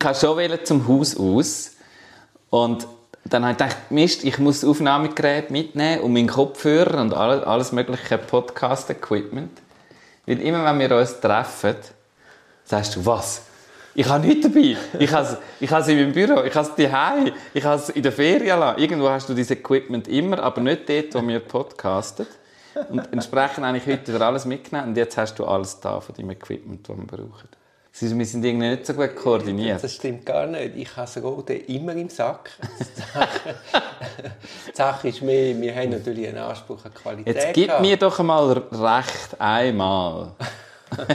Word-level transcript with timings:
Wollte 0.00 0.20
schon 0.20 0.64
zum 0.64 0.88
Haus 0.88 1.16
aus 1.16 1.72
und 2.50 2.86
dann 3.24 3.42
habe 3.44 3.52
ich 3.52 3.58
gedacht, 3.58 3.90
Mist, 3.90 4.24
ich 4.24 4.38
muss 4.38 4.60
das 4.60 4.70
Aufnahmegerät 4.70 5.50
mitnehmen 5.50 6.02
und 6.02 6.12
meinen 6.12 6.28
Kopfhörer 6.28 7.00
und 7.00 7.12
alles, 7.12 7.44
alles 7.44 7.72
mögliche 7.72 8.16
Podcast-Equipment. 8.16 9.60
Weil 10.26 10.40
immer, 10.40 10.64
wenn 10.64 10.78
wir 10.78 10.96
uns 10.96 11.20
treffen, 11.20 11.76
sagst 12.64 12.96
du, 12.96 13.04
was? 13.04 13.42
Ich 13.94 14.08
habe 14.08 14.24
nichts 14.24 14.46
dabei. 14.46 14.76
Ich 14.98 15.12
habe 15.12 15.26
es, 15.26 15.36
ich 15.58 15.70
habe 15.70 15.82
es 15.82 15.88
in 15.88 15.96
meinem 15.96 16.12
Büro, 16.12 16.44
ich 16.44 16.54
habe 16.54 16.68
es 16.68 16.74
daheim, 16.76 17.32
ich 17.52 17.64
habe 17.64 17.82
es 17.82 17.88
in 17.88 18.02
der 18.02 18.12
Ferien 18.12 18.60
lassen. 18.60 18.80
Irgendwo 18.80 19.08
hast 19.08 19.28
du 19.28 19.34
dieses 19.34 19.50
Equipment 19.50 20.06
immer, 20.06 20.38
aber 20.38 20.60
nicht 20.60 20.88
dort, 20.88 21.14
wo 21.14 21.26
wir 21.26 21.40
podcasten. 21.40 22.26
Und 22.88 23.12
entsprechend 23.12 23.66
habe 23.66 23.78
ich 23.78 23.86
heute 23.86 24.24
alles 24.24 24.44
mitgenommen 24.44 24.90
und 24.90 24.96
jetzt 24.96 25.16
hast 25.16 25.34
du 25.38 25.44
alles 25.44 25.80
da 25.80 26.00
von 26.00 26.14
deinem 26.14 26.30
Equipment, 26.30 26.88
das 26.88 26.96
wir 26.96 27.04
brauchen. 27.04 27.48
Wir 28.00 28.26
sind 28.26 28.44
irgendwie 28.44 28.68
nicht 28.68 28.86
so 28.86 28.94
gut 28.94 29.16
koordiniert. 29.16 29.82
Das 29.82 29.94
stimmt 29.94 30.24
gar 30.24 30.46
nicht. 30.46 30.76
Ich 30.76 30.96
habe 30.96 31.10
das 31.12 31.22
Rote 31.22 31.54
immer 31.54 31.92
im 31.94 32.08
Sack. 32.08 32.50
Die 34.68 34.76
Sache 34.76 35.08
ist 35.08 35.22
mehr, 35.22 35.60
wir 35.60 35.74
haben 35.74 35.90
natürlich 35.90 36.28
einen 36.28 36.38
Anspruch 36.38 36.84
an 36.84 36.94
Qualität. 36.94 37.34
Jetzt 37.34 37.54
gib 37.54 37.80
mir 37.80 37.96
doch 37.96 38.18
einmal 38.20 38.52
recht 38.52 39.40
einmal. 39.40 40.32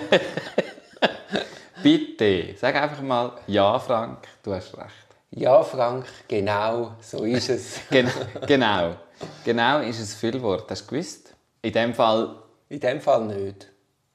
Bitte, 1.83 2.55
sag 2.57 2.75
einfach 2.75 3.01
mal, 3.01 3.31
ja 3.47 3.79
Frank, 3.79 4.27
du 4.43 4.53
hast 4.53 4.77
recht. 4.77 4.89
Ja 5.31 5.63
Frank, 5.63 6.05
genau, 6.27 6.93
so 7.01 7.23
ist 7.23 7.49
es. 7.49 7.79
Gen 7.89 8.09
genau, 8.45 8.95
genau 9.43 9.79
ist 9.79 9.99
ein 9.99 10.05
Füllwort, 10.05 10.69
hast 10.69 10.83
du 10.83 10.87
gewusst? 10.87 11.33
In 11.61 11.73
dem 11.73 11.93
Fall... 11.93 12.35
In 12.69 12.79
dem 12.79 13.01
Fall 13.01 13.25
nicht. 13.25 13.67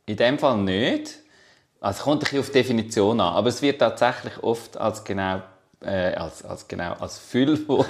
In 0.07 0.17
dem 0.17 0.39
Fall 0.39 0.59
nicht. 0.59 1.19
Also 1.81 2.05
kommt 2.05 2.17
ein 2.17 2.21
bisschen 2.21 2.41
auf 2.41 2.51
Definition 2.51 3.21
an, 3.21 3.35
aber 3.35 3.49
es 3.49 3.63
wird 3.63 3.79
tatsächlich 3.79 4.43
oft 4.43 4.77
als 4.77 5.05
genau, 5.05 5.43
äh, 5.81 6.15
als, 6.15 6.45
als 6.45 6.67
genau 6.67 6.95
als 6.95 7.19
Füllwort 7.19 7.89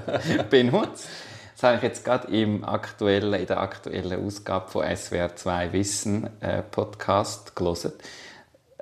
benutzt. 0.50 1.08
Das 1.54 1.62
habe 1.62 1.76
ich 1.76 1.82
jetzt 1.82 2.04
gerade 2.04 2.28
im 2.28 2.64
aktuellen, 2.64 3.34
in 3.34 3.46
der 3.46 3.60
aktuellen 3.60 4.26
Ausgabe 4.26 4.70
von 4.70 4.96
SWR 4.96 5.36
2 5.36 5.72
Wissen 5.72 6.28
äh, 6.40 6.62
Podcast 6.62 7.56
gelesen. 7.56 7.92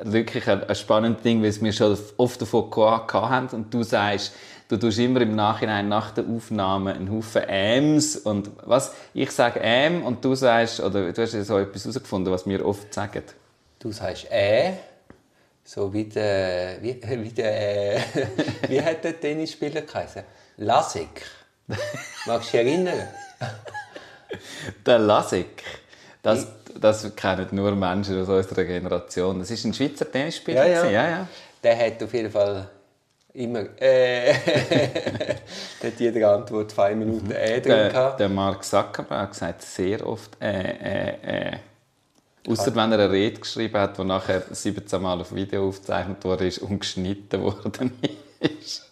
Wirklich 0.00 0.48
ein, 0.48 0.62
ein 0.64 0.74
spannendes 0.74 1.22
Ding, 1.22 1.42
weil 1.42 1.60
wir 1.60 1.72
schon 1.72 1.96
oft 2.16 2.40
davon 2.40 2.70
gehabt 2.70 3.14
haben 3.14 3.48
und 3.48 3.72
du 3.72 3.84
sagst, 3.84 4.32
du 4.68 4.76
tust 4.76 4.98
immer 4.98 5.20
im 5.20 5.34
Nachhinein 5.34 5.88
nach 5.88 6.10
der 6.12 6.24
Aufnahme 6.24 6.94
einen 6.94 7.10
Haufen 7.12 7.42
Äms 7.42 8.16
und 8.16 8.50
was 8.64 8.92
ich 9.14 9.30
sage 9.30 9.60
Äm 9.60 10.02
und 10.02 10.24
du 10.24 10.34
sagst 10.34 10.80
oder 10.80 11.12
du 11.12 11.22
hast 11.22 11.32
so 11.32 11.58
etwas 11.58 11.84
herausgefunden, 11.84 12.32
was 12.32 12.46
wir 12.46 12.64
oft 12.64 12.92
sagen. 12.92 13.22
Du 13.78 13.92
sagst 13.92 14.30
äh, 14.30 14.72
so 15.64 15.92
wie 15.92 16.04
der, 16.04 16.78
wie, 16.80 17.00
wie 17.08 17.30
der, 17.30 17.96
äh, 17.96 18.00
wie 18.68 18.82
hat 18.82 19.04
der 19.04 19.20
Tennisspieler 19.20 19.82
geheißen? 19.82 20.22
Lasik. 20.56 21.24
Magst 22.26 22.52
du 22.52 22.58
dich 22.58 22.66
erinnern? 22.66 23.08
der 24.86 24.98
Lasik. 24.98 25.62
Das, 26.22 26.46
das 26.80 27.14
kennen 27.14 27.46
nur 27.52 27.74
Menschen 27.76 28.20
aus 28.20 28.28
unserer 28.28 28.64
Generation. 28.64 29.38
Das 29.38 29.50
ist 29.50 29.64
ein 29.64 29.74
Schweizer 29.74 30.10
Tennisspieler. 30.10 30.66
Ja, 30.66 30.84
ja. 30.84 30.90
ja, 30.90 31.08
ja. 31.10 31.28
Der 31.62 31.78
hat 31.78 32.02
auf 32.02 32.12
jeden 32.12 32.30
Fall 32.30 32.68
immer 33.34 33.60
äh, 33.80 34.34
der 35.82 35.90
hat 35.92 36.00
jede 36.00 36.26
Antwort 36.26 36.70
zwei 36.70 36.94
Minuten 36.94 37.30
äh 37.30 37.60
drin 37.60 37.90
der, 37.92 38.16
der 38.16 38.28
Mark 38.28 38.64
Zuckerberg 38.64 39.20
hat 39.20 39.30
gesagt 39.30 39.62
sehr 39.62 40.06
oft 40.06 40.36
äh, 40.40 40.60
äh, 40.60 41.50
äh. 41.50 41.56
Außer 42.48 42.74
wenn 42.74 42.92
er 42.92 42.98
eine 42.98 43.10
Rede 43.10 43.40
geschrieben 43.40 43.78
hat, 43.78 43.98
die 43.98 44.04
nachher 44.04 44.42
17 44.50 45.02
Mal 45.02 45.20
auf 45.20 45.34
Video 45.34 45.68
aufgezeichnet 45.68 46.24
wurde 46.24 46.50
und 46.62 46.80
geschnitten 46.80 47.42
worden 47.42 47.92
ist. 48.40 48.86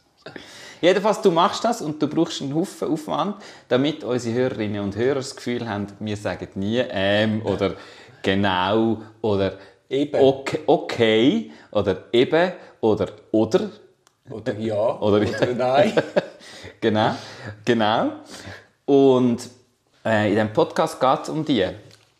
Jedenfalls, 0.82 1.22
du 1.22 1.30
machst 1.30 1.64
das 1.64 1.80
und 1.80 2.00
du 2.02 2.06
brauchst 2.06 2.42
einen 2.42 2.54
Haufen 2.54 2.88
Aufwand, 2.88 3.36
damit 3.68 4.04
unsere 4.04 4.34
Hörerinnen 4.34 4.82
und 4.82 4.94
Hörer 4.94 5.16
das 5.16 5.34
Gefühl 5.34 5.66
haben, 5.66 5.86
wir 6.00 6.16
sagen 6.18 6.48
nie 6.56 6.82
«ähm» 6.90 7.40
oder 7.46 7.74
«genau» 8.22 9.00
oder 9.22 9.54
«eben» 9.88 10.20
okay, 10.20 10.60
okay 10.66 11.50
oder 11.70 12.04
«eben» 12.12 12.52
oder 12.80 13.08
«oder» 13.30 13.70
oder 14.28 14.54
«ja» 14.58 15.00
oder, 15.00 15.26
oder 15.26 15.54
«nein». 15.54 15.92
genau, 16.80 17.14
genau. 17.64 18.12
Und 18.84 19.48
äh, 20.04 20.28
in 20.28 20.34
diesem 20.34 20.52
Podcast 20.52 21.00
geht 21.00 21.22
es 21.22 21.28
um 21.30 21.44
die 21.44 21.66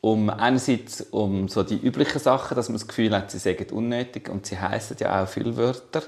um 0.01 0.31
einerseits 0.31 1.01
um 1.11 1.49
so 1.49 1.63
die 1.63 1.79
üblichen 1.79 2.19
Sachen, 2.19 2.55
dass 2.55 2.69
man 2.69 2.79
das 2.79 2.87
Gefühl 2.87 3.15
hat, 3.15 3.31
sie 3.31 3.39
seien 3.39 3.71
unnötig 3.71 4.29
und 4.29 4.47
sie 4.47 4.59
heißen 4.59 4.97
ja 5.01 5.23
auch 5.23 5.29
viele 5.29 5.57
Wörter. 5.57 6.03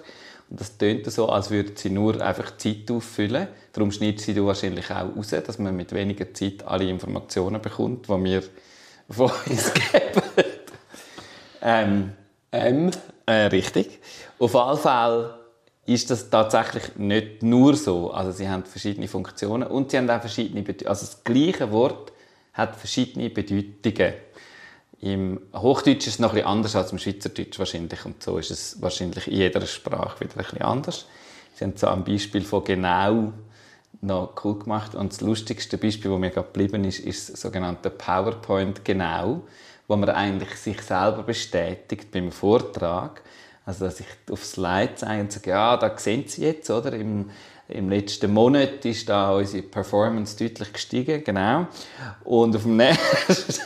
Und 0.51 0.61
das 0.61 0.79
tönt 0.79 1.11
so, 1.11 1.29
als 1.29 1.51
würden 1.51 1.77
sie 1.77 1.91
nur 1.91 2.21
einfach 2.23 2.57
Zeit 2.57 2.91
auffüllen. 2.91 3.49
Darum 3.73 3.93
schneidet 3.93 4.21
sie 4.21 4.35
du 4.35 4.47
wahrscheinlich 4.47 4.91
auch 4.91 5.17
raus, 5.17 5.31
dass 5.31 5.59
man 5.59 5.77
mit 5.77 5.93
weniger 5.93 6.33
Zeit 6.33 6.67
alle 6.67 6.89
Informationen 6.89 7.61
bekommt, 7.61 8.07
die 8.07 8.25
wir 8.25 8.43
von 9.11 9.31
uns 9.47 9.73
geben. 9.75 10.23
ähm, 11.63 12.13
ähm. 12.53 12.91
Äh, 13.29 13.49
richtig. 13.49 14.01
Auf 14.39 14.57
alle 14.57 14.79
Fälle 14.79 15.39
ist 15.85 16.11
das 16.11 16.31
tatsächlich 16.31 16.97
nicht 16.97 17.43
nur 17.43 17.77
so. 17.77 18.11
Also 18.11 18.33
sie 18.33 18.49
haben 18.49 18.65
verschiedene 18.65 19.07
Funktionen 19.07 19.69
und 19.69 19.91
sie 19.91 19.99
haben 19.99 20.09
auch 20.09 20.21
verschiedene 20.21 20.63
Bedeutungen. 20.63 20.89
Also 20.89 21.05
das 21.05 21.25
gleiche 21.25 21.71
Wort 21.71 22.13
hat 22.59 22.77
verschiedene 22.77 23.31
Bedeutungen. 23.31 24.15
Im 25.01 25.41
Hochdeutsch 25.55 26.09
ist 26.09 26.15
es 26.15 26.19
noch 26.19 26.35
etwas 26.35 26.47
anders 26.47 26.77
als 26.77 26.93
im 26.93 26.99
Schweizerdeutsch 26.99 27.59
wahrscheinlich 27.59 28.05
und 28.05 28.23
so 28.23 28.37
ist 28.37 28.51
es 28.51 28.83
wahrscheinlich 28.83 29.29
in 29.29 29.35
jeder 29.35 29.65
Sprache 29.65 30.21
wieder 30.21 30.41
etwas 30.41 30.61
anders. 30.61 31.07
Sie 31.55 31.65
haben 31.65 31.77
so 31.77 31.87
ein 31.87 32.05
Beispiel 32.05 32.43
von 32.43 32.65
genau 32.65 33.33
noch 34.01 34.35
cool 34.45 34.59
gemacht 34.59 34.95
und 34.95 35.13
das 35.13 35.21
lustigste 35.21 35.79
Beispiel, 35.79 36.11
das 36.11 36.21
mir 36.21 36.31
gerade 36.31 36.49
geblieben 36.49 36.85
ist, 36.85 36.99
ist 37.01 37.31
das 37.31 37.41
sogenannte 37.41 37.91
PowerPoint 37.91 38.85
genau, 38.85 39.43
wo 39.87 39.97
man 39.97 40.11
eigentlich 40.11 40.55
sich 40.57 40.83
selber 40.83 41.23
bestätigt 41.23 42.11
beim 42.11 42.31
Vortrag. 42.31 43.23
Also, 43.65 43.85
dass 43.85 44.01
ich 44.01 44.07
auf 44.31 44.45
Slide 44.45 44.95
zeige 44.95 45.21
und 45.21 45.33
sage, 45.33 45.51
ja, 45.51 45.77
da 45.77 45.97
sehen 45.99 46.25
Sie 46.27 46.43
jetzt, 46.43 46.71
oder? 46.71 46.93
Im, 46.93 47.31
im 47.69 47.91
letzten 47.91 48.33
Monat 48.33 48.85
ist 48.85 49.09
da 49.09 49.33
unsere 49.33 49.63
Performance 49.63 50.37
deutlich 50.37 50.73
gestiegen, 50.73 51.23
genau. 51.23 51.67
Und 52.25 52.57
auf 52.57 52.63
dem 52.63 52.77
nächsten 52.79 53.63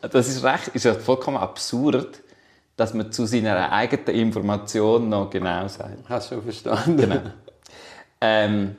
das 0.00 0.28
ist 0.28 0.42
recht, 0.42 0.68
ist 0.68 0.84
ja 0.84 0.94
vollkommen 0.94 1.36
absurd, 1.36 2.20
dass 2.76 2.94
man 2.94 3.12
zu 3.12 3.26
seiner 3.26 3.70
eigenen 3.70 4.14
Information 4.16 5.08
noch 5.08 5.30
genau 5.30 5.68
sagt. 5.68 6.08
Hast 6.08 6.32
du 6.32 6.40
verstanden? 6.40 6.96
Genau. 6.96 7.20
Ähm, 8.20 8.76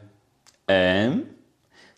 ähm, 0.67 1.23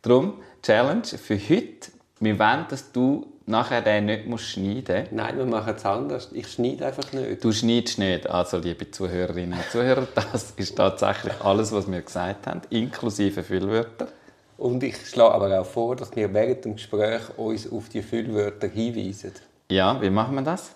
darum, 0.02 0.42
Challenge 0.62 1.06
für 1.06 1.38
heute, 1.38 1.92
wir 2.20 2.40
wollen, 2.40 2.66
dass 2.70 2.92
du 2.92 3.35
nachher 3.46 3.82
den 3.82 4.06
nicht 4.06 4.28
musst 4.28 4.46
schneiden 4.46 5.02
musst. 5.02 5.12
Nein, 5.12 5.38
wir 5.38 5.46
machen 5.46 5.74
es 5.76 5.86
anders. 5.86 6.30
Ich 6.34 6.48
schneide 6.48 6.88
einfach 6.88 7.12
nicht. 7.14 7.44
Du 7.44 7.52
schneidest 7.52 8.00
nicht. 8.00 8.30
Also, 8.30 8.58
liebe 8.58 8.90
Zuhörerinnen 8.90 9.58
und 9.58 9.72
Zuhörer, 9.72 10.08
das 10.16 10.52
ist 10.58 10.76
tatsächlich 10.76 11.34
alles, 11.42 11.72
was 11.72 11.90
wir 11.92 12.02
gesagt 12.02 12.48
haben, 12.48 12.62
inklusive 12.70 13.44
Füllwörter. 13.44 14.08
Und 14.58 14.84
ich 14.84 14.96
schlage 15.08 15.36
aber 15.36 15.60
auch 15.60 15.66
vor, 15.66 15.96
dass 15.96 16.16
wir 16.16 16.34
während 16.34 16.66
dem 16.66 16.76
Gespräch 16.76 17.22
uns 17.38 17.72
auf 17.72 17.90
die 17.90 18.02
Füllwörter 18.02 18.68
hinweisen. 18.68 19.34
Ja, 19.70 20.02
wie 20.02 20.10
machen 20.10 20.36
wir 20.36 20.44
das? 20.44 20.72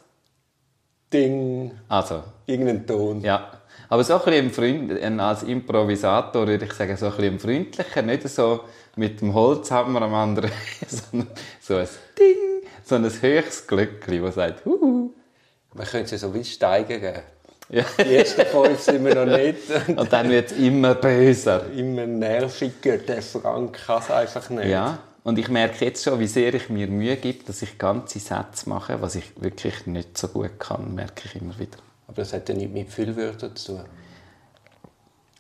Ding. 1.12 1.72
Also. 1.88 2.24
Irgendeinen 2.46 2.86
Ton. 2.86 3.22
Ja. 3.22 3.52
Aber 3.88 4.04
so 4.04 4.24
ein 4.24 4.50
bisschen 4.50 5.20
als 5.20 5.44
Improvisator 5.44 6.46
würde 6.46 6.66
ich 6.66 6.74
sagen, 6.74 6.96
so 6.96 7.08
ein 7.08 7.12
bisschen 7.14 7.40
freundlicher, 7.40 8.02
nicht 8.04 8.28
so 8.30 8.62
mit 8.96 9.22
dem 9.22 9.34
Holzhammer 9.34 10.02
am 10.04 10.14
anderen, 10.14 10.52
sondern 10.88 11.30
so 11.60 11.78
ein 11.78 11.88
Ding, 12.18 12.49
so 12.90 12.96
ein 12.96 13.06
höchstes 13.06 13.68
Glöckchen, 13.68 14.22
das 14.24 14.36
sagt, 14.36 14.66
Huhu. 14.66 15.12
Man 15.74 15.86
könnte 15.86 16.06
es 16.06 16.12
ja 16.12 16.18
so 16.28 16.34
wie 16.34 16.44
steigern. 16.44 17.22
Ja. 17.70 17.86
Die 18.04 18.16
ersten 18.16 18.46
fünf 18.48 18.80
sind 18.80 19.06
wir 19.06 19.14
noch 19.14 19.38
nicht. 19.38 19.60
Und 19.88 20.12
dann 20.12 20.30
wird 20.30 20.52
es 20.52 20.58
immer 20.58 20.96
böser. 20.96 21.72
Immer 21.72 22.08
nerviger. 22.08 22.98
Der 22.98 23.22
Frank 23.22 23.80
kann 23.86 24.02
es 24.02 24.10
einfach 24.10 24.50
nicht. 24.50 24.66
Ja, 24.66 24.98
Und 25.24 25.38
ich 25.38 25.50
merke 25.50 25.86
jetzt 25.86 26.04
schon, 26.04 26.20
wie 26.20 26.28
sehr 26.28 26.52
ich 26.56 26.70
mir 26.70 26.88
Mühe 26.88 27.16
gebe, 27.18 27.44
dass 27.44 27.62
ich 27.62 27.78
ganze 27.78 28.18
Sätze 28.18 28.68
mache, 28.68 29.00
was 29.02 29.14
ich 29.14 29.40
wirklich 29.40 29.86
nicht 29.86 30.18
so 30.18 30.30
gut 30.30 30.60
kann, 30.60 30.96
merke 30.96 31.24
ich 31.26 31.40
immer 31.40 31.58
wieder. 31.60 31.78
Aber 32.08 32.16
das 32.16 32.34
hat 32.34 32.50
ja 32.50 32.56
nicht 32.56 32.74
mit 32.74 32.90
Füllwörtern 32.90 33.56
zu 33.56 33.74
tun. 33.74 33.86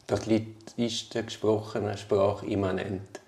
Das 0.05 0.27
Lied 0.27 0.55
ist 0.77 1.13
der 1.15 1.23
gesprochenen 1.23 1.97
Sprache 1.97 2.45
immanent. 2.45 3.18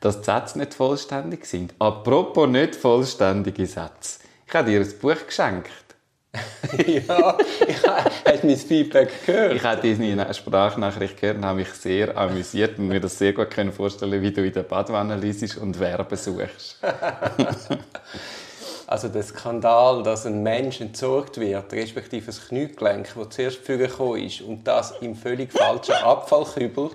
Dass 0.00 0.20
die 0.20 0.24
Sätze 0.24 0.58
nicht 0.58 0.74
vollständig 0.74 1.46
sind. 1.46 1.74
Apropos 1.78 2.48
nicht 2.48 2.76
vollständige 2.76 3.66
Sätze. 3.66 4.20
Ich 4.46 4.54
habe 4.54 4.70
dir 4.70 4.80
ein 4.80 4.98
Buch 5.00 5.26
geschenkt. 5.26 5.88
ja, 6.86 7.38
ich 7.66 7.86
habe 7.86 8.10
mein 8.42 8.56
Feedback 8.56 9.10
gehört. 9.24 9.54
Ich 9.54 9.62
habe 9.62 9.96
deine 9.96 10.34
Sprachnachricht 10.34 11.20
gehört 11.20 11.38
und 11.38 11.44
habe 11.44 11.60
mich 11.60 11.70
sehr 11.70 12.16
amüsiert 12.16 12.78
und 12.78 12.88
mir 12.88 13.00
das 13.00 13.18
sehr 13.18 13.32
gut 13.32 13.54
vorstellen 13.74 14.20
wie 14.20 14.30
du 14.30 14.44
in 14.44 14.52
der 14.52 14.62
Badwanne 14.62 15.16
liest 15.16 15.56
und 15.56 15.76
Verben 15.76 16.16
suchst. 16.16 16.78
also 18.86 19.08
der 19.08 19.22
Skandal, 19.22 20.02
dass 20.02 20.26
ein 20.26 20.42
Mensch 20.42 20.80
entsorgt 20.80 21.40
wird, 21.40 21.72
respektive 21.72 22.26
das 22.26 22.48
Kniegelenk, 22.48 23.14
das 23.14 23.28
zuerst 23.30 23.58
vorgekommen 23.58 24.22
ist 24.22 24.42
und 24.42 24.64
das 24.64 24.94
im 25.00 25.14
völlig 25.14 25.52
falschen 25.52 25.94
Abfallkübel, 25.94 26.90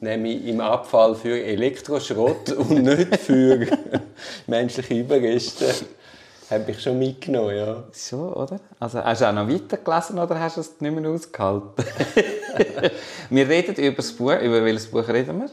nämlich 0.00 0.46
im 0.46 0.60
Abfall 0.60 1.14
für 1.14 1.42
Elektroschrott 1.42 2.52
und 2.52 2.82
nicht 2.82 3.16
für 3.16 3.66
menschliche 4.46 4.94
Überreste 4.94 5.66
habe 6.50 6.70
ich 6.70 6.80
schon 6.80 6.98
mitgenommen, 6.98 7.56
ja. 7.56 7.84
Schon, 7.92 8.32
oder? 8.32 8.58
Also 8.80 9.04
hast 9.04 9.20
du 9.20 9.28
auch 9.28 9.32
noch 9.32 9.48
weitergelesen 9.48 10.18
oder 10.18 10.40
hast 10.40 10.56
du 10.56 10.62
es 10.62 10.80
nicht 10.80 10.94
mehr 10.94 11.10
ausgehalten? 11.10 11.84
wir 13.30 13.48
reden 13.48 13.74
über 13.74 13.96
das 13.96 14.12
Buch. 14.12 14.32
Über 14.40 14.64
welches 14.64 14.86
Buch 14.86 15.06
reden 15.08 15.40
wir? 15.40 15.50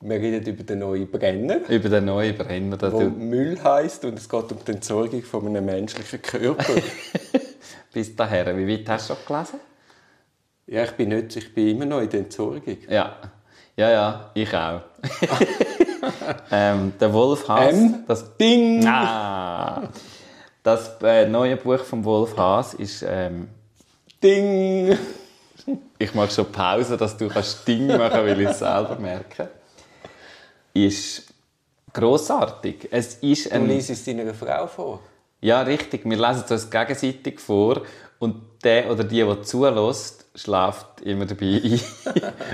Wir 0.00 0.16
reden 0.16 0.46
über 0.46 0.62
den 0.62 0.78
neuen 0.78 1.10
Brenner. 1.10 1.68
Über 1.68 1.90
den 1.90 2.06
neuen 2.06 2.34
Brenner. 2.34 2.78
Der 2.78 2.88
du... 2.88 3.00
Müll 3.10 3.62
heisst 3.62 4.02
und 4.06 4.18
es 4.18 4.26
geht 4.26 4.50
um 4.50 4.58
die 4.66 4.72
Entsorgung 4.72 5.22
von 5.22 5.46
einem 5.46 5.66
menschlichen 5.66 6.22
Körper. 6.22 6.74
Bis 7.92 8.16
dahin, 8.16 8.56
wie 8.56 8.78
weit 8.78 8.88
hast 8.88 9.10
du 9.10 9.14
schon 9.14 9.24
gelesen? 9.26 9.60
Ja, 10.68 10.84
ich 10.84 10.92
bin, 10.92 11.10
nicht, 11.10 11.36
ich 11.36 11.52
bin 11.52 11.68
immer 11.68 11.84
noch 11.84 12.00
in 12.00 12.08
der 12.08 12.20
Entsorgung. 12.20 12.78
Ja, 12.88 13.16
ja, 13.80 13.90
ja 13.90 14.30
ich 14.34 14.54
auch. 14.54 14.80
ähm, 16.52 16.92
der 17.00 17.12
Wolf 17.12 17.48
Haas. 17.48 17.72
Ähm, 17.72 18.04
das 18.06 18.36
Ding! 18.36 18.86
Ah. 18.86 19.88
Das 20.62 20.96
äh, 21.02 21.26
neue 21.26 21.56
Buch 21.56 21.80
von 21.80 22.04
Wolf 22.04 22.36
Haas 22.36 22.74
ist. 22.74 23.04
Ähm, 23.08 23.48
Ding! 24.22 24.98
ich 25.98 26.14
mache 26.14 26.30
schon 26.30 26.52
Pause, 26.52 26.96
dass 26.96 27.16
du 27.16 27.28
kannst 27.28 27.66
Ding 27.66 27.86
machen 27.86 28.24
weil 28.24 28.40
ich 28.40 28.48
es 28.48 28.58
selber 28.58 28.96
merke. 28.96 29.48
Ist 30.74 31.32
grossartig. 31.92 32.88
Es 32.90 33.14
ist 33.16 33.50
ein, 33.50 33.66
du 33.66 33.74
liest 33.74 33.90
es 33.90 34.04
deiner 34.04 34.34
Frau 34.34 34.66
vor? 34.66 35.00
Ja, 35.40 35.62
richtig. 35.62 36.04
Wir 36.04 36.18
lesen 36.18 36.42
es 36.44 36.50
uns 36.50 36.70
gegenseitig 36.70 37.40
vor. 37.40 37.82
Und 38.18 38.42
der 38.62 38.90
oder 38.90 39.04
die, 39.04 39.24
der 39.24 39.42
zulässt, 39.42 40.19
schläft 40.42 41.00
immer 41.02 41.26
dabei 41.26 41.60
ein. 41.62 41.80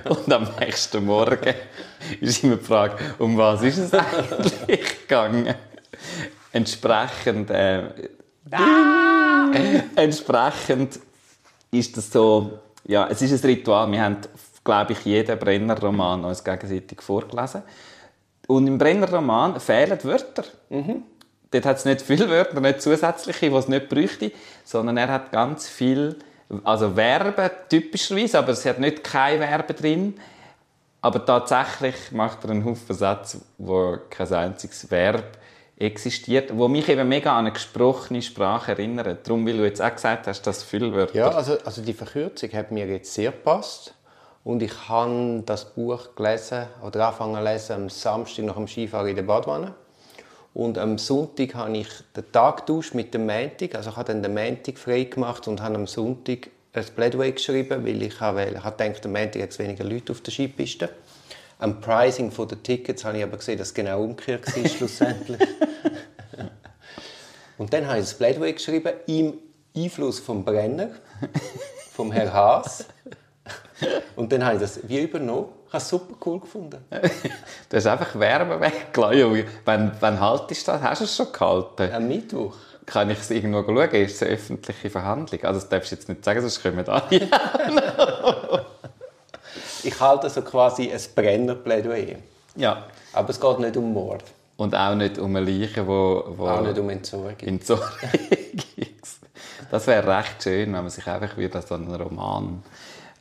und 0.09 0.33
am 0.33 0.49
nächsten 0.59 1.05
Morgen 1.05 1.55
ist 2.21 2.43
immer 2.43 2.57
die 2.57 2.65
Frage, 2.65 2.97
um 3.19 3.37
was 3.37 3.63
ist 3.63 3.79
es 3.79 3.95
eigentlich 3.95 5.01
gegangen? 5.03 5.55
Entsprechend, 6.53 7.51
äh, 7.51 7.83
ah! 8.51 9.51
entsprechend 9.95 11.01
ist 11.71 11.97
das 11.97 12.11
so, 12.11 12.59
ja, 12.85 13.09
es 13.09 13.23
ist 13.23 13.45
ein 13.45 13.51
Ritual. 13.51 13.91
Wir 13.91 14.03
haben, 14.03 14.19
glaube 14.65 14.93
ich, 14.93 15.05
jeden 15.05 15.39
Brenner-Roman 15.39 16.25
uns 16.25 16.43
gegenseitig 16.43 17.03
vorgelesen. 17.03 17.63
Und 18.47 18.67
im 18.67 18.79
Brenner-Roman 18.79 19.61
fehlen 19.61 19.99
Wörter. 20.03 20.45
Mhm. 20.71 21.03
Dort 21.51 21.65
hat 21.65 21.77
es 21.77 21.85
nicht 21.85 22.03
viele 22.03 22.29
Wörter, 22.29 22.61
nicht 22.61 22.83
zusätzliche, 22.83 23.51
die 23.51 23.57
es 23.57 23.69
nicht 23.69 23.89
bräuchte, 23.89 24.33
sondern 24.65 24.97
er 24.97 25.09
hat 25.09 25.33
ganz 25.33 25.69
viel, 25.69 26.17
also 26.65 26.93
Verben 26.93 27.51
typischerweise, 27.69 28.39
aber 28.39 28.53
es 28.53 28.65
hat 28.65 28.79
nicht 28.79 29.03
kein 29.03 29.39
Verben 29.39 29.77
drin. 29.77 30.21
Aber 31.01 31.25
tatsächlich 31.25 31.95
macht 32.13 32.45
er 32.45 32.51
einen 32.51 32.65
Haufen 32.65 32.95
Sätze, 32.95 33.41
wo 33.59 33.99
kein 34.11 34.33
einziges 34.33 34.91
Verb 34.91 35.39
existiert, 35.79 36.57
wo 36.57 36.69
mich 36.69 36.89
eben 36.89 37.09
mega 37.09 37.33
an 37.33 37.41
eine 37.41 37.53
gesprochene 37.53 38.23
Sprache 38.23 38.73
erinnert. 38.73 39.27
Darum, 39.27 39.47
weil 39.47 39.59
du 39.59 39.65
jetzt 39.65 39.83
auch 39.83 39.93
gesagt 39.93 40.27
hast, 40.27 40.43
dass 40.43 40.63
Füllwörter... 40.63 41.15
Ja, 41.15 41.29
also, 41.29 41.59
also 41.65 41.83
die 41.83 41.93
Verkürzung 41.93 42.51
hat 42.55 42.73
mir 42.73 42.87
jetzt 42.87 43.13
sehr 43.13 43.31
gepasst. 43.31 43.95
Und 44.43 44.63
ich 44.63 44.89
habe 44.89 45.43
das 45.45 45.75
Buch 45.75 46.15
gelesen, 46.15 46.67
oder 46.83 47.07
angefangen 47.07 47.35
zu 47.35 47.43
lesen, 47.43 47.73
am 47.73 47.89
Samstag 47.89 48.45
nach 48.45 48.55
dem 48.55 48.67
Skifahren 48.67 49.09
in 49.09 49.17
der 49.17 49.25
Badwanne. 49.25 49.75
Und 50.57 50.79
am 50.79 50.97
Sonntag 50.97 51.55
habe 51.55 51.77
ich 51.77 51.89
den 52.17 52.33
Tag 52.33 52.65
getauscht 52.65 52.95
mit 52.95 53.13
dem 53.13 53.27
Montag. 53.27 53.75
Also 53.75 53.91
ich 53.91 53.97
habe 53.97 54.07
dann 54.07 54.23
den 54.23 54.33
Montag 54.33 54.79
frei 54.79 55.05
gemacht 55.05 55.47
und 55.49 55.61
habe 55.61 55.75
am 55.75 55.87
Sonntag 55.87 56.49
ein 56.73 56.85
Plädoyer 56.97 57.33
geschrieben, 57.33 57.85
weil 57.85 58.01
ich 58.01 58.19
habe, 58.21 58.47
ich 58.47 58.65
habe 58.65 58.83
gedacht, 58.83 59.05
am 59.05 59.13
Montag 59.13 59.43
hat 59.43 59.51
es 59.51 59.59
weniger 59.59 59.85
Leute 59.85 60.13
auf 60.13 60.23
der 60.23 60.33
Skipiste. 60.33 60.89
Am 61.59 61.83
Pricing 61.83 62.33
der 62.35 62.63
Tickets 62.63 63.05
habe 63.05 63.19
ich 63.19 63.25
aber 63.25 63.37
gesehen, 63.37 63.59
dass 63.59 63.69
es 63.69 63.75
genau 63.75 64.03
umgekehrt 64.03 64.47
war 64.57 64.67
schlussendlich. 64.71 65.41
und 67.59 67.71
dann 67.71 67.87
habe 67.87 67.99
ich 67.99 68.07
das 68.07 68.15
Plädoyer 68.15 68.55
geschrieben 68.55 68.95
im 69.09 69.35
Einfluss 69.77 70.21
vom 70.21 70.43
Brenner, 70.43 70.89
vom 71.93 72.13
Herrn 72.13 72.33
Haas. 72.33 72.87
Und 74.17 74.33
dann 74.33 74.43
habe 74.43 74.55
ich 74.55 74.63
das 74.63 74.89
wie 74.89 75.03
übernommen. 75.03 75.49
Ich 75.67 75.73
habe 75.73 75.83
es 75.83 75.89
super 75.89 76.15
cool 76.25 76.41
gefunden. 76.41 76.85
du 76.91 77.77
hast 77.77 77.87
einfach 77.87 78.19
Wärme 78.19 78.61
weggelassen. 78.61 79.45
Wenn, 79.65 79.93
wenn 80.01 80.21
haltest 80.21 80.69
du 80.69 80.73
das? 80.73 80.83
Hast 80.83 81.01
du 81.01 81.05
es 81.05 81.17
schon 81.17 81.33
gehalten? 81.33 81.93
Am 81.93 82.07
Mittwoch. 82.07 82.55
Kann 82.87 83.11
ich 83.11 83.19
es 83.19 83.31
irgendwo 83.33 83.65
schauen? 83.65 83.91
Ist 83.91 84.15
es 84.15 84.23
eine 84.23 84.33
öffentliche 84.33 84.91
Verhandlung? 84.91 85.43
Also 85.43 85.59
das 85.61 85.69
darfst 85.69 85.91
du 85.91 85.97
jetzt 85.97 86.09
nicht 86.09 86.25
sagen, 86.25 86.41
sonst 86.41 86.63
kommen 86.63 86.89
alle. 86.89 87.05
ich 89.83 90.01
halte 90.01 90.31
so 90.31 90.43
quasi 90.43 90.93
ein 90.93 91.01
Brennerplädoyer. 91.17 92.19
Ja. 92.55 92.85
Aber 93.13 93.31
es 93.31 93.41
geht 93.41 93.59
nicht 93.59 93.77
um 93.77 93.93
Mord. 93.93 94.23
Und 94.57 94.75
auch 94.75 94.95
nicht 94.95 95.19
um 95.19 95.35
eine 95.35 95.51
Leiche, 95.51 95.87
wo, 95.87 96.25
wo 96.29 96.47
auch 96.47 96.61
nicht 96.63 96.79
um 96.79 96.89
Entsorgung. 96.91 97.37
Entsorgung. 97.41 97.89
das 99.71 99.87
wäre 99.89 100.17
recht 100.17 100.45
schön, 100.45 100.73
wenn 100.73 100.83
man 100.83 100.91
sich 100.91 101.07
einfach 101.07 101.37
wieder 101.37 101.61
so 101.61 101.75
einen 101.75 101.95
Roman 101.95 102.63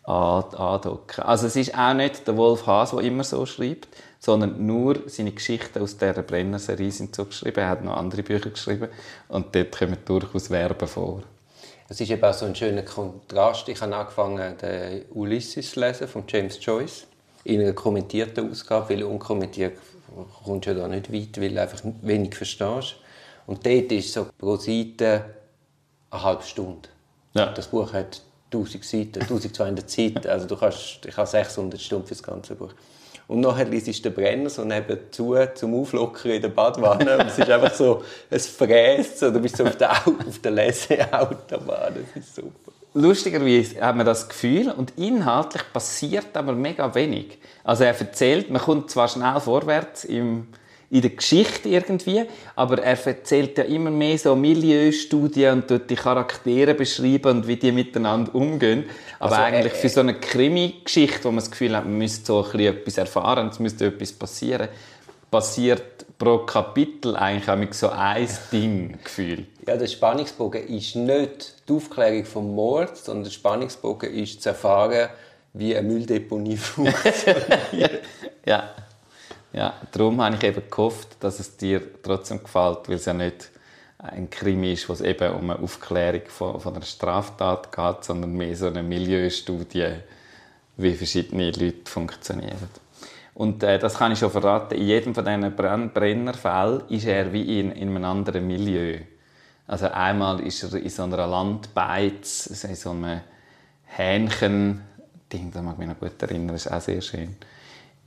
andocken. 0.06 1.24
Also 1.24 1.48
es 1.48 1.56
ist 1.56 1.75
auch 1.75 1.94
nicht 1.94 2.28
der 2.28 2.38
Wolf 2.38 2.68
Haas, 2.68 2.92
der 2.92 3.00
immer 3.00 3.24
so 3.24 3.46
schreibt, 3.46 3.88
sondern 4.19 4.66
nur 4.66 5.04
seine 5.07 5.31
Geschichten 5.31 5.81
aus 5.81 5.98
dieser 5.98 6.22
Brenner-Serie 6.22 6.92
sind 6.92 7.16
so 7.16 7.25
geschrieben. 7.25 7.60
Er 7.60 7.69
hat 7.69 7.84
noch 7.84 7.98
andere 7.98 8.24
Bücher 8.24 8.50
geschrieben 8.50 8.90
und 9.28 9.56
dort 9.56 9.78
kommen 9.78 9.98
durchaus 10.06 10.48
Verben 10.48 10.88
vor. 10.88 11.24
Es 11.88 12.02
ist 12.02 12.10
eben 12.10 12.24
auch 12.24 12.34
so 12.34 12.46
ein 12.46 12.56
schöner 12.56 12.81
Kontrast. 12.81 13.69
Ich 13.69 13.81
habe 13.81 13.96
angefangen, 13.96 14.58
den 14.58 15.06
Ulysses 15.12 15.72
zu 15.72 15.80
lesen 15.80 16.08
von 16.08 16.24
James 16.27 16.58
Joyce 16.63 17.06
in 17.44 17.62
einer 17.62 17.74
kommentierten 17.74 18.50
Ausgabe, 18.50 18.89
weil 18.89 19.03
unkommentiert 19.03 19.77
kommst 20.44 20.65
du 20.65 20.72
ja 20.72 20.77
da 20.77 20.88
nicht 20.88 21.12
weit, 21.12 21.39
weil 21.39 21.53
du 21.53 21.62
einfach 21.62 21.82
wenig 22.01 22.36
verstehst. 22.36 22.96
Und 23.46 23.65
dort 23.65 23.91
ist 23.91 24.13
so 24.13 24.27
pro 24.38 24.56
Seite 24.56 25.25
eine 26.10 26.24
halbe 26.24 26.44
Stunde. 26.44 26.89
Ja. 27.34 27.53
Das 27.53 27.68
Buch 27.68 27.94
hat 27.94 28.22
1000 28.52 28.86
Seiten, 28.86 29.22
1200 29.22 29.90
Seiten. 29.90 30.28
Also 30.28 30.48
du 30.48 30.56
kannst, 30.56 31.06
ich 31.06 31.18
habe 31.18 31.28
600 31.28 31.80
Stunden 31.80 32.08
für 32.08 32.14
das 32.14 32.24
ganze 32.24 32.56
Buch. 32.56 32.72
Und 33.28 33.40
nachher 33.40 33.66
liest 33.66 33.88
du 33.88 34.10
den 34.10 34.14
Brenner 34.14 34.50
so 34.50 34.64
nebenzu 34.64 35.36
zum 35.56 35.74
Auflockern 35.74 36.32
in 36.34 36.42
der 36.42 36.50
Badwanne. 36.50 37.18
Und 37.18 37.28
es 37.28 37.40
ist 37.40 37.50
einfach 37.50 37.74
so, 37.74 38.04
es 38.30 38.48
fräst 38.48 39.20
so, 39.20 39.32
du 39.32 39.40
bist 39.40 39.58
so 39.58 39.66
auf 39.66 39.75
der, 39.78 39.92
auf 39.92 40.40
der 40.44 40.52
Leseautobahn. 40.52 41.96
Das 42.14 42.24
ist 42.24 42.36
super. 42.36 42.72
Lustigerweise 42.94 43.82
hat 43.82 43.96
man 43.98 44.06
das 44.06 44.30
Gefühl 44.30 44.72
und 44.72 44.94
inhaltlich 44.98 45.64
passiert 45.74 46.38
aber 46.38 46.54
mega 46.54 46.96
wenig. 46.96 47.40
Also 47.64 47.84
er 47.84 48.00
erzählt, 48.00 48.50
man 48.50 48.62
kommt 48.62 48.90
zwar 48.90 49.10
schnell 49.10 49.38
vorwärts 49.42 50.06
im, 50.06 50.48
in 50.89 51.01
der 51.01 51.12
Geschichte 51.12 51.70
irgendwie, 51.70 52.24
aber 52.56 52.82
er 52.82 53.06
erzählt 53.06 53.58
ja 53.58 53.63
immer 53.63 53.89
mehr 53.89 54.18
so 54.18 54.36
Milieustudien 54.36 55.54
und 55.54 55.72
dort 55.72 55.89
die 55.89 55.96
Charaktere 55.96 56.74
beschreiben 56.74 57.38
und 57.38 57.48
wie 57.48 57.56
die 57.56 57.72
miteinander 57.72 58.34
umgehen. 58.36 58.86
Aber 59.20 59.38
also, 59.38 59.44
eigentlich 59.44 59.74
äh, 59.74 59.77
für 59.77 59.89
so 59.89 60.01
eine 60.01 60.13
Krimi-Geschichte, 60.15 61.24
wo 61.24 61.30
man 61.30 61.38
das 61.38 61.51
Gefühl 61.51 61.75
hat, 61.75 61.86
man 61.86 61.98
müsste 61.98 62.25
so 62.25 62.46
ein 62.54 62.60
etwas 62.60 62.98
erfahren, 62.98 63.50
es 63.50 63.60
müsste 63.60 63.88
etwas 63.88 64.13
passieren, 64.13 64.68
passiert 65.32 66.06
pro 66.18 66.39
Kapitel 66.39 67.15
eigentlich 67.15 67.74
so 67.74 67.89
ein 67.89 68.27
Ding 68.51 68.98
Gefühl. 69.04 69.46
Ja, 69.68 69.75
der 69.75 69.88
Spannungsbogen 69.88 70.68
ist 70.68 70.96
nicht 70.96 71.68
die 71.68 71.74
Aufklärung 71.74 72.25
vom 72.25 72.56
Mord, 72.56 72.96
sondern 72.96 73.25
der 73.25 73.32
Spannungsbogen 73.32 74.13
ist 74.13 74.42
zu 74.42 74.50
erfahren, 74.50 75.10
wie 75.54 75.75
eine 75.75 75.88
Mülldeponie 75.88 76.58
funktioniert. 76.58 78.01
ja. 78.46 78.70
Ja, 79.56 79.74
darum 79.94 80.22
habe 80.22 80.36
ich 80.36 80.44
eben 80.44 80.64
gehofft, 80.70 81.16
dass 81.22 81.40
es 81.40 81.56
dir 81.56 81.82
trotzdem 82.04 82.44
gefällt, 82.44 82.90
weil 82.90 82.96
es 82.96 83.06
ja 83.06 83.14
nicht 83.14 83.52
ein 83.98 84.30
Krimi 84.30 84.74
ist, 84.74 84.90
wo 84.90 84.94
es 84.94 85.00
eben 85.00 85.34
um 85.34 85.50
eine 85.50 85.60
Aufklärung 85.60 86.24
von, 86.28 86.60
von 86.60 86.76
einer 86.76 86.84
Straftat 86.84 87.72
geht, 87.72 88.04
sondern 88.04 88.34
mehr 88.34 88.54
so 88.58 88.68
eine 88.68 88.84
Milieustudie, 88.84 89.94
wie 90.76 90.94
verschiedene 90.94 91.52
Leute 91.52 91.90
funktionieren. 91.90 92.70
Und 93.34 93.64
äh, 93.64 93.80
das 93.80 93.96
kann 93.96 94.12
ich 94.12 94.20
schon 94.20 94.30
verraten, 94.30 94.76
in 94.76 94.88
jedem 94.88 95.16
von 95.16 95.24
diesen 95.24 95.56
Brenn 95.56 95.90
Brennerfällen 95.90 96.82
ist 96.90 97.06
er 97.06 97.32
wie 97.32 97.62
in, 97.62 97.72
in 97.72 97.90
einem 97.90 98.04
anderen 98.04 98.46
Milieu. 98.46 99.00
Also 99.68 99.88
einmal 99.88 100.42
ist 100.42 100.64
er 100.64 100.74
in 100.74 100.90
so 100.90 101.04
einer 101.04 101.26
Landbeiz, 101.28 102.48
in 102.48 102.76
so 102.76 102.90
einem 102.92 103.22
Hähnchen, 103.86 104.82
Ding, 105.32 105.50
da 105.52 105.62
mag 105.62 105.76
ich 105.76 105.80
mich 105.80 105.88
noch 105.88 106.00
gut 106.00 106.22
erinnern, 106.22 106.50
das 106.50 106.66
ist 106.66 106.72
auch 106.74 106.82
sehr 106.82 107.02
schön. 107.02 107.38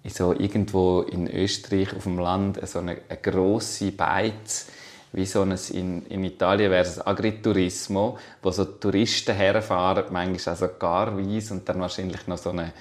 So 0.04 0.32
irgendwo 0.32 1.02
in 1.02 1.28
Österreich 1.28 1.94
auf 1.94 2.04
dem 2.04 2.18
Land 2.18 2.66
so 2.66 2.78
eine, 2.78 2.98
eine 3.08 3.18
grosse 3.20 3.92
Beiz, 3.92 4.66
wie 5.12 5.26
so 5.26 5.42
ein, 5.42 5.58
in, 5.72 6.06
in 6.06 6.24
Italien 6.24 6.70
wäre 6.70 6.84
es 6.84 7.04
Agriturismo, 7.04 8.18
wo 8.42 8.50
so 8.50 8.64
Touristen 8.64 9.34
herfahren, 9.34 10.04
manchmal 10.10 10.54
also 10.54 10.68
gar 10.78 11.16
weiss 11.16 11.50
und 11.50 11.68
dann 11.68 11.80
wahrscheinlich 11.80 12.26
noch 12.26 12.38
so 12.38 12.50
eine 12.50 12.72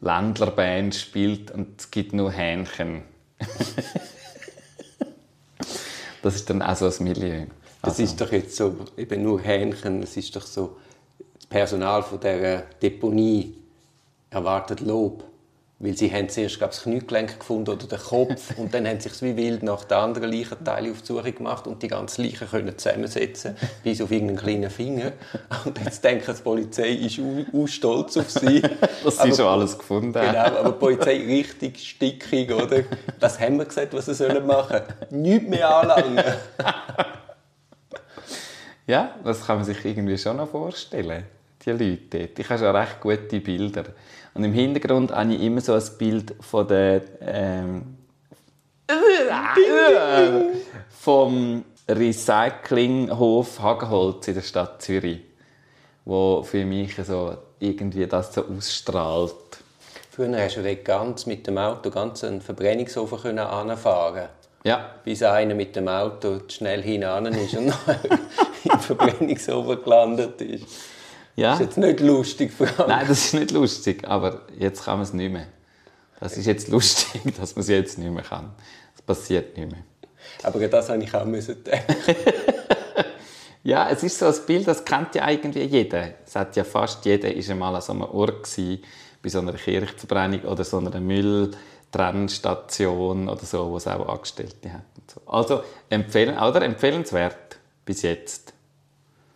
Ländlerband 0.00 0.94
spielt 0.94 1.50
und 1.50 1.80
es 1.80 1.90
gibt 1.90 2.12
nur 2.12 2.32
Hähnchen. 2.32 3.02
das 6.22 6.34
ist 6.34 6.50
dann 6.50 6.62
auch 6.62 6.76
so 6.76 6.86
ein 6.86 7.04
Milieu. 7.04 7.46
Das 7.82 7.98
also. 7.98 8.02
ist 8.04 8.20
doch 8.20 8.32
jetzt 8.32 8.56
so, 8.56 8.76
eben 8.96 9.22
nur 9.22 9.40
Hähnchen, 9.40 10.02
es 10.02 10.16
ist 10.16 10.34
doch 10.34 10.46
so, 10.46 10.76
das 11.34 11.46
Personal 11.46 12.02
von 12.02 12.20
der 12.20 12.62
Deponie 12.80 13.56
erwartet 14.30 14.80
Lob. 14.80 15.24
Weil 15.82 15.96
sie 15.96 16.12
haben 16.12 16.28
zuerst 16.28 16.58
glaub, 16.58 16.70
das 16.70 16.84
Kniegelenk 16.84 17.40
gefunden 17.40 17.70
oder 17.70 17.88
den 17.88 17.98
Kopf 17.98 18.56
und 18.56 18.72
dann 18.72 18.86
haben 18.86 19.00
sie 19.00 19.08
sich 19.08 19.20
wie 19.20 19.36
wild 19.36 19.64
nach 19.64 19.82
den 19.82 19.98
anderen 19.98 20.30
Leichenteile 20.30 20.92
auf 20.92 21.02
die 21.02 21.06
Suche 21.06 21.32
gemacht 21.32 21.66
und 21.66 21.82
die 21.82 21.88
ganzen 21.88 22.24
Leichen 22.24 22.48
können 22.48 22.78
zusammensetzen, 22.78 23.56
bis 23.82 24.00
auf 24.00 24.12
irgendeinen 24.12 24.38
kleinen 24.38 24.70
Finger. 24.70 25.12
Und 25.64 25.78
jetzt 25.84 26.04
denken 26.04 26.32
die 26.34 26.42
Polizei 26.42 26.90
ist 26.90 27.18
auch 27.18 27.66
stolz 27.66 28.16
auf 28.16 28.30
sie. 28.30 28.62
Dass 29.04 29.18
sie 29.18 29.32
schon 29.32 29.46
alles 29.46 29.76
gefunden 29.76 30.14
haben. 30.14 30.28
Genau, 30.28 30.60
aber 30.60 30.70
die 30.70 30.78
Polizei 30.78 31.16
richtig 31.16 31.78
stickig, 31.80 32.52
oder? 32.52 32.84
Das 33.18 33.40
haben 33.40 33.58
wir 33.58 33.64
gesagt, 33.64 33.92
was 33.92 34.06
sie 34.06 34.14
sollen 34.14 34.46
machen. 34.46 34.82
Nichts 35.10 35.48
mehr 35.48 35.68
anlangen. 35.68 36.24
Ja, 38.86 39.14
das 39.24 39.46
kann 39.46 39.56
man 39.56 39.64
sich 39.64 39.84
irgendwie 39.84 40.18
schon 40.18 40.36
noch 40.36 40.48
vorstellen, 40.48 41.24
die 41.64 41.70
Leute 41.70 42.18
dort. 42.18 42.38
Ich 42.38 42.48
habe 42.48 42.58
schon 42.58 42.76
recht 42.76 43.00
gute 43.00 43.40
Bilder. 43.40 43.84
Und 44.34 44.44
im 44.44 44.52
Hintergrund 44.52 45.12
habe 45.12 45.34
ich 45.34 45.42
immer 45.42 45.60
so 45.60 45.74
ein 45.74 45.82
Bild 45.98 46.34
von 46.40 46.66
der 46.66 47.02
ähm, 47.20 47.98
vom 50.90 51.64
Recyclinghof 51.88 53.60
Hagenholz 53.60 54.28
in 54.28 54.34
der 54.34 54.42
Stadt 54.42 54.82
Zürich, 54.82 55.20
wo 56.04 56.42
für 56.42 56.64
mich 56.64 56.94
so 56.96 57.36
irgendwie 57.58 58.06
das 58.06 58.34
so 58.34 58.44
ausstrahlt. 58.46 59.34
Früher 60.10 60.36
hast 60.42 60.56
du 60.56 60.62
dort 60.62 60.84
ganz 60.84 61.26
mit 61.26 61.46
dem 61.46 61.58
Auto 61.58 61.90
ganz 61.90 62.24
einen 62.24 62.40
Verbrennungsofen 62.40 63.38
anfahren 63.38 64.28
ja. 64.64 64.94
Bis 65.02 65.22
einer 65.22 65.54
mit 65.54 65.74
dem 65.74 65.88
Auto 65.88 66.40
schnell 66.48 66.82
hinein 66.82 67.26
ist 67.26 67.54
und 67.54 67.72
im 68.64 68.78
Verbrennungsofen 68.78 69.82
gelandet 69.82 70.40
ist. 70.40 70.66
Ja. 71.36 71.52
Das 71.52 71.60
ist 71.60 71.66
jetzt 71.66 71.78
nicht 71.78 72.00
lustig, 72.00 72.52
Frank. 72.52 72.88
Nein, 72.88 73.06
das 73.08 73.26
ist 73.26 73.34
nicht 73.34 73.52
lustig, 73.52 74.04
aber 74.06 74.42
jetzt 74.58 74.84
kann 74.84 74.94
man 74.94 75.02
es 75.02 75.12
nicht 75.12 75.32
mehr. 75.32 75.46
Das 76.20 76.36
ist 76.36 76.46
jetzt 76.46 76.68
lustig, 76.68 77.22
dass 77.40 77.56
man 77.56 77.62
es 77.62 77.68
jetzt 77.68 77.98
nicht 77.98 78.10
mehr 78.10 78.22
kann. 78.22 78.52
Das 78.94 79.02
passiert 79.02 79.56
nicht 79.56 79.70
mehr. 79.70 79.82
Aber 80.42 80.66
das 80.68 80.88
habe 80.88 81.02
ich 81.02 81.14
auch 81.14 81.24
müssen 81.24 81.56
Ja, 83.64 83.88
es 83.90 84.02
ist 84.02 84.18
so 84.18 84.26
ein 84.26 84.34
Bild, 84.46 84.66
das 84.66 84.84
kennt 84.84 85.14
ja 85.14 85.30
irgendwie 85.30 85.62
jeder. 85.62 86.14
Es 86.26 86.34
hat 86.34 86.56
ja 86.56 86.64
fast 86.64 87.04
jeder 87.04 87.32
ist 87.32 87.48
einmal 87.48 87.76
an 87.76 87.80
so 87.80 87.92
einem 87.92 88.02
Ort 88.02 88.42
gewesen, 88.42 88.82
bei 89.22 89.28
so 89.28 89.38
einer 89.38 89.52
Kirchverbrennung 89.52 90.42
oder 90.42 90.64
so 90.64 90.78
einer 90.78 90.98
Mülltrennstation 90.98 93.28
oder 93.28 93.44
so, 93.44 93.70
wo 93.70 93.76
es 93.76 93.86
auch 93.86 94.08
Angestellte 94.08 94.72
hat. 94.72 94.82
Also 95.26 95.62
empfehlen, 95.88 96.36
oder 96.36 96.62
empfehlenswert 96.62 97.58
bis 97.84 98.02
jetzt 98.02 98.52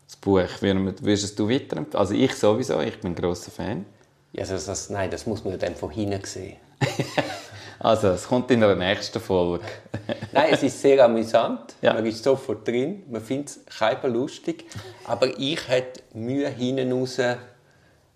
das 0.06 0.16
Buch. 0.16 0.40
Würdest 0.60 1.38
du 1.38 1.48
weiterempfehlen? 1.48 2.00
Also 2.00 2.14
ich 2.14 2.34
sowieso, 2.34 2.80
ich 2.80 3.00
bin 3.00 3.12
ein 3.12 3.14
grosser 3.14 3.50
Fan. 3.50 3.86
Ja, 4.32 4.42
also 4.42 4.54
das, 4.54 4.90
nein, 4.90 5.10
das 5.10 5.26
muss 5.26 5.44
man 5.44 5.58
dann 5.58 5.74
von 5.74 5.90
hinten 5.90 6.22
sehen. 6.24 6.56
also, 7.78 8.08
es 8.08 8.28
kommt 8.28 8.50
in 8.50 8.60
der 8.60 8.76
nächsten 8.76 9.20
Folge. 9.20 9.64
nein, 10.32 10.48
es 10.50 10.62
ist 10.62 10.80
sehr 10.80 11.02
amüsant. 11.04 11.74
Ja. 11.80 11.94
Man 11.94 12.04
ist 12.04 12.22
sofort 12.22 12.66
drin. 12.68 13.02
Man 13.08 13.22
findet 13.22 13.48
es 13.48 13.78
keiner 13.78 14.08
lustig. 14.08 14.66
Aber 15.04 15.38
ich 15.38 15.66
hätte 15.68 16.02
Mühe 16.14 16.48
hinten 16.48 16.92
raus, 16.92 17.18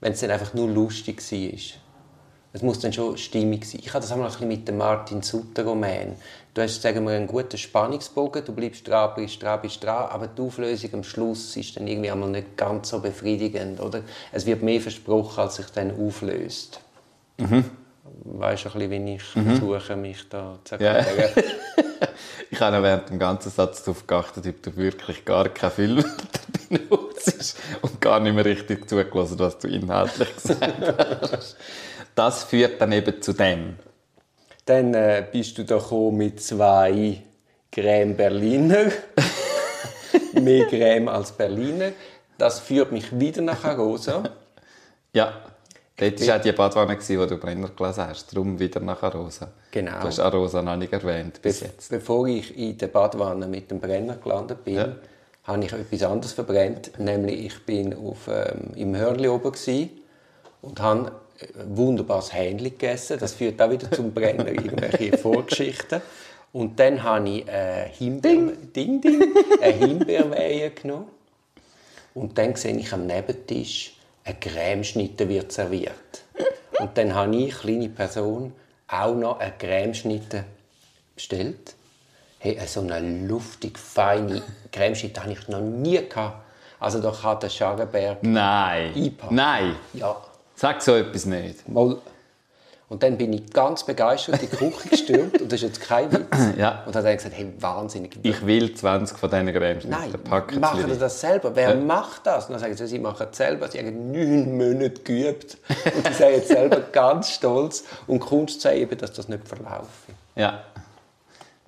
wenn 0.00 0.12
es 0.12 0.20
dann 0.20 0.30
einfach 0.30 0.52
nur 0.54 0.68
lustig 0.68 1.22
war. 1.32 1.80
Es 2.52 2.62
muss 2.62 2.80
dann 2.80 2.92
schon 2.92 3.16
stimmig 3.16 3.64
sein. 3.64 3.80
Ich 3.82 3.94
habe 3.94 4.00
das 4.00 4.10
einmal 4.10 4.26
ein 4.26 4.32
bisschen 4.32 4.48
mit 4.48 4.66
dem 4.66 4.76
Martin 4.76 5.22
Sutter 5.22 5.64
Roman. 5.64 6.16
Du 6.52 6.62
hast, 6.62 6.82
sagen 6.82 7.04
wir, 7.04 7.12
einen 7.12 7.28
guten 7.28 7.56
Spannungsbogen, 7.56 8.44
du 8.44 8.52
bleibst 8.52 8.88
dran, 8.88 9.12
bist 9.14 9.40
dran, 9.40 9.60
bist 9.62 9.84
dran, 9.84 10.08
aber 10.10 10.26
die 10.26 10.42
Auflösung 10.42 10.94
am 10.94 11.04
Schluss 11.04 11.56
ist 11.56 11.76
dann 11.76 11.86
irgendwie 11.86 12.10
einmal 12.10 12.28
nicht 12.28 12.56
ganz 12.56 12.88
so 12.88 12.98
befriedigend, 12.98 13.80
oder? 13.80 14.02
Es 14.32 14.46
wird 14.46 14.62
mehr 14.62 14.80
versprochen, 14.80 15.40
als 15.40 15.56
sich 15.56 15.66
dann 15.66 15.92
auflöst. 15.96 16.80
Mhm. 17.38 17.64
Weißt 18.24 18.64
du 18.64 18.68
ein 18.70 18.88
bisschen, 18.88 19.06
wie 19.06 19.14
ich 19.14 19.36
mhm. 19.36 19.44
versuche, 19.44 19.96
mich 19.96 20.28
da 20.28 20.58
zu 20.64 20.74
erklären? 20.74 21.32
Ja. 21.36 21.42
ich 22.50 22.60
habe 22.60 22.82
während 22.82 23.10
dem 23.10 23.20
ganzen 23.20 23.50
Satz 23.50 23.84
darauf 23.84 24.06
geachtet, 24.08 24.46
ob 24.48 24.62
du 24.62 24.76
wirklich 24.76 25.24
gar 25.24 25.48
keine 25.48 25.70
Filmwörter 25.70 26.40
benutzt 26.68 27.56
und 27.80 28.00
gar 28.00 28.18
nicht 28.18 28.34
mehr 28.34 28.44
richtig 28.44 28.88
zugelassen, 28.88 29.38
was 29.38 29.56
du 29.58 29.68
inhaltlich 29.68 30.34
gesagt 30.42 31.32
hast. 31.32 31.56
Das 32.16 32.42
führt 32.42 32.80
dann 32.80 32.90
eben 32.90 33.22
zu 33.22 33.32
dem. 33.32 33.76
Dann 34.70 34.94
äh, 34.94 35.26
bist 35.32 35.58
du 35.58 35.64
da 35.64 35.80
mit 36.12 36.40
zwei 36.40 37.20
Creme 37.72 38.14
Berliner. 38.14 38.92
Mehr 40.40 40.64
Creme 40.68 41.08
als 41.08 41.32
Berliner. 41.32 41.90
Das 42.38 42.60
führt 42.60 42.92
mich 42.92 43.18
wieder 43.18 43.42
nach 43.42 43.64
Arosa. 43.64 44.22
Ja. 45.12 45.32
Dort 45.96 46.24
war 46.24 46.36
auch 46.36 46.40
die 46.40 46.52
Badwanne, 46.52 46.96
die 46.96 47.16
du 47.16 47.36
Brenner 47.36 47.70
gelesen 47.70 48.06
hast. 48.06 48.32
Darum 48.32 48.60
wieder 48.60 48.78
nach 48.78 49.02
Arosa. 49.02 49.48
Genau. 49.72 50.02
Du 50.02 50.06
hast 50.06 50.20
Arosa 50.20 50.62
noch 50.62 50.76
nicht 50.76 50.92
erwähnt 50.92 51.42
bis 51.42 51.58
Be 51.58 51.66
jetzt. 51.66 51.90
Bevor 51.90 52.28
ich 52.28 52.56
in 52.56 52.78
der 52.78 52.86
Badwanne 52.86 53.48
mit 53.48 53.72
dem 53.72 53.80
Brenner 53.80 54.18
gelandet 54.22 54.62
bin, 54.62 54.76
ja. 54.76 54.94
habe 55.42 55.64
ich 55.64 55.72
etwas 55.72 56.04
anderes 56.04 56.32
verbrennt. 56.32 56.92
Nämlich, 56.96 57.46
ich 57.46 57.66
bin 57.66 57.92
auf, 57.92 58.28
ähm, 58.28 58.70
im 58.76 58.94
Hörnli 58.94 59.26
oben 59.26 59.52
und 60.62 60.80
habe 60.80 61.10
wunderbares 61.66 62.32
Hähnchen 62.32 62.70
gegessen. 62.70 63.18
Das 63.18 63.34
führt 63.34 63.60
auch 63.60 63.70
wieder 63.70 63.90
zum 63.90 64.12
Brenner, 64.12 64.46
irgendwelche 64.48 65.16
Vorgeschichten. 65.16 66.00
Und 66.52 66.78
dann 66.80 67.02
habe 67.02 67.28
ich 67.28 67.48
eine 67.48 67.84
Himbeer, 67.84 68.32
Ding. 68.32 68.72
Ding, 68.72 69.00
Ding, 69.00 69.22
eine 69.60 69.72
Himbeerweihe 69.72 70.70
genommen. 70.70 71.06
Und 72.14 72.36
dann 72.38 72.56
sehe 72.56 72.76
ich 72.76 72.92
am 72.92 73.06
Nebentisch, 73.06 73.94
ein 74.24 74.38
Cremeschnitte 74.40 75.28
wird 75.28 75.52
serviert. 75.52 76.24
Und 76.80 76.96
dann 76.98 77.14
habe 77.14 77.36
ich, 77.36 77.56
kleine 77.58 77.88
Person, 77.88 78.52
auch 78.88 79.14
noch 79.14 79.38
eine 79.38 79.52
Cremeschnitte 79.52 80.44
bestellt. 81.14 81.74
Hey, 82.38 82.58
so 82.66 82.80
eine 82.80 83.26
luftig 83.26 83.78
feine 83.78 84.42
Cremeschnitte 84.72 85.22
habe 85.22 85.32
ich 85.32 85.46
noch 85.48 85.60
nie 85.60 85.98
gehabt. 86.08 86.42
Also 86.80 87.00
da 87.00 87.10
kann 87.12 87.38
der 87.38 87.50
Schagenberg 87.50 88.22
Nein. 88.22 88.94
einpacken. 88.94 89.34
Nein. 89.34 89.76
Ja. 89.92 90.16
Sag 90.60 90.82
so 90.82 90.94
etwas 90.94 91.24
nicht. 91.24 91.66
Mal. 91.70 91.96
Und 92.90 93.02
dann 93.02 93.16
bin 93.16 93.32
ich 93.32 93.50
ganz 93.50 93.82
begeistert 93.82 94.42
in 94.42 94.50
die 94.50 94.56
Küche 94.56 94.90
gestürmt 94.90 95.40
und 95.40 95.50
das 95.50 95.62
ist 95.62 95.68
jetzt 95.68 95.80
kein 95.80 96.12
Witz. 96.12 96.26
ja. 96.58 96.82
Und 96.84 96.94
dann 96.94 97.02
hat 97.02 97.08
er 97.08 97.16
gesagt, 97.16 97.34
hey, 97.34 97.50
wahnsinnig. 97.58 98.18
Ich 98.22 98.44
will 98.44 98.74
20 98.74 99.16
von 99.16 99.30
diesen 99.30 99.54
Cremes. 99.54 99.86
Nein, 99.86 100.12
machen 100.60 100.86
Sie 100.86 100.98
das 100.98 101.18
selber. 101.18 101.56
Wer 101.56 101.70
ja. 101.70 101.74
macht 101.76 102.26
das? 102.26 102.44
Und 102.44 102.52
dann 102.52 102.60
sagen 102.60 102.76
sie, 102.76 102.86
sie 102.88 102.98
machen 102.98 103.28
es 103.30 103.38
selber. 103.38 103.68
Sie 103.68 103.78
haben 103.78 104.12
neun 104.12 104.58
Monate 104.58 105.00
geübt 105.00 105.56
und 105.96 106.06
sie 106.08 106.12
sind 106.12 106.30
jetzt 106.30 106.48
selber 106.48 106.80
ganz 106.92 107.30
stolz. 107.30 107.84
Und 108.06 108.20
Kunst 108.20 108.60
sei 108.60 108.80
eben, 108.80 108.98
dass 108.98 109.14
das 109.14 109.28
nicht 109.28 109.48
verlaufe. 109.48 110.12
Ja. 110.36 110.64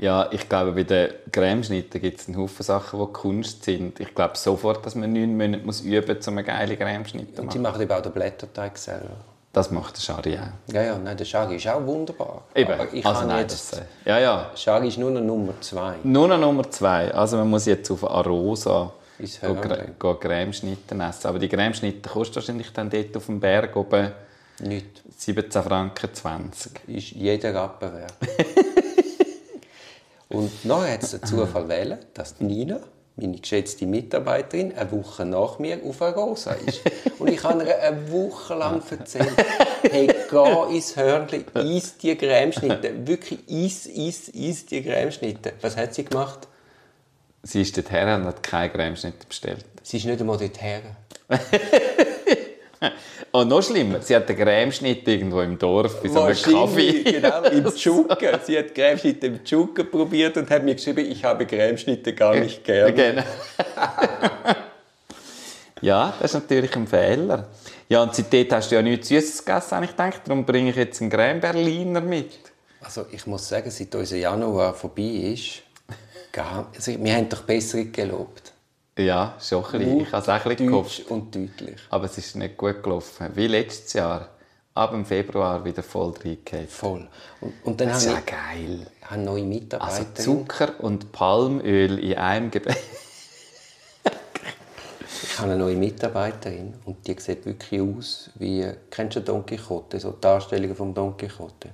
Ja, 0.02 0.28
ich 0.32 0.48
glaube, 0.48 0.72
bei 0.72 0.82
den 0.82 1.10
Cremeschnitten 1.30 2.00
gibt 2.00 2.20
es 2.20 2.26
einen 2.26 2.36
Haufen 2.36 2.64
Sachen, 2.64 2.98
die 2.98 3.12
Kunst 3.12 3.62
sind. 3.62 4.00
Ich 4.00 4.12
glaube 4.12 4.36
sofort, 4.36 4.84
dass 4.84 4.96
man 4.96 5.12
neun 5.12 5.36
Monate 5.36 5.64
muss 5.64 5.80
üben 5.82 6.16
muss, 6.16 6.26
um 6.26 6.38
einen 6.38 6.44
geilen 6.44 6.76
Cremeschnitt 6.76 7.28
zu 7.28 7.32
machen. 7.34 7.44
Und 7.44 7.52
sie 7.52 7.58
machen 7.60 7.80
eben 7.82 7.92
auch 7.92 8.02
den 8.02 8.10
Blätterteig 8.10 8.76
selber. 8.78 9.14
Das 9.52 9.70
macht 9.70 9.96
der 9.96 10.00
Schari 10.00 10.36
auch. 10.36 10.74
Ja, 10.74 10.82
ja, 10.82 10.98
nein, 10.98 11.16
der 11.16 11.24
Schari 11.24 11.54
ist 11.54 11.68
auch 11.68 11.86
wunderbar. 11.86 12.42
Eben, 12.52 12.72
Aber 12.72 12.92
ich 12.92 13.06
also 13.06 13.26
nein, 13.28 13.42
jetzt, 13.42 13.74
das, 13.74 13.78
äh, 13.78 13.84
ja, 14.04 14.18
ja. 14.18 14.50
Schari 14.56 14.88
ist 14.88 14.98
nur 14.98 15.12
noch 15.12 15.20
Nummer 15.20 15.52
zwei. 15.60 15.94
Nur 16.02 16.26
noch 16.26 16.38
Nummer 16.40 16.68
zwei. 16.68 17.14
Also 17.14 17.36
man 17.36 17.48
muss 17.48 17.66
jetzt 17.66 17.88
auf 17.92 18.02
Arosa 18.02 18.92
gehen 19.20 20.18
Cremeschnitten 20.18 21.00
essen. 21.00 21.28
Aber 21.28 21.38
die 21.38 21.48
Cremeschnitte 21.48 22.08
kosten 22.08 22.34
wahrscheinlich 22.34 22.72
dann 22.72 22.90
dort 22.90 23.16
auf 23.16 23.26
dem 23.26 23.38
Berg 23.38 23.76
oben 23.76 24.10
nicht 24.58 25.00
17 25.16 25.62
Franken 25.62 26.12
20. 26.12 26.88
Ist 26.88 27.10
jeder 27.12 27.54
Rappen 27.54 27.92
wert. 27.92 28.14
Und 30.32 30.64
noch 30.64 30.86
hat 30.86 31.02
es 31.02 31.10
den 31.10 31.22
Zufall 31.24 31.68
wählen, 31.68 31.98
dass 32.14 32.40
Nina, 32.40 32.80
meine 33.16 33.36
geschätzte 33.36 33.86
Mitarbeiterin, 33.86 34.72
eine 34.74 34.90
Woche 34.90 35.26
nach 35.26 35.58
mir 35.58 35.78
auf 35.84 36.00
Rosa 36.00 36.52
ist. 36.52 36.80
Und 37.18 37.28
ich 37.28 37.44
habe 37.44 37.64
ihr 37.64 37.78
eine 37.78 38.10
Woche 38.10 38.54
lang 38.54 38.82
erzählt, 38.90 39.30
hey, 39.82 40.08
geh 40.30 40.74
ins 40.74 40.96
Hörnchen, 40.96 41.44
iss 41.54 41.98
die 41.98 42.16
Cremeschnitte. 42.16 43.06
Wirklich, 43.06 43.46
iss, 43.48 43.86
iss, 43.86 44.28
iss 44.28 44.64
die 44.64 44.82
Cremeschnitte. 44.82 45.52
Was 45.60 45.76
hat 45.76 45.92
sie 45.94 46.04
gemacht? 46.04 46.48
Sie 47.42 47.60
ist 47.60 47.76
dorthin 47.76 48.08
und 48.08 48.24
hat 48.24 48.42
keine 48.42 48.72
Cremeschnitte 48.72 49.26
bestellt. 49.26 49.66
Sie 49.82 49.98
ist 49.98 50.06
nicht 50.06 50.20
einmal 50.20 50.38
dorthin. 50.38 50.82
Und 53.32 53.48
noch 53.48 53.62
schlimmer, 53.62 54.02
sie 54.02 54.14
hat 54.14 54.28
den 54.28 54.36
Cremeschnitt 54.36 55.08
irgendwo 55.08 55.40
im 55.40 55.58
Dorf, 55.58 56.02
bei 56.02 56.10
so 56.10 56.20
einem 56.20 56.36
Kaffee. 56.36 57.02
Genau, 57.02 57.42
im 57.44 57.74
Tschuken. 57.74 58.28
Sie 58.44 58.58
hat 58.58 58.74
Cremeschnitte 58.74 59.28
im 59.28 59.42
Tschuken 59.42 59.90
probiert 59.90 60.36
und 60.36 60.50
hat 60.50 60.62
mir 60.62 60.74
geschrieben, 60.74 61.10
ich 61.10 61.24
habe 61.24 61.46
Cremeschnitte 61.46 62.14
gar 62.14 62.34
nicht 62.34 62.62
gern. 62.64 62.94
Genau. 62.94 63.22
ja, 65.80 66.12
das 66.20 66.32
ist 66.32 66.42
natürlich 66.42 66.76
ein 66.76 66.86
Fehler. 66.86 67.48
Ja, 67.88 68.02
und 68.02 68.14
seitdem 68.14 68.50
hast 68.50 68.70
du 68.70 68.74
ja 68.74 68.82
nichts 68.82 69.08
Süßes 69.08 69.46
gegessen, 69.46 69.76
habe 69.76 69.86
ich 69.86 69.92
gedacht. 69.92 70.20
Darum 70.26 70.44
bringe 70.44 70.68
ich 70.68 70.76
jetzt 70.76 71.00
einen 71.00 71.10
Creme 71.10 71.40
Berliner 71.40 72.02
mit. 72.02 72.32
Also 72.82 73.06
ich 73.12 73.26
muss 73.26 73.48
sagen, 73.48 73.70
seit 73.70 73.94
unser 73.94 74.16
Januar 74.16 74.74
vorbei 74.74 75.32
ist, 75.32 75.62
gar, 76.32 76.70
also 76.74 76.92
wir 77.02 77.14
haben 77.14 77.30
doch 77.30 77.44
besser 77.44 77.82
gelobt. 77.84 78.51
Ja, 78.98 79.36
schon 79.40 79.64
ein 79.64 79.70
bisschen. 79.72 80.00
Ich 80.00 80.12
habe 80.12 80.22
es 80.22 80.28
auch 80.28 80.32
ein 80.32 80.42
bisschen 80.56 80.66
gehofft. 80.68 81.10
und 81.10 81.34
deutlich. 81.34 81.80
Aber 81.90 82.04
es 82.04 82.18
ist 82.18 82.36
nicht 82.36 82.56
gut 82.56 82.82
gelaufen. 82.82 83.28
Wie 83.34 83.46
letztes 83.46 83.94
Jahr. 83.94 84.28
Ab 84.74 84.92
dem 84.92 85.04
Februar 85.04 85.62
wieder 85.66 85.82
voll 85.82 86.14
reingehauen. 86.24 86.66
Voll. 86.66 87.08
Und, 87.42 87.52
und 87.62 87.78
dann 87.78 87.88
Das 87.88 87.98
ist 87.98 88.06
ich, 88.06 88.12
ja 88.14 88.20
geil. 88.20 88.86
habe 89.04 89.20
neue 89.20 89.42
Also 89.42 89.46
Mitarbeiter. 89.46 90.14
Zucker 90.14 90.72
und 90.80 91.12
Palmöl 91.12 91.98
in 91.98 92.14
einem 92.16 92.50
Gebäck. 92.50 92.78
ich 95.22 95.38
habe 95.38 95.50
eine 95.52 95.58
neue 95.62 95.76
Mitarbeiterin 95.76 96.72
und 96.86 97.06
die 97.06 97.14
sieht 97.20 97.44
wirklich 97.44 97.82
aus 97.82 98.30
wie, 98.36 98.66
kennst 98.90 99.16
du 99.16 99.20
Don 99.20 99.44
Quixote, 99.44 100.00
so 100.00 100.12
Darstellungen 100.12 100.74
vom 100.74 100.94
Don 100.94 101.18
Quixote? 101.18 101.68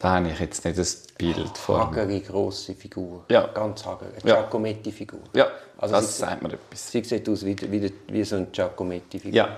Da 0.00 0.14
habe 0.16 0.30
ich 0.30 0.40
jetzt 0.40 0.64
nicht 0.64 0.78
das 0.78 0.96
Bild 1.18 1.56
vor. 1.58 1.78
Hagere, 1.88 2.20
grosse 2.20 2.74
Figur. 2.74 3.24
Ja. 3.30 3.46
Ganz 3.48 3.84
hagere. 3.84 4.08
Eine. 4.08 4.22
Giacometti-Figur. 4.22 5.20
Ja, 5.34 5.46
Also 5.78 5.94
das 5.94 6.16
sie- 6.16 6.20
sagt 6.22 6.42
mir 6.42 6.54
etwas. 6.54 6.90
Sie 6.90 7.04
sieht 7.04 7.28
aus 7.28 7.44
wie, 7.44 7.54
wie, 7.70 7.92
wie 8.08 8.24
so 8.24 8.36
eine 8.36 8.46
Giacometti-Figur. 8.46 9.34
Ja, 9.36 9.56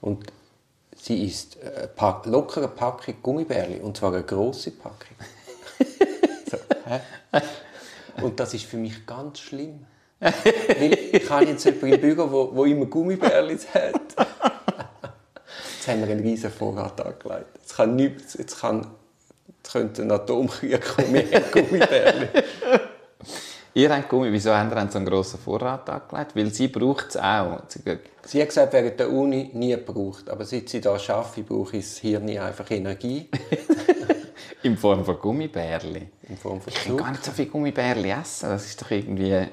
Und 0.00 0.32
sie 0.96 1.26
isst 1.26 1.58
eine 1.62 1.88
Pack, 1.88 2.24
lockere 2.26 2.68
Packung 2.68 3.14
Gummibärli, 3.22 3.80
und 3.80 3.96
zwar 3.98 4.14
eine 4.14 4.22
grosse 4.22 4.70
Packung. 4.70 5.16
so? 6.50 6.56
Und 8.24 8.40
das 8.40 8.54
ist 8.54 8.64
für 8.64 8.78
mich 8.78 9.04
ganz 9.06 9.40
schlimm. 9.40 9.84
Weil 10.20 10.92
ich 11.12 11.28
habe 11.28 11.44
jetzt 11.44 11.64
jemanden 11.66 11.92
im 11.94 12.00
Büro, 12.00 12.30
wo, 12.30 12.50
wo 12.56 12.64
immer 12.64 12.86
Gummibärli 12.86 13.58
hat. 13.58 14.00
Jetzt 15.76 15.88
haben 15.88 16.00
wir 16.06 16.12
einen 16.12 16.20
riesen 16.20 16.50
Vorrat 16.50 17.00
angelegt. 17.00 17.46
Jetzt 17.60 17.74
kann 17.76 17.96
nichts, 17.96 18.34
jetzt 18.34 18.60
kann, 18.60 18.86
jetzt 19.62 19.72
könnte 19.72 20.02
ein 20.02 20.10
Atomkrieg 20.10 20.82
kommen, 20.82 21.14
wir 21.14 21.22
haben 21.32 21.50
Gummibärli. 21.52 22.28
ihr 23.74 23.90
habt 23.94 24.08
Gummi. 24.08 24.32
Wieso 24.32 24.54
habt 24.54 24.72
ihr 24.72 24.90
so 24.90 24.98
einen 24.98 25.06
grossen 25.06 25.38
Vorrat 25.38 25.88
angelegt? 25.88 26.36
Weil 26.36 26.52
sie 26.52 26.68
braucht 26.68 27.10
es 27.10 27.16
auch. 27.16 27.62
Sie 28.24 28.40
hat 28.40 28.48
gesagt, 28.48 28.72
während 28.72 28.98
der 28.98 29.10
Uni 29.10 29.50
nie 29.52 29.70
gebraucht. 29.70 30.28
Aber 30.28 30.44
seit 30.44 30.68
sie 30.68 30.80
hier 30.80 30.90
arbeitet, 30.90 31.46
brauche 31.48 31.76
ich 31.76 31.84
das 31.84 31.98
Hirn 31.98 32.28
einfach 32.38 32.70
Energie. 32.70 33.28
In 34.64 34.76
Form 34.76 35.04
von 35.04 35.18
Gummibärli. 35.18 36.08
In 36.28 36.36
Form 36.36 36.60
von 36.60 36.72
Ich 36.72 36.84
kann 36.84 36.96
gar 36.96 37.10
nicht 37.10 37.24
so 37.24 37.32
viel 37.32 37.46
Gummibärli 37.46 38.10
essen. 38.10 38.48
Das 38.48 38.64
ist 38.64 38.80
doch 38.80 38.90
irgendwie 38.90 39.48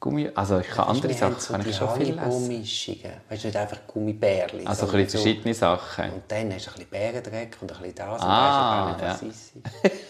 Gummi. 0.00 0.30
Also 0.34 0.58
ich 0.58 0.68
kann 0.68 0.88
andere 0.88 1.12
Sachen 1.12 1.38
so 1.38 1.52
kann 1.52 1.68
ich 1.68 1.76
schon 1.76 1.94
viel 1.96 2.18
essen. 2.18 2.64
Weißt 3.28 3.44
du, 3.44 3.48
nicht 3.48 3.56
einfach 3.56 3.78
Gummibärli. 3.86 4.66
Also 4.66 4.86
ein 4.86 4.92
bisschen 4.92 5.20
verschiedene 5.20 5.54
Sachen. 5.54 6.10
Und 6.12 6.22
dann 6.28 6.52
hast 6.54 6.66
du 6.66 6.70
ein 6.70 6.74
bisschen 6.74 6.90
Bärendreck 6.90 7.56
und 7.60 7.70
ein 7.70 7.78
bisschen 7.78 7.94
das. 7.94 8.22
Ah, 8.22 8.92
und 8.92 9.02
weisst 9.02 9.22
du 9.22 9.26
gar 9.26 9.28
nicht, 9.28 9.34
was 9.34 9.52
ja. 9.84 9.90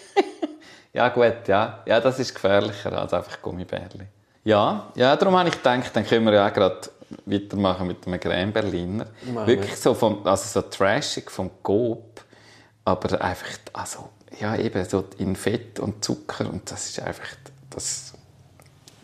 Ja 0.92 1.09
gut, 1.09 1.47
ja. 1.47 1.82
Ja, 1.87 2.00
das 2.00 2.18
ist 2.18 2.35
gefährlicher 2.35 2.92
als 3.00 3.12
einfach 3.12 3.40
Gummibärli. 3.40 4.06
Ja, 4.44 4.90
ja, 4.94 5.16
darum 5.16 5.37
habe 5.37 5.49
ich 5.49 5.56
gedacht, 5.56 5.90
dann 5.94 6.04
können 6.04 6.25
wir 6.25 6.32
ja 6.32 6.49
auch 6.49 6.52
gerade 6.52 6.80
weitermachen 7.26 7.87
mit 7.87 8.06
einem 8.06 8.18
Creme 8.18 8.52
Berliner. 8.52 9.06
Machen 9.32 9.47
Wirklich 9.47 9.76
so 9.76 9.94
vom, 9.94 10.26
also 10.26 10.61
so 10.61 10.68
trashig 10.68 11.30
vom 11.30 11.50
Coop, 11.62 12.24
aber 12.85 13.20
einfach, 13.20 13.50
also, 13.72 14.09
ja 14.38 14.57
eben 14.57 14.85
so 14.85 15.05
in 15.18 15.37
Fett 15.37 15.79
und 15.79 16.05
Zucker 16.05 16.48
und 16.48 16.70
das 16.70 16.88
ist 16.88 17.00
einfach, 17.00 17.29
das, 17.70 18.14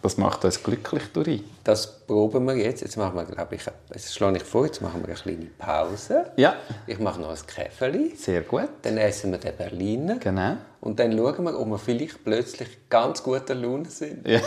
das 0.06 0.16
macht 0.16 0.44
uns 0.44 0.62
glücklich 0.62 1.02
durch. 1.12 1.42
Das 1.64 2.00
proben 2.06 2.46
wir 2.46 2.56
jetzt. 2.56 2.80
Jetzt 2.82 2.96
machen 2.96 3.16
wir, 3.16 3.24
glaube 3.24 3.54
ich, 3.56 3.62
jetzt 3.92 4.14
schlage 4.14 4.38
ich 4.38 4.42
vor, 4.44 4.64
jetzt 4.66 4.80
machen 4.80 5.00
wir 5.02 5.08
eine 5.08 5.14
kleine 5.16 5.46
Pause. 5.58 6.26
Ja, 6.36 6.54
Ich 6.86 6.98
mache 6.98 7.20
noch 7.20 7.30
ein 7.30 7.38
Käferli. 7.46 8.14
sehr 8.16 8.42
gut, 8.42 8.68
Dann 8.82 8.96
essen 8.98 9.32
wir 9.32 9.38
den 9.38 9.56
Berliner. 9.56 10.16
genau. 10.18 10.56
Und 10.80 10.98
dann 11.00 11.16
schauen 11.16 11.44
wir, 11.44 11.58
ob 11.58 11.66
wir 11.68 11.78
vielleicht 11.78 12.22
plötzlich 12.24 12.68
ganz 12.88 13.22
guter 13.22 13.54
Laune 13.54 13.86
sind. 13.90 14.26
Ja. 14.26 14.40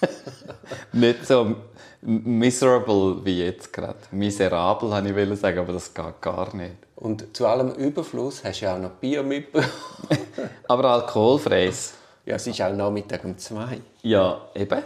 Nicht 0.92 1.26
so 1.26 1.56
miserable 2.02 3.24
wie 3.24 3.44
jetzt 3.44 3.72
gerade. 3.72 3.96
Miserabel, 4.10 4.90
wollte 4.90 5.08
ich 5.08 5.14
wollen 5.16 5.36
sagen, 5.36 5.58
aber 5.58 5.72
das 5.72 5.92
geht 5.92 6.20
gar 6.20 6.54
nicht. 6.54 6.74
Und 6.96 7.36
zu 7.36 7.46
allem 7.46 7.70
Überfluss 7.72 8.42
hast 8.44 8.60
du 8.60 8.64
ja 8.66 8.74
auch 8.76 8.80
noch 8.80 8.90
Bier 8.90 9.22
mitgebracht. 9.22 9.70
Aber 10.68 10.84
alkoholfreies. 10.90 11.94
ja, 12.24 12.36
es 12.36 12.46
ist 12.46 12.60
auch 12.62 12.72
Nachmittag 12.72 13.24
um 13.24 13.36
zwei. 13.36 13.80
Ja, 14.02 14.40
eben. 14.54 14.82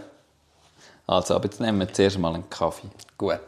Also, 1.10 1.34
aber 1.34 1.46
jetzt 1.46 1.60
nehmen 1.60 1.80
wir 1.80 1.92
zuerst 1.92 2.18
mal 2.20 2.32
einen 2.32 2.48
Kaffee. 2.48 2.86
Gut. 3.18 3.40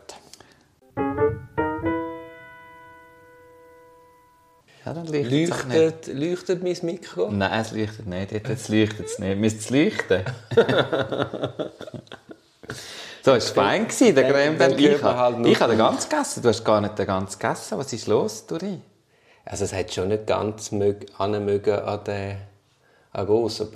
Ja, 4.85 4.92
dann 4.92 5.07
leuchtet. 5.07 5.70
Leuchtet, 5.70 6.07
leuchtet 6.09 6.64
mein 6.64 6.77
Mikro? 6.83 7.31
Nein, 7.31 7.61
es 7.61 7.70
leuchtet 7.70 8.09
nicht. 8.09 8.33
Jetzt 8.33 8.68
leuchtet 8.68 9.07
es 9.07 9.20
nicht. 9.20 9.38
Müsste 9.38 9.61
es 9.61 9.70
leuchten? 9.70 10.25
so, 13.22 13.31
es 13.35 13.57
war 13.57 13.64
fein, 13.66 13.87
gewesen, 13.87 14.16
der 14.16 14.29
Creme 14.29 14.59
dann 14.59 14.72
man 15.01 15.16
halt 15.16 15.46
Ich 15.46 15.61
habe 15.61 15.70
den 15.70 15.79
ganz 15.79 16.09
gegessen. 16.09 16.42
Du 16.42 16.48
hast 16.48 16.64
gar 16.64 16.81
nicht 16.81 16.98
den 16.98 17.07
ganz 17.07 17.38
gegessen. 17.38 17.79
Was 17.79 17.92
ist 17.92 18.09
los, 18.09 18.44
Dori? 18.44 18.81
Also 19.44 19.66
es 19.66 19.72
hat 19.72 19.94
schon 19.94 20.09
nicht 20.09 20.27
ganz 20.27 20.72
an 20.72 21.33
den 21.33 22.38
an 23.12 23.27
Rosen, 23.29 23.68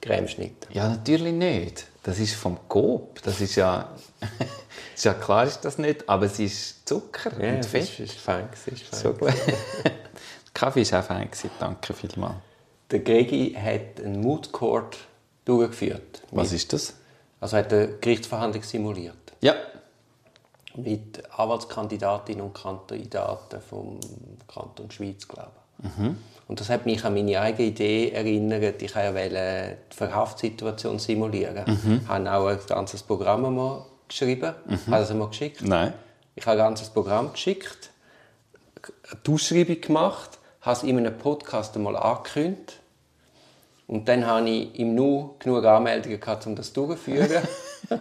Cremeschnitt. 0.00 0.68
Ja, 0.70 0.88
natürlich 0.88 1.32
nicht. 1.32 1.91
Das 2.02 2.18
ist 2.18 2.34
vom 2.34 2.58
Coop. 2.68 3.22
Das 3.22 3.40
ist 3.40 3.54
ja... 3.56 3.88
ist 4.94 5.04
ja 5.04 5.14
klar 5.14 5.44
ist 5.44 5.60
das 5.60 5.78
nicht, 5.78 6.08
aber 6.08 6.26
es 6.26 6.38
ist 6.38 6.88
Zucker 6.88 7.30
Ja, 7.42 7.54
und 7.54 7.64
Fett. 7.64 7.82
ist, 7.82 8.00
ist 8.00 8.18
fein. 8.18 8.48
Ist 8.52 8.82
fein. 8.84 9.00
So 9.00 9.12
gut. 9.12 9.32
Kaffee 10.54 10.90
war 10.90 11.00
auch 11.00 11.04
fein. 11.04 11.30
gewesen. 11.30 11.50
Danke 11.58 11.94
vielmals. 11.94 12.34
Der 12.90 13.00
Gregi 13.00 13.54
hat 13.54 14.04
einen 14.04 14.20
Mood 14.20 14.52
Court 14.52 14.98
durchgeführt. 15.44 16.22
Was 16.30 16.52
ist 16.52 16.72
das? 16.72 16.94
Also 17.40 17.56
hat 17.56 17.72
eine 17.72 17.88
Gerichtsverhandlung 17.98 18.62
simuliert. 18.62 19.16
Ja. 19.40 19.54
Mit 20.76 21.22
Anwaltskandidatinnen 21.38 22.44
und 22.44 22.54
Kandidaten 22.54 23.60
vom 23.60 23.98
Kanton 24.46 24.90
Schweiz, 24.90 25.26
glaube 25.26 25.50
ich. 25.56 25.61
Und 26.48 26.60
das 26.60 26.68
hat 26.68 26.86
mich 26.86 27.04
an 27.04 27.14
meine 27.14 27.40
eigene 27.40 27.68
Idee 27.68 28.10
erinnert. 28.10 28.82
Ich 28.82 28.94
wollte 28.94 29.78
die 29.90 29.96
Verhaftsituation 29.96 30.98
simulieren. 30.98 31.64
Ich 32.02 32.08
habe 32.08 32.32
auch 32.32 32.46
ein 32.46 32.58
ganzes 32.68 33.02
Programm 33.02 33.54
mal 33.54 33.86
geschrieben. 34.08 34.54
Habe 34.68 35.00
das 35.00 35.14
mal 35.14 35.28
geschickt. 35.28 35.62
Nein. 35.62 35.94
Ich 36.34 36.46
habe 36.46 36.58
ein 36.60 36.66
ganzes 36.66 36.88
Programm 36.90 37.32
geschickt, 37.32 37.90
die 39.26 39.30
Ausschreibung 39.30 39.80
gemacht, 39.80 40.38
habe 40.62 40.76
es 40.76 40.82
in 40.82 40.98
einem 40.98 41.16
Podcast 41.16 41.76
einmal 41.76 41.96
angekündigt. 41.96 42.78
Und 43.86 44.08
dann 44.08 44.26
habe 44.26 44.48
ich 44.48 44.78
im 44.78 44.94
Nu 44.94 45.34
genug 45.38 45.64
Anmeldungen 45.64 46.18
gehabt, 46.18 46.46
um 46.46 46.56
das 46.56 46.72
durchzuführen. 46.72 47.46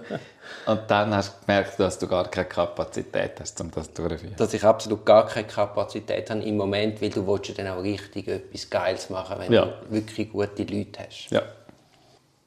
Und 0.65 0.81
dann 0.87 1.13
hast 1.15 1.33
du 1.41 1.45
gemerkt, 1.45 1.79
dass 1.79 1.97
du 1.97 2.07
gar 2.07 2.29
keine 2.29 2.47
Kapazität 2.47 3.39
hast, 3.39 3.59
um 3.61 3.71
das 3.71 3.91
durchzuführen. 3.93 4.35
dass 4.37 4.53
ich 4.53 4.63
absolut 4.63 5.05
gar 5.05 5.25
keine 5.25 5.47
Kapazität 5.47 6.29
habe 6.29 6.41
im 6.41 6.57
Moment, 6.57 7.01
weil 7.01 7.09
du 7.09 7.25
willst 7.25 7.47
ja 7.49 7.55
dann 7.55 7.67
auch 7.77 7.81
richtig 7.83 8.27
etwas 8.27 8.69
Geiles 8.69 9.09
machen, 9.09 9.37
wenn 9.39 9.51
Ja. 9.51 9.65
du 9.65 9.73
wirklich 9.91 10.31
gute 10.31 10.63
Leute 10.63 10.99
hast. 11.07 11.29
Ja. 11.31 11.41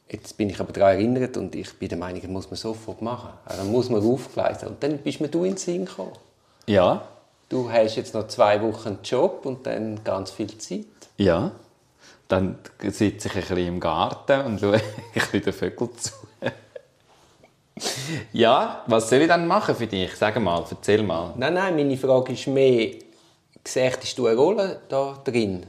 Jetzt 0.09 0.37
bin 0.37 0.51
ich 0.51 0.61
aber 0.61 0.73
daran 0.73 0.95
erinnert 0.97 1.37
und 1.37 1.55
ich 1.57 1.73
bin 1.79 1.89
der 1.89 1.99
Meinung, 1.99 2.21
das 2.21 2.31
muss 2.31 2.47
man 2.51 2.57
sofort 2.57 3.03
machen. 3.03 3.31
Also 3.45 3.63
dann 3.63 3.73
muss 3.73 3.89
man 3.91 4.01
aufgleisen. 4.07 4.69
Und 4.69 4.83
dann 4.83 4.99
bist 4.99 5.21
mir 5.21 5.29
du 5.29 5.45
in 5.45 5.53
den 5.53 5.57
Sinn 5.57 5.85
gekommen. 5.87 6.13
Ja. 6.67 7.03
Du 7.49 7.71
hast 7.71 7.97
jetzt 7.97 8.15
noch 8.15 8.29
zwei 8.29 8.61
Wochen 8.63 8.89
einen 8.89 8.99
Job 9.03 9.45
und 9.45 9.67
dann 9.67 10.03
ganz 10.05 10.31
viel 10.31 10.57
Zeit. 10.59 10.85
Ja. 11.17 11.51
Dann 12.29 12.59
sitze 12.81 13.29
ich 13.29 13.35
ein 13.35 13.41
bisschen 13.41 13.59
im 13.59 13.81
Garten 13.81 14.41
und 14.43 14.61
schaue 14.61 14.75
ein 14.75 14.83
bisschen 15.15 15.43
den 15.43 15.53
Vögeln 15.53 15.91
zu. 15.99 16.13
Ja, 18.33 18.83
was 18.87 19.09
soll 19.11 19.23
ich 19.23 19.29
dann 19.29 19.47
machen 19.47 19.75
für 19.75 19.87
dich? 19.87 20.15
Sag 20.15 20.41
mal, 20.41 20.65
erzähl 20.71 21.03
mal. 21.03 21.35
Nein, 21.37 21.55
nein, 21.55 21.77
meine 21.77 21.97
Frage 21.97 22.33
ist 22.33 22.47
mehr, 22.47 22.95
siehst 23.65 24.19
du 24.19 24.27
eine 24.27 24.37
Rolle 24.37 24.81
da 24.89 25.19
drin? 25.25 25.67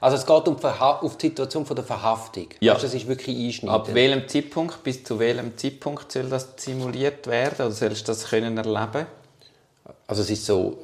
Also 0.00 0.16
es 0.16 0.24
geht 0.24 0.48
um 0.48 0.54
die, 0.54 0.60
Verha 0.60 0.98
auf 1.00 1.16
die 1.16 1.28
Situation 1.28 1.66
von 1.66 1.74
der 1.74 1.84
Verhaftung. 1.84 2.48
Ja. 2.60 2.74
Weißt, 2.74 2.84
das 2.84 2.94
ist 2.94 3.08
wirklich 3.08 3.36
einschneidend. 3.36 3.88
Ab 3.88 3.94
welchem 3.94 4.28
Zeitpunkt, 4.28 4.82
bis 4.84 5.02
zu 5.02 5.18
welchem 5.18 5.56
Zeitpunkt 5.56 6.12
soll 6.12 6.28
das 6.28 6.48
simuliert 6.56 7.26
werden? 7.26 7.66
Oder 7.66 7.72
sollst 7.72 8.02
du 8.02 8.12
das 8.12 8.28
können 8.28 8.56
erleben? 8.56 9.06
Also 10.06 10.22
es 10.22 10.30
ist 10.30 10.46
so, 10.46 10.78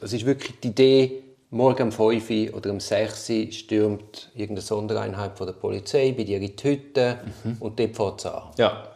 es 0.00 0.12
ist 0.12 0.26
wirklich 0.26 0.60
die 0.60 0.68
Idee, 0.68 1.22
morgen 1.50 1.84
um 1.84 1.92
5 1.92 2.30
Uhr 2.30 2.56
oder 2.56 2.70
um 2.70 2.80
6 2.80 3.30
Uhr 3.30 3.52
stürmt 3.52 4.30
irgendeine 4.34 4.60
Sondereinheit 4.60 5.36
von 5.36 5.46
der 5.46 5.54
Polizei 5.54 6.12
bei 6.16 6.24
dir 6.24 6.38
in 6.38 6.54
die 6.54 6.62
Hütte 6.62 7.18
und 7.60 7.80
dort 7.80 7.96
fängt 7.96 8.18
es 8.20 8.26
an. 8.26 8.42
Ja. 8.58 8.88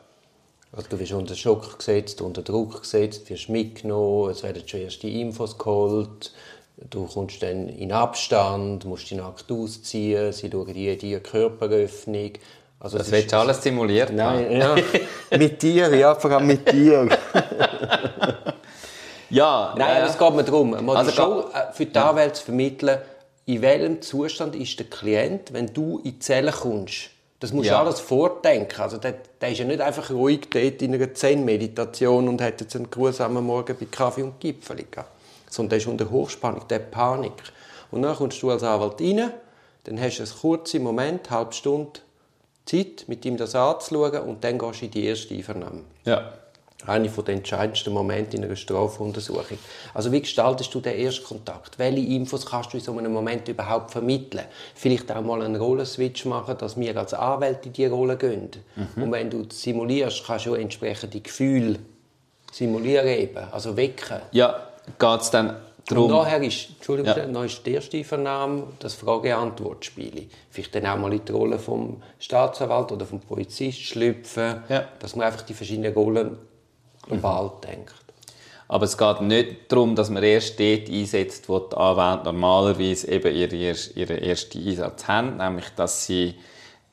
Also 0.75 0.89
du 0.89 0.99
wirst 0.99 1.13
unter 1.13 1.35
Schock 1.35 1.79
gesetzt, 1.79 2.23
unter 2.23 2.43
Druck 2.43 2.81
gesetzt, 2.81 3.29
wirst 3.29 3.51
mitgenommen, 3.51 4.31
es 4.31 4.43
werden 4.43 4.63
schon 4.67 4.81
erste 4.81 5.07
Infos 5.07 5.59
geholt, 5.59 6.33
du 6.89 7.07
kommst 7.07 7.43
dann 7.43 7.69
in 7.69 7.93
Abstand, 7.93 8.87
musst 8.87 9.11
dich 9.11 9.19
nackt 9.19 9.53
ausziehen, 9.53 10.33
sie 10.33 10.51
schauen 10.51 10.75
jede 10.75 11.21
Körperöffnung. 11.21 12.33
Also 12.81 12.99
Das 12.99 13.11
du 13.11 13.37
alles 13.37 13.63
simuliert? 13.63 14.13
Nein, 14.13 14.51
ja, 14.51 14.75
mit 15.39 15.63
dir, 15.63 15.95
ja, 15.95 16.15
vor 16.15 16.31
allem 16.31 16.47
mit 16.47 16.73
dir. 16.73 17.09
Ja, 19.33 19.75
Nein, 19.79 20.03
äh, 20.03 20.07
es 20.07 20.19
geht 20.19 20.35
mir 20.35 20.45
darum, 20.45 20.85
mal 20.85 20.95
Also 20.95 21.11
die 21.11 21.17
Show 21.17 21.45
äh, 21.55 21.73
für 21.73 21.87
die 21.87 21.99
Anwälte 21.99 22.35
zu 22.35 22.45
vermitteln, 22.45 22.99
in 23.47 23.63
welchem 23.63 24.03
Zustand 24.03 24.55
ist 24.55 24.79
der 24.79 24.87
Klient, 24.87 25.55
wenn 25.55 25.73
du 25.73 25.99
in 25.99 26.05
die 26.05 26.19
Zelle 26.19 26.53
kommst. 26.53 27.09
Das 27.43 27.53
musst 27.53 27.69
du 27.69 27.73
Ja. 27.73 27.81
alles 27.81 27.99
vordenken. 27.99 28.81
Also 28.81 28.99
der, 28.99 29.17
der 29.41 29.51
ist 29.51 29.59
ja 29.59 29.65
nicht 29.65 29.81
einfach 29.81 30.11
ruhig 30.13 30.49
dort 30.49 30.81
in 30.81 30.95
einer 30.95 31.13
Zen-Meditation 31.13 32.29
und 32.29 32.41
hat 32.41 32.61
jetzt 32.61 32.77
einen 32.77 32.89
grusamen 32.89 33.45
Morgen 33.45 33.77
bei 33.79 33.87
Kaffee 33.87 34.23
und 34.23 34.39
Gipfel 34.39 34.85
gehabt. 34.89 35.11
Sondern 35.51 35.71
der 35.71 35.79
ist 35.79 35.87
unter 35.89 36.09
Hochspannung, 36.09 36.69
der 36.69 36.79
Panik. 36.79 37.33
Und 37.91 38.03
dann 38.03 38.15
kommst 38.15 38.41
du 38.41 38.51
als 38.53 38.63
Anwalt 38.63 39.01
rein, 39.01 39.33
dann 39.83 40.01
hast 40.01 40.19
du 40.19 40.23
einen 40.23 40.33
kurzen 40.41 40.85
Moment, 40.85 41.27
eine 41.29 41.39
halbe 41.39 41.53
Stunde 41.53 41.99
Zeit, 42.65 43.07
mit 43.09 43.25
ihm 43.25 43.37
das 43.37 43.57
anzuschauen 43.57 44.23
und 44.23 44.45
dann 44.45 44.57
gehst 44.57 44.81
du 44.81 44.85
in 44.85 44.91
die 44.93 45.05
erste 45.05 45.35
Einvernahme 45.35 45.81
ja. 46.05 46.33
Einer 46.87 47.09
der 47.09 47.35
entscheidendsten 47.35 47.93
Momente 47.93 48.37
in 48.37 48.45
einer 48.45 48.57
Strafuntersuchung. 48.57 49.59
Also 49.95 50.11
wie 50.13 50.21
gestaltest 50.21 50.75
du 50.75 50.81
den 50.81 50.97
Erstkontakt? 50.99 51.79
Welche 51.79 52.01
Infos 52.15 52.45
kannst 52.47 52.73
du 52.73 52.77
in 52.79 52.83
so 52.83 52.97
einem 52.97 53.13
Moment 53.13 53.47
überhaupt 53.49 53.91
vermitteln? 53.93 54.45
Vielleicht 54.75 55.11
auch 55.13 55.23
mal 55.23 55.43
einen 55.43 55.57
Rollenswitch 55.57 56.25
machen, 56.25 56.57
dass 56.59 56.79
wir 56.79 56.97
als 56.97 57.15
Anwälte 57.15 57.67
in 57.69 57.73
diese 57.73 57.91
Rolle 57.91 58.17
gehen. 58.17 58.51
Und 58.97 59.13
wenn 59.13 59.31
du 59.31 59.45
simulierst, 59.51 60.25
kannst 60.27 60.47
du 60.47 60.55
entsprechende 60.55 61.21
Gefühle 61.21 61.79
simulieren 62.51 63.07
eben, 63.09 63.39
also 63.51 63.77
wecken. 63.77 64.21
Ja, 64.33 64.69
geht 64.99 65.21
es 65.21 65.31
dann 65.31 65.49
Und 65.51 65.57
darum... 65.91 66.11
nachher 66.11 66.43
ist, 66.43 66.69
Entschuldigung, 66.77 67.17
Ja. 67.17 67.25
dann 67.27 67.45
ist 67.47 67.65
die 67.65 67.73
erste 67.73 68.05
Vernahme 68.05 68.65
das 68.79 68.95
Frage-Antwort-Spiel. 68.95 70.29
Vielleicht 70.51 70.75
dann 70.75 70.87
auch 70.87 70.97
mal 70.99 71.13
in 71.15 71.25
die 71.25 71.33
Rolle 71.33 71.59
vom 71.59 72.03
Staatsanwalt 72.19 72.93
oder 72.93 73.07
vom 73.07 73.21
Polizist 73.21 73.81
schlüpfen, 73.81 74.63
Ja. 74.69 74.85
dass 74.99 75.17
man 75.17 75.27
einfach 75.27 75.43
die 75.43 75.55
verschiedenen 75.55 75.95
Rollen 75.95 76.37
global 77.21 77.45
Mhm. 77.45 77.61
denkt. 77.69 77.95
Aber 78.69 78.85
es 78.85 78.97
geht 78.97 79.21
nicht 79.21 79.71
darum, 79.71 79.95
dass 79.95 80.09
man 80.09 80.23
erst 80.23 80.59
dort 80.59 80.89
einsetzt, 80.89 81.49
wo 81.49 81.59
die 81.59 81.77
Anwälte 81.77 82.25
normalerweise 82.25 83.11
eben 83.11 83.35
ihren 83.35 83.61
ersten, 83.61 83.99
ihren 83.99 84.19
ersten 84.19 84.67
Einsatz 84.67 85.07
haben, 85.09 85.37
nämlich 85.37 85.67
dass 85.77 86.07
sie 86.07 86.35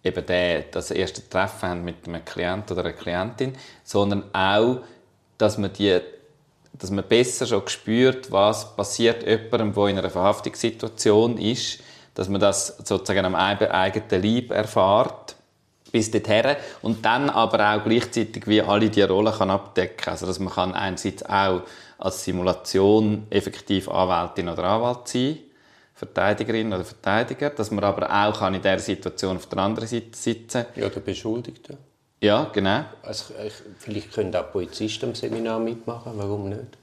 eben 0.03 0.25
den, 0.25 0.65
das 0.71 0.91
erste 0.91 1.27
Treffen 1.29 1.69
haben 1.69 1.83
mit 1.85 2.07
einem 2.07 2.23
Klient 2.25 2.69
oder 2.71 2.81
einer 2.81 2.93
Klientin, 2.93 3.53
sondern 3.83 4.23
auch, 4.33 4.79
dass 5.37 5.57
man 5.57 5.71
die 5.73 5.99
dass 6.73 6.91
man 6.91 7.03
besser 7.05 7.45
schon 7.45 7.67
spürt, 7.67 8.31
was 8.31 8.75
passiert 8.75 9.23
jemandem, 9.23 9.73
der 9.73 9.85
in 9.87 9.97
einer 9.97 10.09
Verhaftungssituation 10.09 11.37
ist, 11.37 11.79
dass 12.13 12.29
man 12.29 12.39
das 12.39 12.77
sozusagen 12.85 13.25
am 13.25 13.35
eigen- 13.35 13.71
eigenen 13.71 14.23
Leib 14.23 14.51
erfährt 14.51 15.35
bis 15.91 16.11
dorthin 16.11 16.55
und 16.81 17.03
dann 17.05 17.29
aber 17.29 17.75
auch 17.75 17.83
gleichzeitig 17.83 18.47
wie 18.47 18.61
alle 18.61 18.89
die 18.89 19.01
Rollen 19.01 19.33
kann 19.33 19.49
abdecken 19.51 20.09
also 20.11 20.25
dass 20.25 20.39
man 20.39 20.53
kann 20.53 20.73
einerseits 20.73 21.25
auch 21.25 21.61
als 21.97 22.23
Simulation 22.23 23.27
effektiv 23.29 23.89
Anwältin 23.89 24.49
oder 24.49 24.63
Anwalt 24.63 25.07
sein 25.07 25.37
Verteidigerin 25.95 26.71
oder 26.73 26.85
Verteidiger 26.85 27.49
dass 27.49 27.71
man 27.71 27.83
aber 27.83 28.09
auch 28.09 28.39
kann 28.39 28.53
in 28.55 28.61
der 28.61 28.79
Situation 28.79 29.35
auf 29.37 29.47
der 29.47 29.59
anderen 29.59 29.87
Seite 29.87 30.07
sitzen 30.13 30.65
Ja, 30.75 30.87
der 30.89 30.99
Beschuldigte. 31.01 31.77
ja 32.21 32.49
genau 32.53 32.83
Also, 33.03 33.33
ich, 33.45 33.53
vielleicht 33.77 34.13
können 34.13 34.35
auch 34.35 34.51
Polizisten 34.51 35.05
am 35.09 35.15
Seminar 35.15 35.59
mitmachen, 35.59 36.13
warum 36.15 36.49
nicht? 36.49 36.77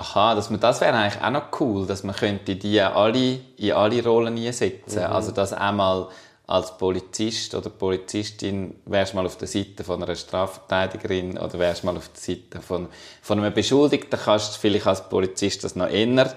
Aha, 0.00 0.36
dass 0.36 0.48
man, 0.48 0.60
das 0.60 0.80
wäre 0.80 0.94
eigentlich 0.96 1.20
auch 1.20 1.30
noch 1.30 1.60
cool, 1.60 1.84
dass 1.84 2.04
man 2.04 2.14
könnte 2.14 2.54
die 2.54 2.80
alle 2.80 3.40
in 3.56 3.72
alle 3.72 4.04
Rollen 4.04 4.36
einsetzen. 4.36 5.00
Also 5.00 5.32
dass 5.32 5.52
einmal 5.52 6.06
als 6.48 6.78
Polizist 6.78 7.54
oder 7.54 7.68
Polizistin 7.68 8.80
wärst 8.86 9.12
mal 9.12 9.26
auf 9.26 9.36
der 9.36 9.46
Seite 9.46 9.84
von 9.84 10.02
einer 10.02 10.16
Strafverteidigerin 10.16 11.36
oder 11.36 11.58
wärst 11.58 11.84
mal 11.84 11.94
auf 11.94 12.08
der 12.08 12.20
Seite 12.20 12.62
von, 12.62 12.88
von 13.20 13.38
einem 13.38 13.52
Beschuldigten, 13.52 14.18
kannst 14.18 14.56
du 14.56 14.58
vielleicht 14.58 14.86
als 14.86 15.06
Polizist 15.10 15.62
das 15.62 15.76
noch 15.76 15.90
eher, 15.90 16.34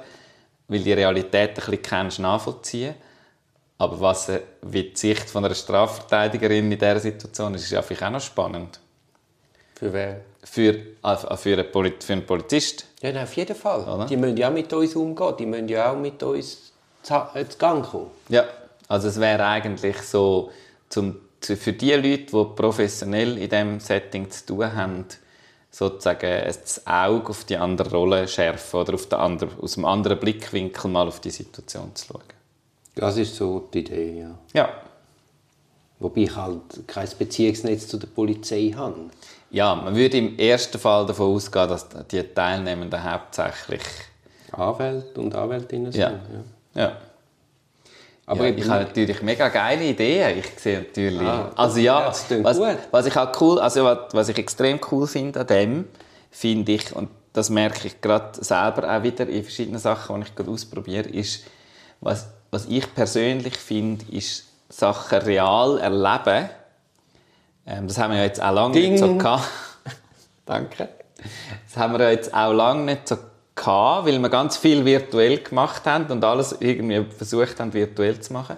weil 0.68 0.80
die 0.80 0.92
Realität 0.92 1.52
ein 1.52 1.56
bisschen 1.56 1.82
kennst, 1.82 2.20
nachvollziehen. 2.20 2.94
Aber 3.78 4.02
was 4.02 4.28
äh, 4.28 4.42
wie 4.62 4.84
die 4.84 4.98
Sicht 4.98 5.30
von 5.30 5.46
einer 5.46 5.56
Strafverteidigerin 5.56 6.70
in 6.70 6.78
dieser 6.78 7.00
Situation 7.00 7.56
ist, 7.56 7.64
ist 7.64 7.72
ja 7.72 7.82
vielleicht 7.82 8.04
auch 8.04 8.12
noch 8.12 8.22
spannend. 8.22 8.82
Für 9.76 9.94
wer? 9.94 10.22
Für, 10.44 10.74
äh, 10.74 11.38
für, 11.38 11.54
einen, 11.54 11.72
Polit 11.72 12.04
für 12.04 12.14
einen 12.14 12.26
Polizist. 12.26 12.86
Ja, 13.02 13.14
nein, 13.14 13.24
auf 13.24 13.34
jeden 13.38 13.56
Fall. 13.56 13.82
Oder? 13.82 14.06
Die 14.08 14.18
müssen 14.18 14.36
ja 14.36 14.50
auch 14.50 14.54
mit 14.54 14.72
uns 14.74 14.94
umgehen, 14.94 15.36
die 15.40 15.46
müssen 15.46 15.70
ja 15.70 15.90
auch 15.90 15.98
mit 15.98 16.22
uns 16.22 16.74
zu, 17.02 17.14
äh, 17.34 17.48
zu 17.48 17.58
Gang 17.58 17.90
kommen. 17.90 18.12
Ja, 18.28 18.44
also 18.92 19.08
es 19.08 19.20
wäre 19.20 19.46
eigentlich 19.46 19.98
so, 20.02 20.52
zum, 20.90 21.16
zu- 21.40 21.56
für 21.56 21.74
die 21.74 21.92
Leute, 21.94 22.26
die 22.26 22.46
professionell 22.56 23.38
in 23.38 23.50
diesem 23.50 23.80
Setting 23.80 24.30
zu 24.30 24.46
tun 24.46 24.76
haben, 24.76 25.06
sozusagen 25.72 26.44
das 26.46 26.86
Auge 26.86 27.30
auf 27.30 27.46
die 27.46 27.56
andere 27.56 27.90
Rolle 27.92 28.28
schärfen 28.28 28.82
oder 28.82 28.94
auf 28.94 29.08
den 29.08 29.20
anderen, 29.20 29.60
aus 29.62 29.78
einem 29.78 29.86
anderen 29.86 30.20
Blickwinkel 30.20 30.92
mal 30.92 31.08
auf 31.08 31.22
die 31.22 31.30
Situation 31.30 31.96
zu 31.96 32.08
schauen. 32.08 32.22
Das 32.96 33.16
ist 33.16 33.36
so 33.38 33.70
die 33.74 33.80
Idee, 33.80 34.20
ja. 34.20 34.38
Ja. 34.54 34.70
Wobei 36.00 36.22
ich 36.22 36.36
halt 36.36 36.86
kein 36.88 37.08
Beziehungsnetz 37.18 37.88
zu 37.88 37.98
der 37.98 38.08
Polizei 38.08 38.74
habe. 38.76 39.10
Ja, 39.52 39.76
man 39.76 39.96
würde 39.96 40.18
im 40.18 40.38
ersten 40.38 40.78
Fall 40.80 41.06
davon 41.06 41.36
ausgehen, 41.36 41.70
dass 41.70 41.88
die 42.12 42.24
Teilnehmenden 42.24 43.02
hauptsächlich... 43.02 43.82
Anwälte 44.52 45.22
und 45.22 45.34
Anwältinnen 45.34 45.92
sind. 45.94 46.02
Ja. 46.02 46.20
Ja. 46.74 46.82
Ja. 46.82 46.98
Aber 48.26 48.48
ja, 48.48 48.56
ich 48.56 48.70
habe 48.70 48.84
natürlich 48.86 49.22
mega 49.22 49.50
geile 49.50 49.84
Ideen. 49.84 50.40
Ich 50.40 50.60
sehe 50.60 50.80
natürlich. 50.80 51.22
Ah, 51.22 51.52
also 51.56 51.80
ja, 51.80 52.08
was, 52.08 52.60
was 52.92 53.06
ich 53.06 53.18
auch 53.18 53.42
cool, 53.42 53.60
also 53.60 53.84
was, 53.84 53.98
was 54.14 54.30
ich 54.30 54.38
extrem 54.38 54.80
cool 54.92 55.08
finde 55.08 55.42
an 55.42 55.48
dem, 55.48 55.88
finde 56.30 56.72
ich 56.72 56.96
und 56.96 57.10
das 57.34 57.50
merke 57.50 57.88
ich 57.88 58.02
gerade 58.02 58.44
selber 58.44 58.94
auch 58.94 59.04
wieder 59.04 59.28
in 59.28 59.44
verschiedenen 59.44 59.80
Sachen, 59.80 60.18
die 60.18 60.28
ich 60.28 60.36
gerade 60.36 60.52
ausprobiere, 60.52 61.10
ist, 61.10 61.46
was, 62.02 62.28
was 62.52 62.66
ich 62.66 62.94
persönlich 62.94 63.58
finde, 63.58 64.06
ist 64.12 64.46
Sachen 64.70 65.20
real 65.20 65.78
erleben. 65.80 66.50
Ähm, 67.66 67.88
das 67.88 67.98
haben 67.98 68.12
wir 68.12 68.18
ja 68.18 68.26
jetzt 68.26 68.42
auch 68.42 68.54
lange 68.54 68.78
nicht 68.80 69.00
so 69.00 69.08
Ding. 69.08 69.20
gehabt. 69.20 69.48
Danke. 70.46 70.90
Das 71.68 71.78
haben 71.78 71.94
wir 71.94 72.06
ja 72.06 72.12
jetzt 72.12 72.34
auch 72.34 72.52
lange 72.52 72.84
nicht 72.84 73.08
so 73.08 73.18
gehabt, 73.62 74.08
weil 74.08 74.20
wir 74.20 74.30
ganz 74.30 74.58
viel 74.58 74.84
virtuell 74.84 75.38
gemacht 75.38 75.86
haben 75.86 76.06
und 76.12 76.24
alles 76.24 76.56
irgendwie 76.60 77.06
versucht 77.16 77.60
haben, 77.60 77.74
virtuell 77.74 78.20
zu 78.20 78.34
machen. 78.34 78.58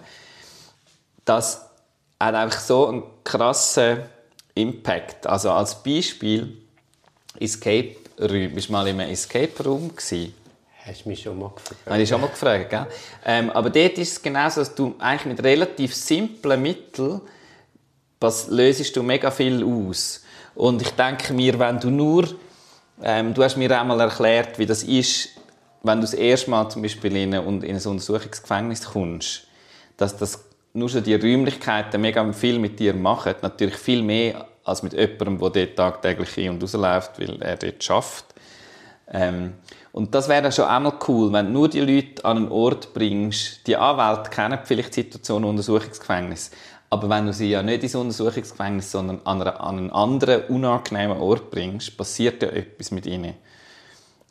Das 1.26 1.66
hat 2.20 2.36
einfach 2.36 2.60
so 2.60 2.88
einen 2.88 3.04
krassen 3.24 4.00
Impact. 4.56 5.28
Also 5.28 5.52
als 5.52 5.82
Beispiel, 5.82 6.58
Escape 7.40 7.96
Room. 8.20 8.54
Bist 8.54 8.70
du 8.70 8.72
mal 8.72 8.88
in 8.88 9.00
einem 9.00 9.12
Escape 9.12 9.64
Room 9.64 9.96
gewesen? 9.96 10.34
Hast 10.86 11.06
du 11.06 11.10
mich 11.10 11.22
schon 11.22 11.40
mal 11.40 11.50
gefragt? 11.50 11.80
Habe 11.86 12.02
ich 12.02 12.10
schon 12.10 12.22
mal 12.22 12.28
gefragt, 12.28 12.70
gell? 12.70 12.88
Ähm, 13.26 13.50
aber 13.52 13.70
dort 13.70 13.98
ist 13.98 14.12
es 14.12 14.22
genau 14.22 14.50
so, 14.50 14.62
dass 14.62 14.76
du 14.76 14.96
eigentlich 15.00 15.38
mit 15.38 15.44
relativ 15.44 15.96
simplen 15.96 16.62
Mitteln 16.62 17.22
was 18.24 18.48
löst 18.48 18.96
du 18.96 19.04
mega 19.04 19.30
viel 19.30 19.64
aus. 19.64 20.24
Und 20.56 20.82
ich 20.82 20.92
denke 20.92 21.34
mir, 21.34 21.60
wenn 21.60 21.80
du 21.80 21.90
nur, 21.90 22.28
ähm, 23.04 23.34
du 23.34 23.44
hast 23.44 23.58
mir 23.58 23.80
einmal 23.80 24.00
erklärt, 24.00 24.58
wie 24.58 24.66
das 24.66 24.84
ist, 24.84 25.30
wenn 25.84 25.98
du 25.98 26.02
das 26.02 26.14
erste 26.14 26.50
Mal 26.50 26.70
zum 26.70 26.82
Beispiel 26.82 27.16
in 27.16 27.34
ein, 27.36 27.62
in 27.62 27.76
ein 27.76 27.86
Untersuchungsgefängnis 27.86 28.86
kommst, 28.86 29.48
dass 29.98 30.18
das 30.18 30.46
nur 30.74 30.90
schon 30.90 31.04
die 31.04 31.16
Räumlichkeiten 31.16 32.02
mega 32.02 32.32
viel 32.34 32.58
mit 32.58 32.80
dir 32.80 32.94
machen, 32.94 33.36
natürlich 33.42 33.76
viel 33.76 34.02
mehr 34.02 34.48
als 34.64 34.82
mit 34.82 34.94
jemandem, 34.94 35.38
der 35.40 35.66
dort 35.68 35.76
tagtäglich 35.76 36.38
ein- 36.38 36.52
und 36.52 36.64
rausläuft, 36.64 37.20
weil 37.20 37.42
er 37.42 37.58
dort 37.58 37.84
schafft. 37.84 38.26
Ähm, 39.12 39.54
und 39.92 40.16
das 40.16 40.28
wäre 40.28 40.52
schon 40.52 40.66
einmal 40.66 40.94
cool, 41.08 41.32
wenn 41.34 41.48
du 41.48 41.52
nur 41.52 41.70
die 41.70 41.82
Leute 41.82 42.26
an 42.26 42.38
einen 42.38 42.48
Ort 42.50 42.94
bringst. 42.94 43.68
Die 43.68 43.76
Anwälte 43.76 44.32
kennen 44.32 44.58
vielleicht 44.64 44.96
die 44.96 45.02
Situation 45.02 45.44
im 45.44 45.50
Untersuchungsgefängnis. 45.50 46.50
Aber 46.94 47.10
wenn 47.10 47.26
du 47.26 47.34
sie 47.34 47.50
ja 47.50 47.64
nicht 47.64 47.82
ins 47.82 47.96
Untersuchungsgefängnis, 47.96 48.92
sondern 48.92 49.22
an, 49.24 49.42
einer, 49.42 49.60
an 49.60 49.78
einen 49.80 49.90
anderen, 49.90 50.44
unangenehmen 50.44 51.18
Ort 51.18 51.50
bringst, 51.50 51.98
passiert 51.98 52.44
ja 52.44 52.50
etwas 52.50 52.92
mit 52.92 53.08
ihnen. 53.08 53.34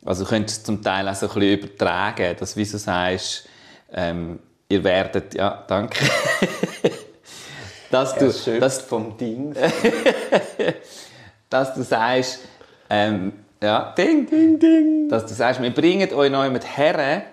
Also 0.05 0.23
du 0.23 0.29
könntest 0.29 0.59
es 0.59 0.63
zum 0.63 0.81
Teil 0.81 1.09
auch 1.09 1.13
so 1.13 1.27
ein 1.27 1.33
bisschen 1.33 1.59
übertragen, 1.59 2.37
dass 2.39 2.55
wie 2.55 2.63
du 2.63 2.77
sagst, 2.77 3.49
ähm, 3.91 4.39
ihr 4.69 4.81
werdet, 4.81 5.35
ja, 5.35 5.65
danke. 5.67 6.05
dass 7.91 8.15
du, 8.15 8.59
dass, 8.61 8.77
vom 8.79 9.17
Ding. 9.17 9.53
dass 11.49 11.73
du 11.73 11.83
sagst, 11.83 12.39
ähm, 12.89 13.33
ja, 13.61 13.93
ding, 13.97 14.25
ding, 14.25 14.57
ding. 14.57 15.09
Dass 15.09 15.25
du 15.25 15.33
sagst, 15.33 15.61
wir 15.61 15.69
bringen 15.69 16.13
euch 16.13 16.31
neu 16.31 16.49
mit 16.49 16.77
her. 16.77 17.25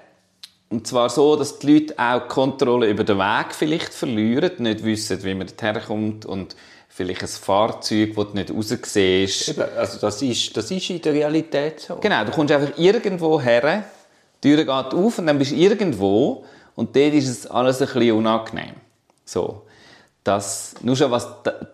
Und 0.70 0.86
zwar 0.86 1.10
so, 1.10 1.34
dass 1.34 1.58
die 1.58 1.72
Leute 1.72 1.94
auch 1.98 2.22
die 2.22 2.28
Kontrolle 2.28 2.88
über 2.88 3.02
den 3.02 3.18
Weg 3.18 3.54
vielleicht 3.54 3.92
verlieren, 3.92 4.52
nicht 4.58 4.84
wissen, 4.84 5.22
wie 5.24 5.34
man 5.34 5.48
dorthin 5.48 5.82
kommt 5.84 6.26
und 6.26 6.54
vielleicht 6.88 7.22
ein 7.22 7.28
Fahrzeug, 7.28 8.14
das 8.14 8.26
du 8.26 8.34
nicht 8.34 8.52
raussiehst. 8.52 9.58
also 9.58 9.98
das 10.00 10.22
ist, 10.22 10.56
das 10.56 10.70
ist 10.70 10.90
in 10.90 11.02
der 11.02 11.12
Realität 11.12 11.80
so. 11.80 11.96
Genau, 11.96 12.24
du 12.24 12.30
kommst 12.30 12.52
einfach 12.52 12.78
irgendwo 12.78 13.40
her, 13.40 13.84
die 14.42 14.54
Tür 14.54 14.58
geht 14.58 14.94
auf 14.94 15.18
und 15.18 15.26
dann 15.26 15.38
bist 15.38 15.50
du 15.50 15.56
irgendwo 15.56 16.44
und 16.76 16.94
dort 16.94 17.14
ist 17.14 17.28
es 17.28 17.46
alles 17.48 17.82
ein 17.82 17.88
bisschen 17.88 18.12
unangenehm. 18.12 18.74
So. 19.24 19.62
Das, 20.22 20.74
nur 20.82 20.94
schon, 20.94 21.10
was 21.10 21.26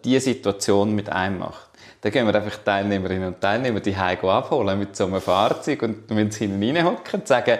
diese 0.05 0.21
Situation 0.21 0.95
mit 0.95 1.11
einem 1.11 1.41
macht. 1.41 1.69
Dann 2.01 2.13
gehen 2.13 2.27
wir 2.27 2.35
einfach 2.35 2.59
Teilnehmerinnen 2.65 3.29
und 3.29 3.41
Teilnehmer 3.41 3.81
die 3.81 3.97
Heim 3.97 4.25
abholen 4.25 4.79
mit 4.79 4.97
so 4.97 5.05
einem 5.05 5.21
Fahrzeug 5.21 5.83
und 5.83 6.05
wenn 6.09 6.31
sie 6.31 6.47
hinten 6.47 6.63
reinhocken 6.63 7.21
und 7.21 7.29
sagen, 7.29 7.59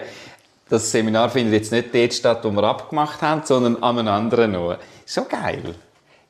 das 0.69 0.91
Seminar 0.91 1.29
findet 1.29 1.53
jetzt 1.53 1.71
nicht 1.71 1.93
dort 1.93 2.13
statt, 2.13 2.39
wo 2.43 2.51
wir 2.51 2.63
abgemacht 2.63 3.21
haben, 3.21 3.41
sondern 3.45 3.81
an 3.83 3.99
einem 3.99 4.07
anderen 4.07 4.55
Ort. 4.55 4.79
Schon 5.05 5.27
geil. 5.27 5.75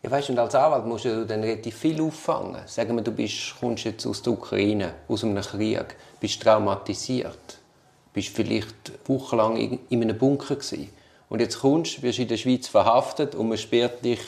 Ja, 0.03 0.11
weißt, 0.11 0.29
und 0.29 0.39
als 0.39 0.53
Anwalt 0.53 0.85
musst 0.85 1.05
du 1.05 1.25
dann 1.25 1.41
relativ 1.41 1.75
viel 1.75 1.99
auffangen. 2.01 2.61
Sagen 2.67 2.95
wir, 2.95 3.03
du 3.03 3.11
bist, 3.11 3.55
kommst 3.59 3.85
jetzt 3.85 4.05
aus 4.05 4.21
der 4.21 4.33
Ukraine, 4.33 4.93
aus 5.07 5.23
einem 5.23 5.41
Krieg, 5.41 5.95
bist 6.19 6.41
traumatisiert, 6.41 7.57
bist 8.13 8.29
vielleicht 8.29 8.91
wochenlang 9.05 9.79
in 9.89 10.01
einem 10.01 10.17
Bunker 10.17 10.55
gewesen. 10.55 10.89
Und 11.29 11.41
jetzt 11.41 11.59
kommst, 11.59 12.01
wirst 12.03 12.19
in 12.19 12.27
der 12.27 12.37
Schweiz 12.37 12.67
verhaftet 12.67 13.35
und 13.35 13.49
man 13.49 13.57
sperrt 13.57 14.05
dich 14.05 14.19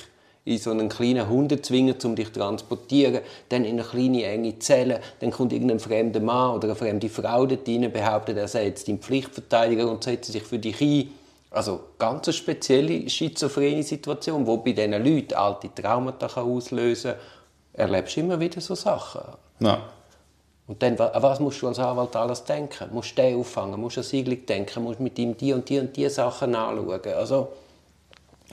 in 0.45 0.57
so 0.57 0.71
einen 0.71 0.89
kleinen 0.89 1.29
Hundezwinger, 1.29 1.95
um 2.03 2.15
dich 2.15 2.33
zu 2.33 2.39
transportieren, 2.39 3.21
dann 3.49 3.65
in 3.65 3.79
eine 3.79 3.87
kleine, 3.87 4.23
enge 4.23 4.57
Zelle, 4.59 5.01
dann 5.19 5.31
kommt 5.31 5.53
irgendein 5.53 5.79
fremder 5.79 6.19
Mann 6.19 6.55
oder 6.55 6.69
eine 6.69 6.75
fremde 6.75 7.09
Frau 7.09 7.45
dort 7.45 7.67
rein, 7.67 7.91
behauptet, 7.91 8.37
er 8.37 8.47
sei 8.47 8.65
jetzt 8.65 8.87
dein 8.87 8.99
Pflichtverteidiger 8.99 9.89
und 9.89 10.03
setzt 10.03 10.31
sich 10.31 10.43
für 10.43 10.59
dich 10.59 10.81
ein. 10.81 11.09
Also 11.51 11.79
ganz 11.97 12.27
eine 12.27 12.33
spezielle 12.33 13.09
schizophrene 13.09 13.83
Situation, 13.83 14.45
die 14.45 14.57
bei 14.57 14.71
diesen 14.71 15.03
Leuten 15.03 15.33
alte 15.33 15.73
Traumata 15.73 16.27
auslösen 16.41 17.11
kann. 17.11 17.19
Erlebst 17.73 18.17
du 18.17 18.21
immer 18.21 18.39
wieder 18.39 18.61
so 18.61 18.75
Sachen. 18.75 19.21
Ja. 19.59 19.81
Und 20.67 20.83
dann, 20.83 20.99
an 20.99 21.23
was 21.23 21.39
musst 21.39 21.61
du 21.61 21.67
als 21.67 21.79
Anwalt 21.79 22.15
alles 22.15 22.43
denken? 22.43 22.89
Musst 22.93 23.17
du 23.17 23.23
den 23.23 23.39
auffangen, 23.39 23.79
musst 23.79 23.97
du 23.97 24.01
an 24.01 24.05
Siegling 24.05 24.45
denken, 24.45 24.83
musst 24.83 24.99
mit 24.99 25.17
ihm 25.17 25.35
die 25.35 25.53
und 25.53 25.67
die 25.67 25.79
und 25.79 25.97
die 25.97 26.07
Sachen 26.09 26.53
anschauen. 26.53 27.01
Also, 27.15 27.47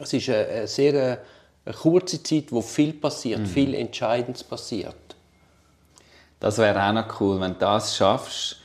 es 0.01 0.13
ist 0.15 0.31
eine, 0.31 0.47
eine 0.47 0.67
sehr 0.67 1.19
eine 1.67 1.75
kurze 1.75 2.23
Zeit, 2.23 2.45
wo 2.51 2.63
viel 2.63 2.93
passiert, 2.93 3.41
mhm. 3.41 3.47
viel 3.47 3.75
Entscheidendes 3.75 4.45
passiert. 4.45 4.95
Das 6.39 6.59
wäre 6.59 6.83
auch 6.83 6.93
noch 6.93 7.21
cool, 7.21 7.41
wenn 7.41 7.55
du 7.55 7.59
das 7.59 7.97
schaffst, 7.97 8.59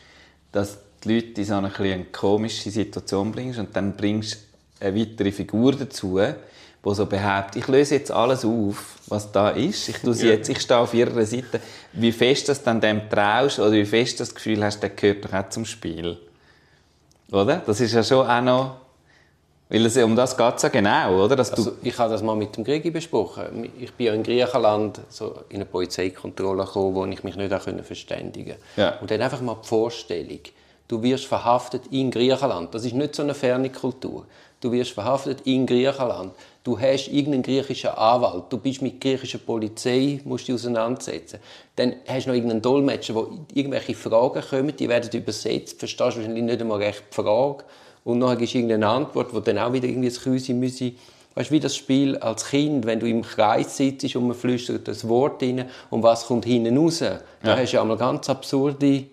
dass 0.51 0.77
die 1.03 1.15
Leute 1.15 1.41
in 1.41 1.47
so 1.47 1.55
eine, 1.55 1.73
eine 1.75 2.05
komische 2.05 2.69
Situation 2.69 3.31
bringst 3.31 3.59
und 3.59 3.75
dann 3.75 3.95
bringst 3.95 4.35
du 4.79 4.85
eine 4.85 4.99
weitere 4.99 5.31
Figur 5.31 5.73
dazu, 5.73 6.19
die 6.19 6.95
so 6.95 7.05
behauptet, 7.05 7.63
ich 7.63 7.67
löse 7.67 7.95
jetzt 7.95 8.11
alles 8.11 8.45
auf, 8.45 8.97
was 9.07 9.31
da 9.31 9.49
ist. 9.49 9.89
Ich, 9.89 9.97
tue 9.97 10.13
sie 10.13 10.27
jetzt, 10.29 10.49
ich 10.49 10.59
stehe 10.59 10.79
auf 10.79 10.93
ihrer 10.93 11.25
Seite. 11.25 11.59
Wie 11.93 12.11
fest 12.11 12.49
du 12.49 12.53
dann 12.53 12.81
dem 12.81 13.09
traust 13.09 13.59
oder 13.59 13.71
wie 13.71 13.85
fest 13.85 14.19
du 14.19 14.23
das 14.23 14.35
Gefühl 14.35 14.63
hast, 14.63 14.81
der 14.81 14.89
gehört 14.89 15.25
doch 15.25 15.33
auch 15.33 15.49
zum 15.49 15.65
Spiel. 15.65 16.17
Oder? 17.31 17.57
Das 17.65 17.79
ist 17.79 17.93
ja 17.93 18.03
schon 18.03 18.27
auch 18.27 18.41
noch 18.41 18.75
weil 19.71 19.85
es, 19.85 19.95
um 19.95 20.17
das 20.17 20.35
geht 20.35 20.55
es 20.57 20.63
ja 20.63 20.69
genau, 20.69 21.23
oder? 21.23 21.37
Dass 21.37 21.53
also, 21.53 21.71
ich 21.81 21.97
habe 21.97 22.11
das 22.11 22.21
mal 22.21 22.35
mit 22.35 22.57
dem 22.57 22.65
Gregi 22.65 22.91
besprochen. 22.91 23.71
Ich 23.79 23.93
bin 23.93 24.07
ja 24.07 24.13
in 24.13 24.21
Griechenland 24.21 24.99
so 25.07 25.33
in 25.47 25.55
eine 25.55 25.65
Polizeikontrolle 25.65 26.65
gekommen, 26.65 26.93
wo 26.93 27.05
ich 27.05 27.23
mich 27.23 27.37
nicht 27.37 27.53
auch 27.53 27.61
verständigen 27.61 28.57
konnte. 28.57 28.81
Ja. 28.81 28.99
Und 28.99 29.09
dann 29.09 29.21
einfach 29.21 29.39
mal 29.39 29.55
die 29.63 29.67
Vorstellung, 29.67 30.41
du 30.89 31.01
wirst 31.01 31.25
verhaftet 31.25 31.83
in 31.89 32.11
Griechenland. 32.11 32.75
Das 32.75 32.83
ist 32.83 32.93
nicht 32.93 33.15
so 33.15 33.23
eine 33.23 33.33
ferne 33.33 33.69
Kultur. 33.69 34.25
Du 34.59 34.73
wirst 34.73 34.91
verhaftet 34.91 35.41
in 35.45 35.65
Griechenland. 35.65 36.33
Du 36.65 36.77
hast 36.77 37.07
irgendeinen 37.07 37.41
griechischen 37.41 37.91
Anwalt. 37.91 38.43
Du 38.49 38.57
bist 38.57 38.81
mit 38.81 38.99
griechischer 38.99 39.39
Polizei, 39.39 40.19
musst 40.25 40.49
dich 40.49 40.55
auseinandersetzen. 40.55 41.39
Dann 41.77 41.95
hast 42.05 42.25
du 42.25 42.29
noch 42.29 42.35
irgendeinen 42.35 42.61
Dolmetscher, 42.61 43.15
wo 43.15 43.29
irgendwelche 43.53 43.95
Fragen 43.95 44.43
kommen, 44.47 44.75
die 44.75 44.89
werden 44.89 45.09
übersetzt. 45.17 45.75
Du 45.75 45.79
verstehst 45.79 46.17
wahrscheinlich 46.17 46.43
nicht 46.43 46.61
einmal 46.61 46.79
recht 46.79 47.05
die 47.09 47.15
Frage 47.15 47.63
und 48.03 48.19
nachher 48.19 48.37
gibst 48.37 48.53
du 48.53 48.59
irgendeine 48.59 48.87
Antwort, 48.87 49.33
wo 49.33 49.39
dann 49.39 49.57
auch 49.57 49.73
wieder 49.73 49.87
irgendwie 49.87 50.09
das 50.09 50.21
Küsi 50.21 50.53
müsse. 50.53 50.93
Weißt 51.35 51.49
du, 51.49 51.53
wie 51.53 51.59
das 51.59 51.75
Spiel 51.75 52.17
als 52.17 52.45
Kind, 52.45 52.85
wenn 52.85 52.99
du 52.99 53.07
im 53.07 53.21
Kreis 53.21 53.77
sitzt 53.77 54.15
und 54.15 54.27
man 54.27 54.35
flüstert 54.35 54.87
das 54.87 55.07
Wort 55.07 55.41
rein 55.41 55.65
und 55.89 56.03
was 56.03 56.25
kommt 56.25 56.45
hinten 56.45 56.77
raus. 56.77 56.99
Ja. 56.99 57.19
Da 57.41 57.57
hast 57.57 57.71
du 57.71 57.75
ja 57.75 57.81
einmal 57.81 57.97
ganz 57.97 58.29
absurde 58.29 59.05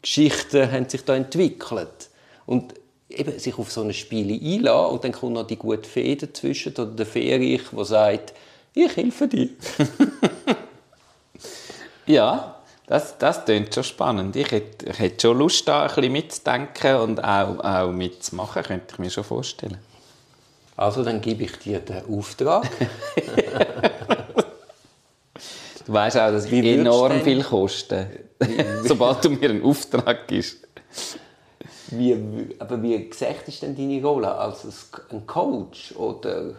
Geschichten 0.00 0.70
haben 0.70 0.88
sich 0.88 1.04
da 1.04 1.16
entwickelt. 1.16 2.08
Und 2.46 2.74
eben 3.10 3.38
sich 3.38 3.58
auf 3.58 3.70
so 3.70 3.82
ein 3.82 3.92
Spiel 3.92 4.32
einlassen 4.32 4.94
und 4.94 5.04
dann 5.04 5.12
kommt 5.12 5.34
noch 5.34 5.46
die 5.46 5.56
gute 5.56 5.88
Fee 5.88 6.14
dazwischen 6.14 6.72
oder 6.74 6.86
der 6.86 7.06
Ferich, 7.06 7.62
der 7.72 7.84
sagt, 7.84 8.34
ich 8.74 8.96
helfe 8.96 9.28
dir. 9.28 9.48
ja, 12.06 12.57
das, 12.88 13.18
das 13.18 13.44
klingt 13.44 13.74
schon 13.74 13.84
spannend. 13.84 14.34
Ich 14.34 14.50
hätte, 14.50 14.86
ich 14.90 14.98
hätte 14.98 15.28
schon 15.28 15.38
Lust, 15.38 15.68
da 15.68 15.82
ein 15.82 15.88
bisschen 15.88 16.10
mitzudenken 16.12 16.96
und 16.96 17.22
auch, 17.22 17.58
auch 17.62 17.92
mitzumachen, 17.92 18.62
könnte 18.62 18.86
ich 18.92 18.98
mir 18.98 19.10
schon 19.10 19.24
vorstellen. 19.24 19.76
Also, 20.76 21.04
dann 21.04 21.20
gebe 21.20 21.44
ich 21.44 21.52
dir 21.58 21.80
den 21.80 22.02
Auftrag. 22.08 22.66
du 25.86 25.92
weißt 25.92 26.16
auch, 26.16 26.30
dass 26.30 26.46
ich 26.46 26.64
enorm 26.64 27.20
viel 27.20 27.42
koste, 27.42 28.08
sobald 28.84 29.22
du 29.24 29.30
mir 29.30 29.50
einen 29.50 29.62
Auftrag 29.62 30.26
gibst. 30.26 30.58
Wie, 31.90 32.54
aber 32.58 32.82
wie 32.82 33.08
gesagt 33.08 33.48
ist 33.48 33.62
denn 33.62 33.76
deine 33.76 34.02
Rolle? 34.02 34.34
Als 34.34 34.66
ein 35.10 35.26
Coach 35.26 35.92
oder 35.96 36.54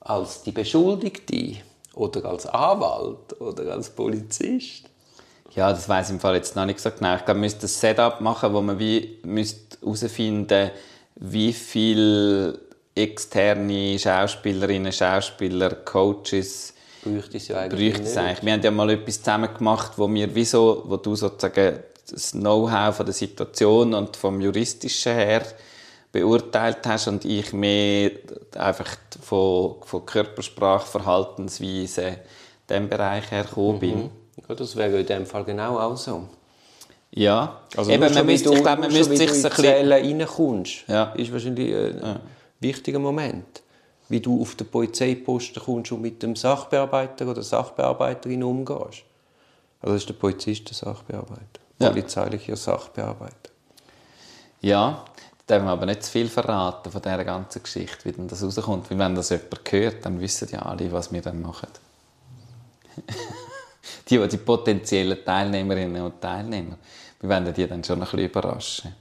als 0.00 0.42
die 0.42 0.52
Beschuldigte 0.52 1.56
oder 1.94 2.24
als 2.24 2.46
Anwalt 2.46 3.40
oder 3.40 3.72
als 3.72 3.90
Polizist? 3.90 4.88
Ja, 5.54 5.70
das 5.70 5.88
weiß 5.88 6.08
ich 6.08 6.14
im 6.14 6.20
Fall 6.20 6.34
jetzt 6.34 6.56
noch 6.56 6.66
nicht 6.66 6.80
so 6.80 6.90
genau. 6.90 7.16
Ich 7.16 7.24
glaube, 7.24 7.40
wir 7.40 7.44
müssten 7.44 7.64
ein 7.64 7.68
Setup 7.68 8.20
machen, 8.20 8.52
wo 8.52 8.60
man 8.60 8.78
wie 8.78 9.18
herausfinden 9.24 10.70
wie 11.18 11.52
viele 11.52 12.58
externe 12.94 13.98
Schauspielerinnen, 13.98 14.92
Schauspieler, 14.92 15.70
Coaches 15.70 16.74
bräuchte 17.02 17.36
es 17.36 17.48
ja 17.48 17.58
eigentlich, 17.58 17.94
bräuchte 17.94 18.20
eigentlich. 18.20 18.44
Wir 18.44 18.52
haben 18.52 18.62
ja 18.62 18.70
mal 18.70 18.90
etwas 18.90 19.22
zusammen 19.22 19.54
gemacht, 19.54 19.92
wo 19.96 20.12
wir 20.12 20.34
wie 20.34 20.44
so, 20.44 20.82
wo 20.86 20.96
du 20.96 21.14
sozusagen 21.14 21.78
das 22.10 22.32
Know-how 22.32 22.96
von 22.96 23.06
der 23.06 23.14
Situation 23.14 23.94
und 23.94 24.16
vom 24.16 24.40
juristischen 24.40 25.14
her 25.14 25.42
beurteilt 26.12 26.86
hast 26.86 27.08
und 27.08 27.24
ich 27.24 27.52
mehr 27.52 28.12
einfach 28.56 28.96
von, 29.20 29.76
von 29.82 30.06
Körpersprache, 30.06 30.86
Verhaltensweise, 30.86 32.18
dem 32.70 32.88
Bereich 32.88 33.30
hergekommen 33.30 33.80
bin. 33.80 33.96
Mhm. 33.96 34.02
Ja, 34.02 34.10
das 34.48 34.76
wäre 34.76 35.00
in 35.00 35.06
dem 35.06 35.26
Fall 35.26 35.44
genau 35.44 35.78
auch 35.78 35.96
so. 35.96 36.28
Ja, 37.10 37.60
also 37.76 37.90
Eben, 37.90 38.12
man 38.12 38.26
müsste, 38.26 38.52
ich 38.52 38.62
glaube, 38.62 38.82
man 38.82 38.92
müsste 38.92 39.16
sich 39.16 39.30
ein 39.30 39.42
bisschen... 39.42 39.92
reinkommst, 39.92 40.84
ja. 40.88 41.12
ist 41.12 41.32
wahrscheinlich 41.32 41.74
ein 41.74 42.00
ja. 42.02 42.20
wichtiger 42.60 42.98
Moment. 42.98 43.62
Wie 44.08 44.20
du 44.20 44.40
auf 44.40 44.54
den 44.54 44.68
Polizeiposten 44.68 45.62
kommst 45.62 45.90
und 45.92 46.02
mit 46.02 46.22
dem 46.22 46.36
Sachbearbeiter 46.36 47.26
oder 47.26 47.42
Sachbearbeiterin 47.42 48.42
umgehst. 48.44 49.02
Also 49.80 49.96
ist 49.96 50.08
der 50.08 50.14
Polizist, 50.14 50.68
der 50.68 50.74
Sachbearbeiter. 50.74 51.60
Ja. 51.80 51.88
Polizeilicher 51.90 52.56
Sachbearbeiter. 52.56 53.50
Ja, 54.60 55.04
da 55.46 55.54
dürfen 55.54 55.66
wir 55.66 55.72
aber 55.72 55.86
nicht 55.86 56.02
zu 56.02 56.10
viel 56.12 56.28
verraten 56.28 56.90
von 56.90 57.02
dieser 57.02 57.24
ganzen 57.24 57.62
Geschichte, 57.62 58.04
wie 58.04 58.12
dann 58.12 58.28
das 58.28 58.42
rauskommt. 58.42 58.90
Weil 58.90 58.98
wenn 58.98 59.14
das 59.14 59.30
jemand 59.30 59.72
hört, 59.72 60.04
dann 60.04 60.20
wissen 60.20 60.48
ja 60.50 60.60
alle, 60.60 60.90
was 60.92 61.12
wir 61.12 61.22
dann 61.22 61.40
machen. 61.40 61.68
die, 64.08 64.28
die 64.28 64.36
potenziellen 64.36 65.24
Teilnehmerinnen 65.24 66.02
und 66.02 66.20
Teilnehmer, 66.20 66.78
wir 67.20 67.28
werden 67.28 67.52
die 67.52 67.66
dann 67.66 67.82
schon 67.82 67.96
ein 67.96 68.00
bisschen 68.00 68.20
überraschen. 68.20 68.94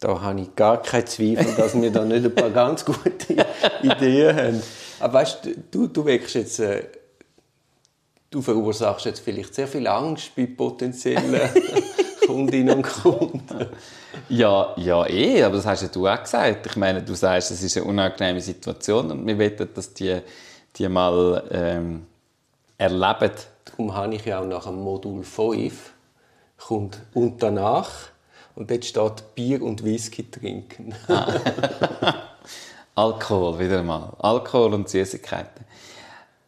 Da 0.00 0.20
habe 0.20 0.40
ich 0.40 0.54
gar 0.54 0.80
keinen 0.80 1.06
Zweifel, 1.06 1.54
dass 1.56 1.80
wir 1.80 1.90
da 1.90 2.04
nicht 2.04 2.24
ein 2.24 2.34
paar 2.34 2.50
ganz 2.50 2.84
gute 2.84 3.34
Ideen 3.82 4.36
haben. 4.36 4.62
Aber 5.00 5.14
weißt 5.14 5.48
du, 5.70 5.88
du 5.88 6.04
wächst 6.04 6.36
jetzt, 6.36 6.60
äh, 6.60 6.84
du 8.30 8.40
verursachst 8.40 9.06
jetzt 9.06 9.20
vielleicht 9.20 9.54
sehr 9.54 9.66
viel 9.66 9.86
Angst 9.88 10.34
bei 10.36 10.46
potenziellen 10.46 11.40
Kundinnen 12.26 12.76
und 12.76 12.82
Kunden. 12.82 13.66
Ja, 14.28 14.74
ja, 14.76 15.06
eh, 15.06 15.42
aber 15.42 15.56
das 15.56 15.66
hast 15.66 15.82
ja 15.82 15.88
du 15.88 16.06
auch 16.06 16.22
gesagt. 16.22 16.66
Ich 16.66 16.76
meine, 16.76 17.02
du 17.02 17.14
sagst, 17.14 17.50
es 17.50 17.62
ist 17.62 17.76
eine 17.76 17.86
unangenehme 17.86 18.40
Situation 18.40 19.10
und 19.10 19.26
wir 19.26 19.38
wollen, 19.38 19.68
dass 19.74 19.94
die, 19.94 20.20
die 20.76 20.88
mal 20.88 21.42
ähm, 21.50 22.06
erleben, 22.76 23.32
Darum 23.70 23.94
habe 23.94 24.14
ich 24.14 24.24
ja 24.24 24.40
auch 24.40 24.46
nach 24.46 24.64
dem 24.64 24.82
Modul 24.82 25.22
5 25.22 25.92
kommt 26.58 27.00
und 27.14 27.42
danach 27.42 27.90
und 28.54 28.70
dort 28.70 28.84
steht 28.84 29.34
Bier 29.34 29.62
und 29.62 29.84
Whisky 29.84 30.28
trinken. 30.28 30.94
Ah. 31.06 31.32
Alkohol, 32.94 33.58
wieder 33.60 33.82
mal. 33.82 34.12
Alkohol 34.18 34.74
und 34.74 34.88
Süßigkeiten. 34.88 35.64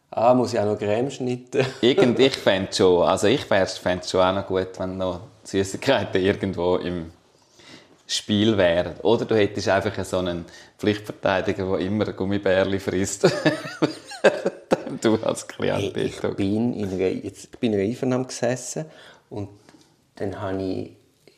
Ah, 0.09 0.33
muss 0.33 0.53
ich 0.53 0.59
auch 0.59 0.65
noch 0.65 0.77
Creme 0.77 1.09
schneiden? 1.09 1.65
Irgend, 1.81 2.19
ich 2.19 2.35
fände 2.35 2.73
schon, 2.73 3.07
also 3.07 3.27
ich 3.27 3.45
fände 3.45 3.69
es 4.01 4.09
schon 4.09 4.19
auch 4.19 4.35
noch 4.35 4.45
gut, 4.45 4.77
wenn 4.77 4.97
noch 4.97 5.21
Süßigkeiten 5.45 6.21
irgendwo 6.21 6.75
im 6.75 7.11
Spiel 8.05 8.57
wären. 8.57 8.95
Oder 9.03 9.23
du 9.23 9.35
hättest 9.35 9.69
einfach 9.69 10.03
so 10.03 10.17
einen 10.17 10.43
Pflichtverteidiger, 10.77 11.65
der 11.65 11.79
immer 11.79 12.05
ein 12.05 12.15
Gummibärli 12.15 12.79
frisst. 12.79 13.31
du 15.01 15.15
als 15.23 15.47
Klient 15.47 15.95
hey, 15.95 16.05
ich 16.05 16.19
bin 16.35 16.73
in 16.73 16.89
einer, 16.89 17.07
jetzt, 17.07 17.45
ich 17.45 17.59
bin 17.59 17.73
in 17.73 17.79
einer 17.79 17.89
Einvernahme 17.89 18.25
gesessen 18.25 18.85
und 19.29 19.49
dann 20.15 20.39
habe 20.41 20.61
ich, 20.61 20.91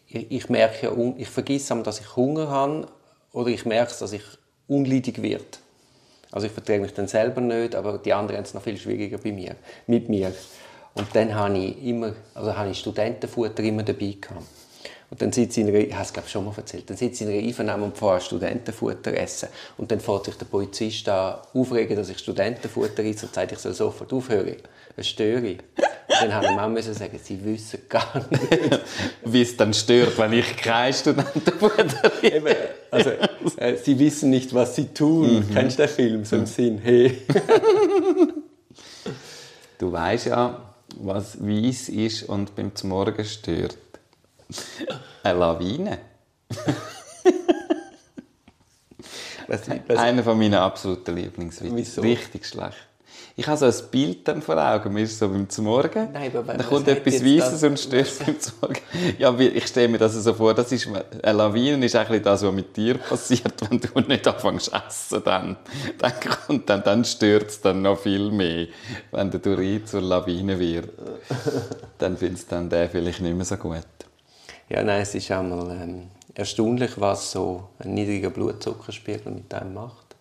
ich, 0.07 0.31
ich 0.31 0.49
merke 0.49 0.87
ja, 0.87 1.13
ich 1.17 1.29
vergesse, 1.29 1.81
dass 1.83 1.99
ich 1.99 2.15
Hunger 2.15 2.49
habe 2.49 2.87
oder 3.31 3.49
ich 3.49 3.65
merke, 3.65 3.93
dass 3.99 4.13
ich 4.13 4.23
unleidig 4.67 5.21
werde. 5.21 5.45
Also 6.31 6.47
ich 6.47 6.53
verträge 6.53 6.81
mich 6.81 6.93
dann 6.93 7.07
selber 7.07 7.41
nicht, 7.41 7.75
aber 7.75 7.99
die 7.99 8.11
anderen 8.11 8.37
haben 8.37 8.45
es 8.45 8.53
noch 8.53 8.63
viel 8.63 8.77
schwieriger 8.77 9.19
bei 9.19 9.31
mir, 9.31 9.55
mit 9.85 10.09
mir. 10.09 10.33
Und 10.95 11.07
dann 11.13 11.33
habe 11.35 11.57
ich 11.57 11.83
immer, 11.85 12.13
also 12.33 12.55
habe 12.55 12.71
ich 12.71 12.79
Studentenfutter 12.79 13.63
immer 13.63 13.83
dabei 13.83 14.17
gehabt. 14.19 14.43
Und 15.13 15.21
dann 15.21 15.31
sitze 15.31 15.61
ich 15.61 15.67
in 15.67 15.75
einer, 15.75 15.85
ich 15.85 15.93
habe 15.93 16.05
es 16.05 16.11
glaube 16.11 16.27
schon 16.27 16.43
mal 16.43 16.55
erzählt, 16.57 16.89
dann 16.89 16.97
sitze 16.97 17.23
ich 17.23 17.29
in 17.29 17.37
einer 17.37 17.47
Einvernahme 17.47 17.85
und 17.85 17.95
fahre 17.95 18.19
Studentenfutter 18.19 19.15
essen. 19.15 19.47
Und 19.77 19.91
dann 19.91 19.99
fährt 19.99 20.25
sich 20.25 20.33
der 20.37 20.45
Polizist 20.45 21.07
da 21.07 21.43
aufregen, 21.53 21.95
dass 21.95 22.09
ich 22.09 22.17
Studentenfutter 22.17 23.03
esse 23.03 23.27
und 23.27 23.35
sagt, 23.35 23.51
ich 23.51 23.59
soll 23.59 23.75
sofort 23.75 24.11
aufhören. 24.11 24.55
Das 24.95 25.07
störe 25.07 25.45
ich. 25.45 25.59
Und 25.59 26.19
dann 26.19 26.33
habe 26.33 26.47
ich 26.47 26.55
Mama 26.55 26.81
sagen, 26.81 27.19
sie 27.21 27.45
wissen 27.45 27.81
gar 27.87 28.25
nicht. 28.31 28.79
Wie 29.23 29.43
es 29.43 29.55
dann 29.55 29.75
stört, 29.75 30.17
wenn 30.17 30.33
ich 30.33 30.57
kein 30.57 30.91
Studentenfutter 30.91 32.11
esse. 32.23 32.57
also, 32.89 33.11
äh, 33.57 33.77
sie 33.77 33.99
wissen 33.99 34.31
nicht, 34.31 34.51
was 34.51 34.75
sie 34.75 34.85
tun. 34.95 35.41
Mhm. 35.41 35.53
Kennst 35.53 35.77
du 35.77 35.83
den 35.83 35.89
Film 35.89 36.25
so 36.25 36.37
im 36.37 36.47
Sinn? 36.47 36.79
Hey. 36.79 37.19
du 39.77 39.91
weißt 39.91 40.25
ja, 40.25 40.73
was 40.97 41.37
weiß 41.39 41.89
ist 41.89 42.23
und 42.23 42.55
beim 42.55 42.71
Morgen 42.81 43.25
stört. 43.25 43.77
Eine 45.23 45.39
Lawine. 45.39 45.99
was, 49.47 49.61
was? 49.87 49.97
Einer 49.97 50.23
von 50.23 50.37
meinen 50.37 50.55
absoluten 50.55 51.15
Lieblingswitze. 51.15 52.01
Richtig 52.01 52.45
schlecht. 52.45 52.77
Ich 53.35 53.47
habe 53.47 53.57
so 53.57 53.65
ein 53.65 53.89
Bild 53.89 54.27
dann 54.27 54.43
vor 54.43 54.57
Augen, 54.57 54.93
mir 54.93 55.01
ist 55.01 55.17
so 55.17 55.27
beim 55.27 55.47
Morgen, 55.61 56.09
Nein, 56.13 56.31
aber 56.37 56.53
dann 56.53 56.67
kommt 56.67 56.87
etwas 56.87 57.25
Weißes 57.25 57.63
und 57.63 57.79
stört 57.79 58.11
beim 58.25 58.35
Morgen. 58.61 58.79
Ja, 59.17 59.35
ich 59.39 59.65
stelle 59.65 59.87
mir 59.87 59.97
das 59.97 60.13
so 60.13 60.33
vor, 60.35 60.53
das 60.53 60.71
ist, 60.71 60.87
eine 60.87 61.37
Lawine 61.37 61.83
ist 61.83 61.95
eigentlich 61.95 62.21
das, 62.21 62.43
was 62.43 62.53
mit 62.53 62.77
dir 62.77 62.95
passiert, 62.99 63.55
wenn 63.67 63.79
du 63.79 63.99
nicht 64.01 64.27
anfängst 64.27 64.65
zu 64.65 64.71
essen, 64.75 65.21
dann, 65.25 65.57
dann, 65.97 66.13
kommt, 66.19 66.69
dann, 66.69 66.83
dann 66.83 67.03
stört 67.05 67.49
es 67.49 67.59
dann 67.59 67.81
noch 67.81 67.99
viel 67.99 68.29
mehr, 68.29 68.67
wenn 69.09 69.31
der 69.31 69.39
Durin 69.39 69.83
zur 69.83 70.01
Lawine 70.01 70.59
wird. 70.59 70.89
Dann 71.97 72.15
findest 72.17 72.51
du 72.51 72.55
dann 72.55 72.69
den 72.69 72.87
vielleicht 72.87 73.21
nicht 73.21 73.35
mehr 73.35 73.45
so 73.45 73.57
gut. 73.57 73.81
Ja, 74.73 74.81
nein, 74.81 75.03
es 75.03 75.13
ist 75.13 75.29
einmal 75.29 75.69
ähm, 75.69 76.09
erstaunlich, 76.33 76.99
was 76.99 77.31
so 77.31 77.69
ein 77.77 77.93
niedriger 77.93 78.31
Blutzuckerspiegel 78.31 79.31
mit 79.31 79.53
einem 79.53 79.75
macht. 79.75 80.15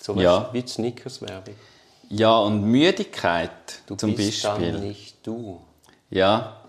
So 0.00 0.16
ja. 0.16 0.48
wie 0.52 0.62
die 0.62 0.68
Snickers-Werbung. 0.68 1.54
Ja, 2.08 2.36
und 2.38 2.64
Müdigkeit 2.64 3.52
du 3.86 3.94
zum 3.94 4.16
bist 4.16 4.42
Beispiel. 4.42 4.72
Dann 4.72 4.88
nicht 4.88 5.24
du. 5.24 5.60
Ja. 6.10 6.62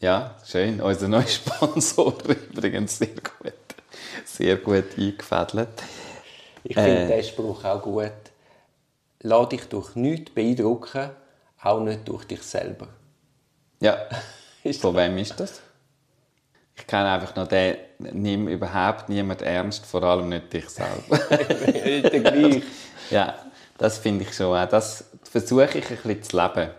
Ja, 0.00 0.36
schön. 0.46 0.80
Unser 0.80 1.08
neuer 1.08 1.26
Sponsor 1.26 2.14
übrigens 2.26 2.96
sehr 2.96 3.08
gut. 3.08 3.52
Sehr 4.24 4.56
gut 4.56 4.96
eingefädelt. 4.96 5.82
Ich 6.64 6.74
äh, 6.74 6.84
finde 6.84 7.16
diesen 7.16 7.32
Spruch 7.34 7.64
auch 7.64 7.82
gut. 7.82 8.12
Lass 9.20 9.48
dich 9.50 9.66
durch 9.66 9.94
nichts 9.94 10.32
beeindrucken, 10.32 11.10
auch 11.62 11.80
nicht 11.80 12.08
durch 12.08 12.24
dich 12.24 12.40
selber. 12.40 12.88
Ja. 13.80 13.98
Von 14.80 14.96
wem 14.96 15.18
ist 15.18 15.38
das? 15.38 15.60
Ich 16.76 16.86
kenne 16.86 17.10
einfach 17.10 17.34
noch 17.34 17.48
den, 17.48 17.76
nimm 17.98 18.48
überhaupt 18.48 19.08
niemand 19.08 19.42
ernst, 19.42 19.86
vor 19.86 20.02
allem 20.02 20.28
nicht 20.28 20.52
dich 20.52 20.68
selber. 20.68 21.18
der 21.28 22.20
gleich. 22.20 22.62
Ja, 23.10 23.34
das 23.78 23.98
finde 23.98 24.24
ich 24.24 24.34
schon 24.34 24.56
auch. 24.56 24.68
Das 24.68 25.04
versuche 25.24 25.78
ich 25.78 25.90
ein 25.90 25.96
bisschen 25.96 26.22
zu 26.22 26.36
leben. 26.36 26.70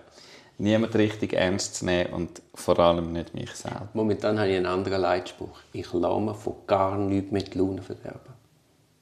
Niemand 0.59 0.95
richtig 0.95 1.33
ernst 1.33 1.75
zu 1.75 1.85
nehmen 1.85 2.13
und 2.13 2.41
vor 2.55 2.79
allem 2.79 3.11
nicht 3.11 3.33
mich 3.35 3.51
selbst. 3.51 3.93
Momentan 3.93 4.39
habe 4.39 4.49
ich 4.49 4.57
einen 4.57 4.65
anderen 4.65 5.01
Leitspruch. 5.01 5.59
Ich 5.71 5.91
lasse 5.93 6.19
mir 6.19 6.33
von 6.33 6.55
gar 6.65 6.97
nichts 6.97 7.31
mit 7.31 7.53
Laune 7.53 7.81
verderben. 7.81 8.33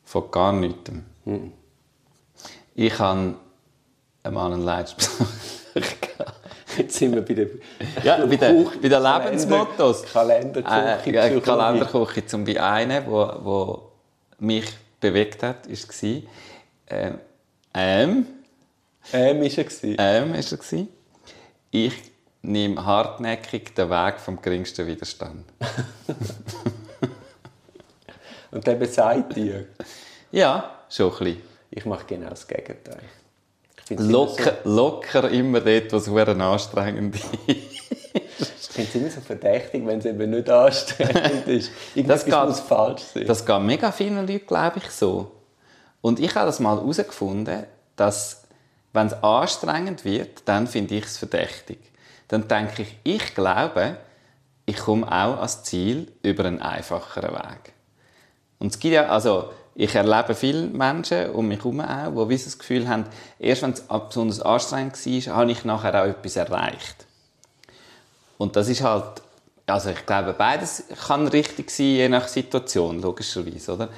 Von 0.04 0.32
gar 0.32 0.52
nichts? 0.52 0.92
Mhm. 1.24 1.54
Ich 2.74 3.00
habe 3.00 3.36
einmal 4.24 4.52
einen 4.52 4.64
Leitspruch. 4.64 5.28
Jetzt 6.78 6.96
sind 6.96 7.14
wir 7.14 7.22
bei 7.22 7.34
den, 7.34 7.62
ja, 8.04 8.26
bei 8.26 8.36
den, 8.36 8.68
bei 8.82 8.90
den 8.90 9.04
Lebensmottos. 9.04 10.04
Kalenderküche. 10.12 11.20
Äh, 11.20 11.42
Kalenderküche 11.42 12.26
zum 12.26 12.44
Beispiel 12.44 12.62
eine, 12.62 13.06
wo, 13.06 13.32
wo 13.44 13.92
mich 14.40 14.66
bewegt 15.00 15.44
hat, 15.44 15.68
war 15.68 16.22
äh, 16.88 17.12
ähm. 17.74 18.26
Ähm 19.14 19.44
ist 19.44 19.58
er. 19.58 19.66
Ähm 20.00 20.34
ist 20.34 20.52
er. 20.52 20.60
Ich 21.72 21.94
nehme 22.42 22.86
hartnäckig 22.86 23.74
den 23.76 23.90
Weg 23.90 24.20
vom 24.20 24.42
geringsten 24.42 24.88
Widerstand. 24.88 25.46
Und 28.52 28.66
der 28.66 28.76
besagt 28.76 29.36
dir? 29.36 29.66
Ja, 30.32 30.80
schon 30.90 31.12
ein 31.12 31.18
bisschen. 31.18 31.42
Ich 31.72 31.86
mache 31.86 32.06
genau 32.06 32.30
das 32.30 32.48
Gegenteil. 32.48 33.02
Locker, 33.90 34.58
so 34.64 34.70
locker 34.70 35.30
immer 35.30 35.62
dort, 35.62 35.94
was 35.94 36.08
anstrengend 36.08 37.16
ist. 37.16 37.26
ich 37.48 38.70
finde 38.70 38.90
es 38.90 38.96
immer 38.96 39.10
so 39.10 39.22
verdächtig, 39.22 39.86
wenn 39.86 40.00
es 40.00 40.06
eben 40.06 40.30
nicht 40.32 40.50
anstrengend 40.50 41.48
ist. 41.48 41.72
Irgendwas 41.94 42.26
das 42.26 42.26
geht, 42.26 42.50
muss 42.50 42.60
falsch 42.62 43.04
sein. 43.04 43.28
Das 43.28 43.46
geht 43.46 43.62
mega 43.62 43.92
vielen 43.92 44.26
Leuten, 44.28 44.48
glaube 44.48 44.80
ich, 44.80 44.90
so. 44.90 45.32
Und 46.02 46.20
ich 46.20 46.34
habe 46.36 46.48
das 46.48 46.60
mal 46.60 46.78
herausgefunden, 46.78 47.66
dass 47.96 48.44
wenn 48.94 49.08
es 49.08 49.14
anstrengend 49.14 50.04
wird, 50.04 50.42
dann 50.46 50.68
finde 50.68 50.96
ich 50.96 51.06
es 51.06 51.18
verdächtig. 51.18 51.80
Dann 52.28 52.48
denke 52.48 52.82
ich, 52.82 52.98
ich 53.04 53.36
glaube, 53.36 53.98
ich 54.66 54.78
komme 54.78 55.06
auch 55.08 55.38
ans 55.38 55.64
Ziel 55.64 56.12
über 56.24 56.46
einen 56.46 56.62
einfacheren 56.62 57.34
Weg. 57.34 57.74
Und 58.58 58.72
es 58.72 58.80
gibt 58.80 58.94
ja, 58.96 59.08
also 59.08 59.52
ich 59.76 59.94
erlebe 59.94 60.34
viele 60.34 60.68
Menschen 60.68 61.32
um 61.32 61.50
mich 61.50 61.60
herum 61.60 61.82
auch, 61.82 62.28
die 62.30 62.38
das 62.38 62.58
Gefühl 62.58 62.88
haben, 62.88 63.04
erst 63.38 63.62
wenn 63.62 63.72
es 63.72 63.82
besonders 63.82 64.42
anstrengend 64.42 65.06
war, 65.06 65.36
habe 65.36 65.52
ich 65.52 65.66
nachher 65.66 66.02
auch 66.02 66.08
etwas 66.08 66.38
erreicht. 66.38 67.06
Und 68.38 68.56
das 68.56 68.70
ist 68.70 68.82
halt, 68.82 69.22
also 69.68 69.90
ich 69.90 70.06
glaube, 70.06 70.34
beides 70.34 70.84
kann 71.08 71.28
richtig 71.28 71.70
sein, 71.70 71.86
je 71.88 72.10
nach 72.10 72.28
Situation, 72.30 73.02
logischerweise, 73.02 73.74
oder? 73.74 73.90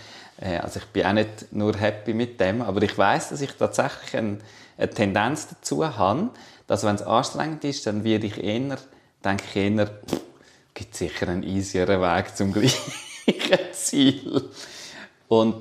Äh, 0.41 0.57
also 0.57 0.79
ich 0.79 0.85
bin 0.87 1.05
auch 1.05 1.13
nicht 1.13 1.51
nur 1.51 1.75
happy 1.77 2.13
mit 2.13 2.39
dem, 2.39 2.63
aber 2.63 2.81
ich 2.81 2.97
weiß, 2.97 3.29
dass 3.29 3.41
ich 3.41 3.51
tatsächlich 3.51 4.17
eine, 4.17 4.39
eine 4.77 4.89
Tendenz 4.89 5.47
dazu 5.49 5.85
habe, 5.85 6.29
dass 6.65 6.83
wenn 6.83 6.95
es 6.95 7.03
anstrengend 7.03 7.63
ist, 7.63 7.85
dann 7.85 8.03
werde 8.03 8.25
ich 8.25 8.43
eher, 8.43 8.77
denke 9.23 9.43
ich 9.47 9.55
eher, 9.55 9.89
gibt 10.73 10.95
sicher 10.95 11.27
einen 11.27 11.43
easieren 11.43 12.01
Weg 12.01 12.35
zum 12.35 12.51
gleichen 12.51 12.93
Ziel. 13.73 14.49
Und 15.27 15.55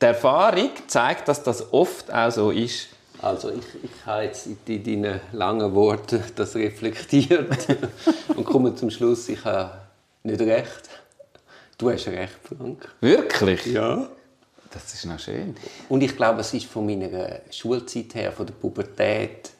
die 0.00 0.06
Erfahrung 0.06 0.70
zeigt, 0.86 1.28
dass 1.28 1.42
das 1.42 1.72
oft 1.72 2.12
auch 2.12 2.30
so 2.30 2.50
ist. 2.50 2.88
Also 3.20 3.50
ich, 3.50 3.84
ich 3.84 4.06
habe 4.06 4.24
jetzt 4.24 4.48
in 4.66 4.82
deinen 4.84 5.20
langen 5.30 5.72
Worten 5.74 6.22
das 6.34 6.56
reflektiert 6.56 7.66
und 8.36 8.44
komme 8.44 8.74
zum 8.74 8.90
Schluss, 8.90 9.28
ich 9.28 9.44
habe 9.44 9.78
nicht 10.24 10.40
recht. 10.40 10.90
Du 11.78 11.90
hast 11.90 12.08
recht, 12.08 12.36
Frank. 12.42 12.88
Wirklich? 13.00 13.66
Ja. 13.66 14.08
Das 14.72 14.94
ist 14.94 15.04
noch 15.04 15.18
schön. 15.18 15.54
Und 15.88 16.02
ich 16.02 16.16
glaube, 16.16 16.40
es 16.40 16.54
ist 16.54 16.66
von 16.66 16.86
meiner 16.86 17.40
Schulzeit 17.50 18.14
her, 18.14 18.32
von 18.32 18.46
der 18.46 18.54
Pubertät, 18.54 19.50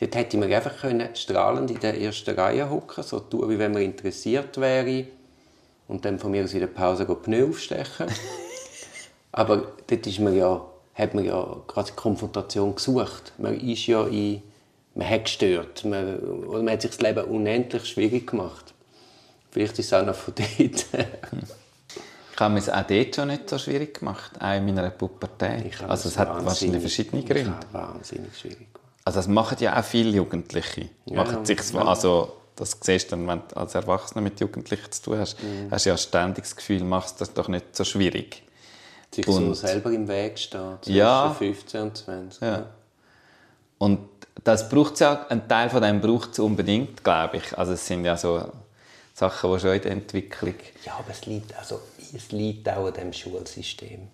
dort 0.00 0.14
hätte 0.14 0.36
man 0.36 0.52
einfach 0.52 0.80
können, 0.80 1.14
strahlend 1.14 1.70
in 1.70 1.80
der 1.80 2.00
ersten 2.00 2.34
Reihe 2.34 2.70
hocken, 2.70 3.02
so 3.02 3.20
tun, 3.20 3.50
wie 3.50 3.58
wenn 3.58 3.72
man 3.72 3.82
interessiert 3.82 4.58
wäre 4.58 5.06
und 5.88 6.04
dann 6.04 6.18
von 6.18 6.30
mir 6.30 6.44
aus 6.44 6.54
in 6.54 6.60
der 6.60 6.68
Pause 6.68 7.04
Pneu 7.04 7.48
aufstechen. 7.48 8.06
Aber 9.36 9.66
dort 9.88 10.06
ist 10.06 10.20
man 10.20 10.36
ja, 10.36 10.64
hat 10.94 11.12
man 11.12 11.24
ja 11.24 11.56
gerade 11.66 11.92
Konfrontation 11.92 12.76
gesucht. 12.76 13.32
Man 13.36 13.58
ist 13.58 13.84
ja 13.88 14.06
in, 14.06 14.42
man 14.94 15.10
hat 15.10 15.24
gestört, 15.24 15.84
man, 15.84 16.18
oder 16.20 16.62
man 16.62 16.74
hat 16.74 16.82
sich 16.82 16.92
das 16.92 17.00
Leben 17.00 17.24
unendlich 17.24 17.84
schwierig 17.84 18.28
gemacht. 18.28 18.72
Vielleicht 19.50 19.76
ist 19.80 19.86
es 19.86 19.92
auch 19.92 20.06
noch 20.06 20.14
von 20.14 20.34
dort. 20.58 20.86
Ich 22.32 22.40
habe 22.40 22.58
es 22.58 22.68
auch 22.68 22.86
dort 22.86 23.14
schon 23.14 23.28
nicht 23.28 23.50
so 23.50 23.58
schwierig 23.58 23.98
gemacht, 23.98 24.30
auch 24.40 24.54
in 24.54 24.66
meiner 24.66 24.90
Pubertät. 24.90 25.82
Also 25.82 26.10
es 26.10 26.16
hat 26.16 26.44
wahrscheinlich 26.44 26.80
verschiedene 26.80 27.24
Gründe. 27.24 27.54
Ich 27.60 27.74
wahnsinnig 27.74 28.38
schwierig 28.38 28.72
gemacht. 28.72 28.92
Also 29.04 29.18
das 29.18 29.26
machen 29.26 29.56
ja 29.58 29.78
auch 29.78 29.84
viele 29.84 30.10
Jugendliche. 30.10 30.90
Ja, 31.06 31.24
machen 31.24 31.44
sich 31.44 31.58
ja. 31.72 31.84
also 31.84 32.34
das 32.54 32.78
siehst 32.80 33.10
du 33.10 33.16
dann, 33.16 33.26
wenn 33.26 33.42
du 33.48 33.56
als 33.56 33.74
Erwachsener 33.74 34.20
mit 34.20 34.38
Jugendlichen 34.38 34.92
zu 34.92 35.02
tun 35.02 35.18
hast, 35.18 35.42
mhm. 35.42 35.72
hast 35.72 35.86
du 35.86 35.90
ja 35.90 35.96
ständig 35.96 36.44
das 36.44 36.54
Gefühl, 36.54 36.84
machst 36.84 37.20
das 37.20 37.34
doch 37.34 37.48
nicht 37.48 37.74
so 37.74 37.82
schwierig. 37.82 38.44
Sich 39.14 39.26
so 39.26 39.32
Und- 39.32 39.54
selber 39.54 39.90
im 39.92 40.08
Weg 40.08 40.38
stehen, 40.38 40.78
zwischen 40.82 40.96
Ja. 40.98 41.34
15 41.38 41.82
und 41.82 41.96
20. 41.96 42.42
Ja. 42.42 42.66
Und 43.78 44.00
das 44.42 44.68
braucht 44.68 44.98
ja, 45.00 45.26
ein 45.28 45.46
Teil 45.48 45.70
von 45.70 45.80
dem 45.82 46.00
braucht 46.00 46.32
es 46.32 46.38
unbedingt, 46.38 47.04
glaube 47.04 47.36
ich. 47.36 47.56
Also 47.56 47.72
es 47.72 47.86
sind 47.86 48.04
ja 48.04 48.16
so 48.16 48.42
Sachen, 49.14 49.52
die 49.52 49.60
schon 49.60 49.74
in 49.74 49.82
der 49.82 49.92
Entwicklung... 49.92 50.54
Ja, 50.84 50.94
aber 50.98 51.10
es 51.10 51.24
liegt, 51.26 51.56
also, 51.56 51.80
es 52.14 52.32
liegt 52.32 52.68
auch 52.68 52.86
an 52.86 52.92
dem 52.94 53.12
Schulsystem. 53.12 54.08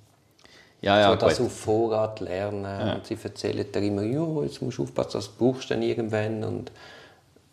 Ja, 0.82 0.98
ja, 0.98 1.10
so, 1.10 1.16
das 1.16 1.38
gut. 1.38 1.46
auf 1.46 1.58
Vorrat 1.58 2.20
lernen. 2.20 2.96
Und 2.96 3.06
sie 3.06 3.16
erzählen 3.22 3.70
dir 3.70 3.82
immer, 3.82 4.02
ja, 4.02 4.42
jetzt 4.42 4.60
musst 4.62 4.78
du 4.78 4.82
aufpassen, 4.84 5.12
das 5.14 5.28
brauchst 5.28 5.70
du 5.70 5.74
dann 5.74 5.82
irgendwann. 5.82 6.44
Und 6.44 6.70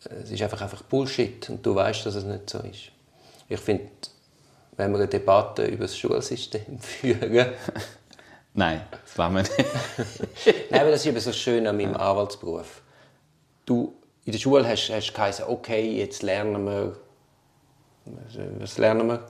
äh, 0.09 0.15
es 0.23 0.31
ist 0.31 0.41
einfach, 0.41 0.61
einfach 0.61 0.81
Bullshit. 0.83 1.49
Und 1.49 1.65
du 1.65 1.75
weißt, 1.75 2.05
dass 2.05 2.15
es 2.15 2.23
nicht 2.25 2.49
so 2.49 2.59
ist. 2.59 2.91
Ich 3.49 3.59
finde, 3.59 3.85
wenn 4.77 4.91
wir 4.91 4.99
eine 4.99 5.07
Debatte 5.07 5.65
über 5.65 5.83
das 5.83 5.97
Schulsystem 5.97 6.79
führen, 6.79 7.53
Nein, 8.57 8.81
das 8.89 9.15
wollen 9.19 9.33
wir 9.35 9.41
nicht. 9.43 9.55
Nein, 10.71 10.81
aber 10.81 10.89
das 10.89 11.01
ist 11.01 11.05
eben 11.05 11.19
so 11.19 11.31
schön 11.31 11.67
an 11.67 11.77
meinem 11.77 11.95
Anwaltsberuf. 11.95 12.81
Du, 13.67 13.93
in 14.25 14.31
der 14.31 14.39
Schule 14.39 14.67
hast 14.67 14.87
du 14.87 15.13
geheißen, 15.13 15.45
okay, 15.47 15.97
jetzt 15.99 16.23
lernen 16.23 16.65
wir, 16.65 16.97
was 18.57 18.79
lernen 18.79 19.09
wir? 19.09 19.23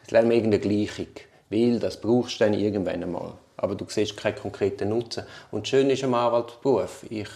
Jetzt 0.00 0.10
lernen 0.10 0.30
wir 0.30 0.36
irgendeine 0.38 0.60
Gleichung, 0.60 1.06
weil 1.50 1.78
das 1.78 2.00
brauchst 2.00 2.40
du 2.40 2.44
dann 2.44 2.54
irgendwann 2.54 3.00
einmal. 3.00 3.34
Aber 3.56 3.76
du 3.76 3.84
siehst 3.88 4.16
keinen 4.16 4.34
konkreten 4.34 4.88
Nutzen. 4.88 5.24
Und 5.52 5.62
das 5.62 5.68
Schöne 5.68 5.92
ist 5.92 6.02
am 6.02 6.14
Anwaltsberuf, 6.14 7.04
ich, 7.08 7.28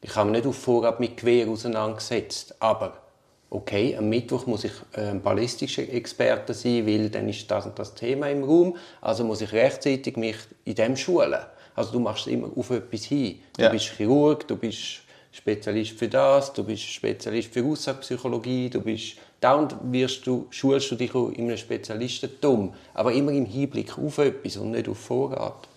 ich 0.00 0.16
habe 0.16 0.28
mich 0.28 0.40
nicht 0.40 0.48
auf 0.48 0.58
Vorrat 0.58 0.98
mit 0.98 1.18
Gewehr 1.18 1.46
auseinandergesetzt, 1.48 2.56
aber 2.58 3.05
okay, 3.50 3.96
am 3.96 4.08
Mittwoch 4.08 4.46
muss 4.46 4.64
ich 4.64 4.72
äh, 4.94 5.14
ballistischer 5.14 5.82
Experte 5.92 6.52
sein, 6.54 6.86
weil 6.86 7.08
dann 7.10 7.28
ist 7.28 7.50
das 7.50 7.66
und 7.66 7.78
das 7.78 7.94
Thema 7.94 8.28
im 8.30 8.42
Raum, 8.44 8.76
also 9.00 9.24
muss 9.24 9.40
ich 9.40 9.52
rechtzeitig 9.52 10.16
mich 10.16 10.36
in 10.64 10.74
dem 10.74 10.96
schulen. 10.96 11.40
Also 11.74 11.92
du 11.92 12.00
machst 12.00 12.26
immer 12.26 12.50
auf 12.56 12.70
etwas 12.70 13.04
hin. 13.04 13.38
Du 13.56 13.62
Ja. 13.62 13.68
bist 13.68 13.86
Chirurg, 13.96 14.46
du 14.48 14.56
bist 14.56 15.02
Spezialist 15.30 15.92
für 15.98 16.08
das, 16.08 16.52
du 16.54 16.64
bist 16.64 16.82
Spezialist 16.82 17.52
für 17.52 17.62
Aussagepsychologie, 17.64 18.70
du 18.70 18.80
bist 18.80 19.16
dauernd 19.40 19.76
wirst 19.82 20.26
du, 20.26 20.46
schulst 20.50 20.90
du 20.90 20.94
dich 20.96 21.14
auch 21.14 21.28
in 21.28 21.44
einem 21.48 21.58
Spezialistentum, 21.58 22.72
aber 22.94 23.12
immer 23.12 23.32
im 23.32 23.44
Hinblick 23.44 23.98
auf 23.98 24.16
etwas 24.18 24.56
und 24.56 24.70
nicht 24.70 24.88
auf 24.88 24.98
Vorrat. 24.98 25.68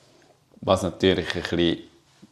Was 0.61 0.83
natürlich 0.83 1.35
ein 1.35 1.41
bisschen 1.41 1.77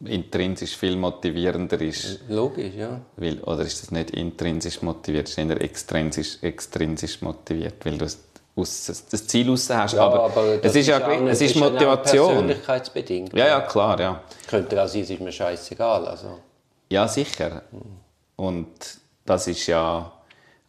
intrinsisch 0.05 0.75
viel 0.75 0.95
motivierender 0.95 1.81
ist. 1.81 2.19
Logisch, 2.29 2.75
ja. 2.75 3.01
Weil, 3.15 3.39
oder 3.41 3.63
ist 3.63 3.81
das 3.81 3.91
nicht 3.91 4.11
intrinsisch 4.11 4.81
motiviert, 4.81 5.27
ist 5.29 5.37
eher 5.37 5.59
extrinsisch, 5.61 6.37
extrinsisch 6.41 7.21
motiviert, 7.21 7.83
weil 7.85 7.97
du 7.97 8.05
das 8.05 9.27
Ziel 9.27 9.49
raus 9.49 9.69
hast. 9.69 9.95
aber, 9.95 10.29
das 10.61 10.71
es 10.71 10.75
ist 10.77 10.87
ja 10.87 11.07
nicht- 11.07 11.31
es 11.31 11.41
ist 11.41 11.55
Motivation. 11.55 12.27
persönlichkeitsbedingt. 12.27 13.33
Ja, 13.33 13.47
ja, 13.47 13.61
klar, 13.61 13.99
ja. 13.99 14.21
Könnte 14.47 14.81
auch 14.83 14.87
sein, 14.87 15.01
es 15.01 15.09
ist 15.09 15.21
mir 15.21 15.31
scheißegal. 15.31 16.07
Also. 16.07 16.39
Ja, 16.89 17.07
sicher. 17.07 17.63
Und 18.35 18.67
das 19.25 19.47
ist 19.47 19.65
ja... 19.67 20.11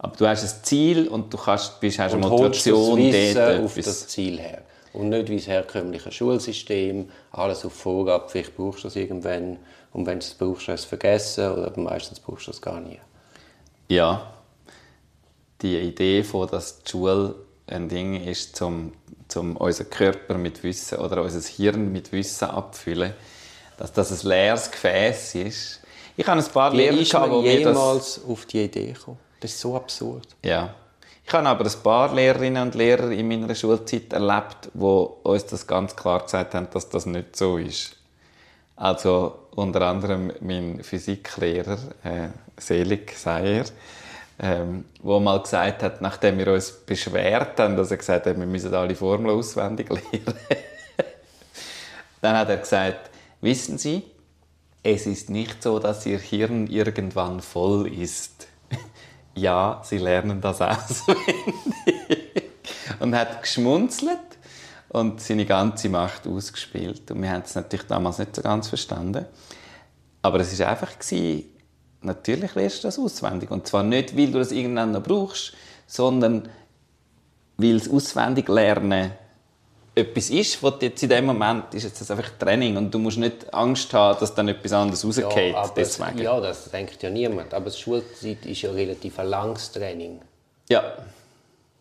Aber 0.00 0.16
du 0.16 0.26
hast 0.28 0.44
ein 0.44 0.64
Ziel 0.64 1.08
und 1.08 1.32
du 1.32 1.36
kannst, 1.36 1.80
bist, 1.80 1.98
hast 1.98 2.12
eine 2.14 2.24
Und 2.24 2.30
das 2.30 2.66
Motivation, 2.66 3.34
dort 3.34 3.64
auf 3.64 3.76
etwas- 3.76 3.84
das 4.00 4.08
Ziel 4.08 4.38
her. 4.38 4.62
Und 4.92 5.10
nicht 5.10 5.28
wie 5.28 5.36
das 5.36 5.46
herkömmliche 5.46 6.10
Schulsystem, 6.10 7.10
alles 7.30 7.64
auf 7.64 7.74
Vorgabe, 7.74 8.28
vielleicht 8.28 8.56
brauchst 8.56 8.84
du 8.84 8.88
das 8.88 8.96
irgendwann. 8.96 9.58
Und 9.92 10.06
wenn 10.06 10.20
du 10.20 10.24
es 10.24 10.34
brauchst, 10.34 10.68
hast 10.68 10.68
du 10.68 10.72
es 10.74 10.84
vergessen 10.84 11.52
oder 11.52 11.72
meistens 11.78 12.20
brauchst 12.20 12.46
du 12.46 12.50
es 12.50 12.60
gar 12.60 12.80
nie. 12.80 12.98
Ja, 13.88 14.34
die 15.62 15.78
Idee 15.78 16.22
von, 16.22 16.48
dass 16.48 16.82
die 16.82 16.90
Schule 16.90 17.34
ein 17.66 17.88
Ding 17.88 18.24
ist, 18.24 18.56
zum, 18.56 18.92
zum 19.28 19.56
unseren 19.56 19.90
Körper 19.90 20.38
mit 20.38 20.62
Wissen 20.62 20.98
oder 20.98 21.22
unser 21.22 21.40
Hirn 21.40 21.92
mit 21.92 22.12
Wissen 22.12 22.48
abfüllen, 22.48 23.12
dass 23.76 23.92
das 23.92 24.10
ein 24.12 24.28
leeres 24.28 24.70
Gefäß 24.70 25.34
ist. 25.36 25.80
Ich 26.16 26.26
habe 26.26 26.40
ein 26.40 26.46
paar 26.46 26.74
Lehrer 26.74 26.96
gehabt, 26.96 27.30
wo 27.30 27.42
mir 27.42 27.62
das... 27.62 27.74
jemals 27.74 28.20
auf 28.26 28.46
die 28.46 28.64
Idee 28.64 28.92
gekommen? 28.92 29.18
Das 29.40 29.52
ist 29.52 29.60
so 29.60 29.76
absurd. 29.76 30.26
Ja. 30.44 30.74
Ich 31.28 31.34
habe 31.34 31.46
aber 31.46 31.66
ein 31.66 31.82
paar 31.82 32.14
Lehrerinnen 32.14 32.62
und 32.62 32.74
Lehrer 32.74 33.10
in 33.10 33.28
meiner 33.28 33.54
Schulzeit 33.54 34.14
erlebt, 34.14 34.70
wo 34.72 35.18
uns 35.24 35.44
das 35.44 35.66
ganz 35.66 35.94
klar 35.94 36.22
gesagt 36.22 36.54
haben, 36.54 36.68
dass 36.72 36.88
das 36.88 37.04
nicht 37.04 37.36
so 37.36 37.58
ist. 37.58 37.96
Also 38.76 39.38
unter 39.54 39.82
anderem 39.82 40.32
mein 40.40 40.82
Physiklehrer, 40.82 41.76
äh, 42.02 42.28
Selig 42.56 43.12
sei 43.14 43.58
er, 43.58 43.64
ähm, 44.38 44.86
wo 45.02 45.20
mal 45.20 45.42
gesagt 45.42 45.82
hat, 45.82 46.00
nachdem 46.00 46.38
wir 46.38 46.50
uns 46.50 46.72
beschwert 46.72 47.60
haben, 47.60 47.76
dass 47.76 47.90
er 47.90 47.98
gesagt 47.98 48.24
hat, 48.24 48.38
wir 48.38 48.46
müssen 48.46 48.72
alle 48.72 48.94
Formeln 48.94 49.36
auswendig 49.36 49.90
lernen. 49.90 50.38
Dann 52.22 52.36
hat 52.38 52.48
er 52.48 52.56
gesagt, 52.56 53.10
wissen 53.42 53.76
Sie, 53.76 54.02
es 54.82 55.06
ist 55.06 55.28
nicht 55.28 55.62
so, 55.62 55.78
dass 55.78 56.06
Ihr 56.06 56.20
Hirn 56.20 56.68
irgendwann 56.68 57.42
voll 57.42 57.92
ist. 57.92 58.47
Ja, 59.40 59.80
Sie 59.84 59.98
lernen 59.98 60.40
das 60.40 60.60
auswendig. 60.60 61.24
und 63.00 63.14
hat 63.14 63.42
geschmunzelt 63.42 64.18
und 64.88 65.20
seine 65.20 65.46
ganze 65.46 65.88
Macht 65.88 66.26
ausgespielt. 66.26 67.10
Und 67.10 67.22
wir 67.22 67.30
haben 67.30 67.42
es 67.44 67.54
natürlich 67.54 67.86
damals 67.86 68.18
nicht 68.18 68.34
so 68.34 68.42
ganz 68.42 68.68
verstanden. 68.68 69.26
Aber 70.22 70.40
es 70.40 70.58
war 70.58 70.68
einfach, 70.68 70.92
natürlich 72.02 72.54
lernst 72.54 72.84
du 72.84 72.88
das 72.88 72.98
auswendig. 72.98 73.50
Und 73.50 73.66
zwar 73.66 73.82
nicht, 73.82 74.16
weil 74.16 74.30
du 74.30 74.38
das 74.38 74.52
irgendwann 74.52 74.92
noch 74.92 75.02
brauchst, 75.02 75.54
sondern 75.86 76.48
weil 77.56 77.78
das 77.78 77.88
auswendig 77.88 78.48
lernen 78.48 79.12
etwas 79.98 80.30
ist, 80.30 80.62
was 80.62 80.74
jetzt 80.80 81.02
in 81.02 81.08
dem 81.08 81.26
Moment 81.26 81.74
ist 81.74 81.84
jetzt 81.84 82.00
das 82.00 82.10
einfach 82.10 82.30
Training 82.38 82.76
und 82.76 82.92
du 82.92 82.98
musst 82.98 83.18
nicht 83.18 83.52
Angst 83.52 83.92
haben, 83.92 84.18
dass 84.18 84.34
dann 84.34 84.48
etwas 84.48 84.72
anderes 84.72 85.04
rausgeht. 85.04 85.54
aber 85.54 85.72
deswegen. 85.76 86.18
ja, 86.18 86.40
das 86.40 86.70
denkt 86.70 87.02
ja 87.02 87.10
niemand. 87.10 87.52
Aber 87.52 87.70
die 87.70 87.76
Schulzeit 87.76 88.44
ist 88.46 88.62
ja 88.62 88.70
relativ 88.70 89.18
ein 89.18 89.26
langes 89.26 89.72
Training. 89.72 90.20
ja. 90.68 90.94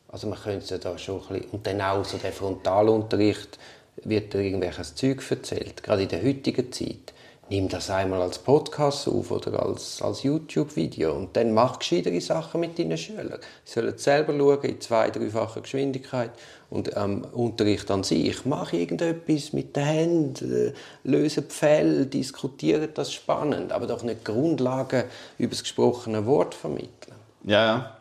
Also 0.09 0.27
man 0.27 0.39
könnte 0.39 0.63
es 0.63 0.69
ja 0.69 0.77
da 0.77 0.97
schon 0.97 1.21
ein 1.21 1.27
bisschen... 1.27 1.49
Und 1.51 1.67
dann 1.67 1.81
auch 1.81 2.05
so 2.05 2.17
der 2.17 2.31
Frontalunterricht, 2.31 3.59
wird 4.03 4.33
dir 4.33 4.41
irgendwelches 4.41 4.95
Zeug 4.95 5.21
erzählt, 5.29 5.83
gerade 5.83 6.03
in 6.03 6.09
der 6.09 6.23
heutigen 6.23 6.71
Zeit. 6.71 7.13
Nimm 7.49 7.69
das 7.69 7.89
einmal 7.89 8.21
als 8.21 8.39
Podcast 8.39 9.07
auf 9.07 9.31
oder 9.31 9.65
als, 9.65 10.01
als 10.01 10.23
YouTube-Video 10.23 11.13
und 11.13 11.35
dann 11.37 11.53
mach 11.53 11.79
gescheitere 11.79 12.19
Sachen 12.19 12.59
mit 12.59 12.77
deinen 12.77 12.97
Schülern. 12.97 13.39
Sie 13.63 13.73
sollen 13.73 13.97
selber 13.97 14.37
schauen, 14.37 14.63
in 14.63 14.81
zwei-, 14.81 15.09
dreifacher 15.09 15.61
Geschwindigkeit. 15.61 16.31
Und 16.69 16.97
am 16.97 17.21
Unterricht 17.23 17.89
an 17.91 18.03
sich, 18.03 18.45
mach 18.45 18.73
irgendetwas 18.73 19.53
mit 19.53 19.75
den 19.75 19.83
Händen, 19.85 20.67
äh, 20.67 20.73
löse 21.05 21.41
Pfähle, 21.41 22.05
diskutiere 22.07 22.87
das 22.89 23.13
spannend, 23.13 23.71
aber 23.71 23.87
doch 23.87 24.03
nicht 24.03 24.25
Grundlagen 24.25 25.05
über 25.37 25.51
das 25.51 25.63
gesprochene 25.63 26.25
Wort 26.25 26.53
vermitteln. 26.53 27.15
Ja, 27.45 27.65
ja. 27.65 27.93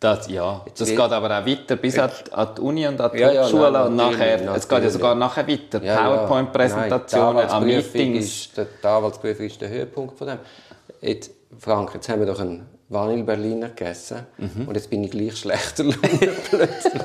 Das, 0.00 0.28
ja. 0.28 0.64
das 0.76 0.88
will- 0.88 0.96
geht 0.96 1.12
aber 1.12 1.26
auch 1.26 1.46
weiter 1.46 1.76
bis 1.76 1.98
an 1.98 2.10
die, 2.26 2.32
an 2.32 2.48
die 2.56 2.60
Uni 2.62 2.88
und 2.88 3.00
an 3.00 3.10
die 3.14 3.18
Ja, 3.20 3.32
ja, 3.32 3.44
Hochschule 3.44 3.70
nein, 3.70 3.86
und 3.88 3.96
natürlich, 3.96 4.18
nachher, 4.18 4.34
es 4.34 4.40
geht 4.40 4.48
ja 4.48 4.56
natürlich. 4.78 4.92
sogar 4.94 5.14
nachher 5.14 5.46
weiter. 5.48 5.82
Ja, 5.82 5.94
ja. 5.94 6.02
PowerPoint-Präsentationen, 6.16 7.36
Anwaltsprüfung 7.50 7.66
Meetings. 8.00 8.24
Ist, 8.26 8.56
der, 8.56 8.66
Anwaltsprüfung 8.82 9.46
ist 9.46 9.60
der 9.60 9.68
Höhepunkt 9.68 10.16
von 10.18 10.26
dem. 10.26 10.38
Jetzt, 11.02 11.30
Frank, 11.58 11.90
jetzt 11.94 12.08
haben 12.08 12.20
wir 12.20 12.26
doch 12.26 12.40
einen 12.40 12.66
Vanille-Berliner 12.88 13.68
gegessen 13.68 14.26
Mhm. 14.38 14.66
und 14.68 14.74
jetzt 14.74 14.88
bin 14.90 15.04
ich 15.04 15.10
gleich 15.12 15.36
schlechter 15.36 15.84
plötzlich. 16.50 17.02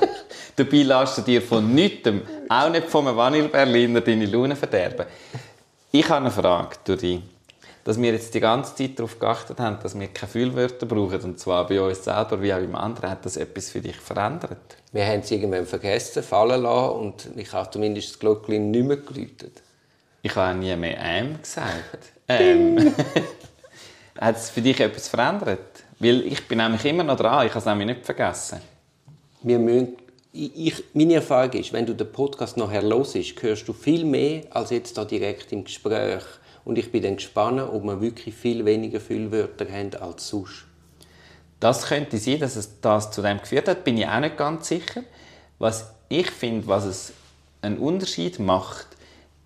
Dabei 0.56 0.82
lässt 0.82 1.18
du 1.18 1.22
dir 1.22 1.42
von 1.42 1.74
nichts, 1.74 2.08
auch 2.48 2.70
nicht 2.70 2.88
vom 2.88 3.14
Vanille-Berliner, 3.14 4.00
deine 4.00 4.24
Laune 4.24 4.56
verderben. 4.56 5.06
Ich 5.92 6.08
habe 6.08 6.26
eine 6.26 6.30
Frage, 6.30 6.76
Duri. 6.84 7.22
Dass 7.84 8.00
wir 8.00 8.10
jetzt 8.10 8.34
die 8.34 8.40
ganze 8.40 8.74
Zeit 8.74 8.98
darauf 8.98 9.18
geachtet 9.18 9.60
haben, 9.60 9.78
dass 9.82 9.98
wir 9.98 10.08
keine 10.08 10.32
Füllwörter 10.32 10.86
brauchen, 10.86 11.20
und 11.20 11.38
zwar 11.38 11.66
bei 11.68 11.80
uns 11.80 12.02
selber 12.02 12.42
wie 12.42 12.52
auch 12.52 12.58
beim 12.58 12.74
anderen, 12.74 13.10
hat 13.10 13.24
das 13.24 13.36
etwas 13.36 13.70
für 13.70 13.80
dich 13.80 13.96
verändert? 13.96 14.76
Wir 14.92 15.06
haben 15.06 15.20
es 15.20 15.30
irgendwann 15.30 15.66
vergessen, 15.66 16.22
fallen 16.22 16.62
lassen 16.62 16.98
und 16.98 17.28
ich 17.36 17.52
habe 17.52 17.70
zumindest 17.70 18.10
das 18.10 18.18
Glöckchen 18.18 18.70
nicht 18.70 18.84
mehr 18.84 18.96
geläutet. 18.96 19.62
Ich 20.22 20.34
habe 20.34 20.58
nie 20.58 20.74
mehr 20.74 20.98
«ähm» 21.00 21.38
gesagt. 21.42 22.12
Ähm. 22.28 22.94
hat 24.18 24.36
es 24.36 24.50
für 24.50 24.62
dich 24.62 24.80
etwas 24.80 25.06
verändert? 25.06 25.84
Weil 25.98 26.22
ich 26.22 26.48
bin 26.48 26.58
nämlich 26.58 26.84
immer 26.86 27.04
noch 27.04 27.16
dran, 27.16 27.46
ich 27.46 27.50
habe 27.50 27.60
es 27.60 27.66
nämlich 27.66 27.86
nicht 27.86 28.04
vergessen. 28.04 28.60
Wir 29.42 29.58
müssen, 29.58 29.96
ich, 30.36 30.84
meine 30.92 31.14
Erfahrung 31.14 31.52
ist, 31.52 31.72
wenn 31.72 31.86
du 31.86 31.94
den 31.94 32.10
Podcast 32.10 32.56
nachher 32.56 32.82
hörst, 32.82 33.16
hörst 33.40 33.68
du 33.68 33.72
viel 33.72 34.04
mehr 34.04 34.42
als 34.50 34.70
jetzt 34.70 34.98
da 34.98 35.04
direkt 35.04 35.52
im 35.52 35.64
Gespräch. 35.64 36.22
Und 36.64 36.78
ich 36.78 36.90
bin 36.90 37.02
dann 37.02 37.16
gespannt, 37.16 37.60
ob 37.60 37.84
wir 37.84 38.00
wirklich 38.00 38.34
viel 38.34 38.64
weniger 38.64 39.00
Füllwörter 39.00 39.66
haben 39.70 39.94
als 39.94 40.28
sonst. 40.28 40.64
Das 41.60 41.86
könnte 41.86 42.18
sein, 42.18 42.40
dass 42.40 42.56
es 42.56 42.80
das 42.80 43.10
zu 43.10 43.22
dem 43.22 43.38
geführt 43.38 43.68
hat, 43.68 43.84
bin 43.84 43.96
ich 43.96 44.06
auch 44.06 44.20
nicht 44.20 44.36
ganz 44.36 44.68
sicher. 44.68 45.02
Was 45.58 45.92
ich 46.08 46.30
finde, 46.30 46.66
was 46.66 46.84
es 46.84 47.12
einen 47.62 47.78
Unterschied 47.78 48.38
macht, 48.38 48.88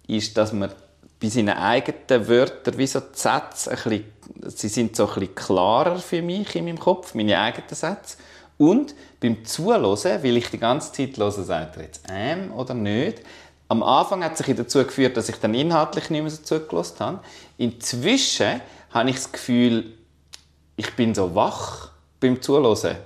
ist, 0.09 0.37
dass 0.37 0.53
man 0.53 0.73
bei 1.21 1.29
seinen 1.29 1.57
eigenen 1.57 2.27
Wörtern, 2.27 2.79
wie 2.79 2.87
so 2.87 3.01
die 3.01 3.07
Sätze, 3.13 3.71
ein 3.71 3.77
bisschen, 3.77 4.05
sie 4.47 4.69
sind 4.69 4.97
so 4.97 5.07
ein 5.07 5.15
bisschen 5.15 5.35
klarer 5.35 5.99
für 5.99 6.23
mich 6.23 6.57
in 6.57 6.65
meinem 6.65 6.81
Kopf, 6.81 7.15
meine 7.15 7.39
eigenen 7.39 7.69
Sätze. 7.69 8.17
Und 8.61 8.95
beim 9.21 9.43
Zuhören, 9.47 9.83
weil 10.23 10.37
ich 10.37 10.51
die 10.51 10.59
ganze 10.59 10.93
Zeit 10.93 11.17
höre, 11.17 11.31
sagt 11.31 11.79
er 11.79 11.83
jetzt 11.85 12.03
«ähm» 12.11 12.53
oder 12.53 12.75
nicht. 12.75 13.23
Am 13.69 13.83
Anfang 13.83 14.23
hat 14.23 14.37
sich 14.37 14.55
dazu 14.55 14.85
geführt, 14.85 15.17
dass 15.17 15.31
ich 15.31 15.37
dann 15.37 15.55
inhaltlich 15.55 16.11
nicht 16.11 16.21
mehr 16.21 16.31
so 16.31 16.43
zugelassen 16.43 16.97
habe. 17.01 17.21
Inzwischen 17.57 18.61
habe 18.91 19.09
ich 19.09 19.17
das 19.17 19.33
Gefühl, 19.33 19.95
ich 20.77 20.95
bin 20.95 21.15
so 21.15 21.35
wach 21.35 21.89
beim 22.21 22.43
Zuhören. 22.43 22.99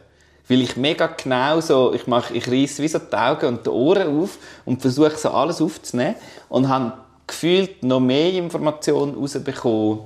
Weil 0.48 0.60
ich 0.60 0.76
mega 0.76 1.06
genau 1.06 1.60
so, 1.60 1.94
ich, 1.94 2.08
mache, 2.08 2.34
ich 2.34 2.48
reiße 2.48 2.82
wie 2.82 2.88
so 2.88 2.98
die 2.98 3.14
Augen 3.14 3.46
und 3.46 3.64
die 3.64 3.70
Ohren 3.70 4.20
auf 4.20 4.38
und 4.64 4.82
versuche 4.82 5.16
so 5.16 5.30
alles 5.30 5.62
aufzunehmen 5.62 6.16
und 6.48 6.68
habe 6.68 6.94
gefühlt 7.28 7.80
noch 7.84 8.00
mehr 8.00 8.32
Informationen 8.32 9.14
rausbekommen, 9.14 10.00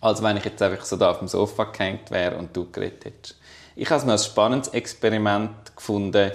als 0.00 0.22
wenn 0.22 0.36
ich 0.36 0.44
jetzt 0.44 0.62
einfach 0.62 0.84
so 0.84 0.96
da 0.96 1.10
auf 1.10 1.18
dem 1.18 1.26
Sofa 1.26 1.64
gehängt 1.64 2.12
wäre 2.12 2.36
und 2.36 2.56
du 2.56 2.70
geredet 2.70 3.06
hättest. 3.06 3.41
Ich 3.74 3.88
habe 3.90 4.00
es 4.00 4.04
noch 4.04 4.12
ein 4.12 4.18
spannendes 4.18 4.68
Experiment 4.68 5.74
gefunden, 5.74 6.32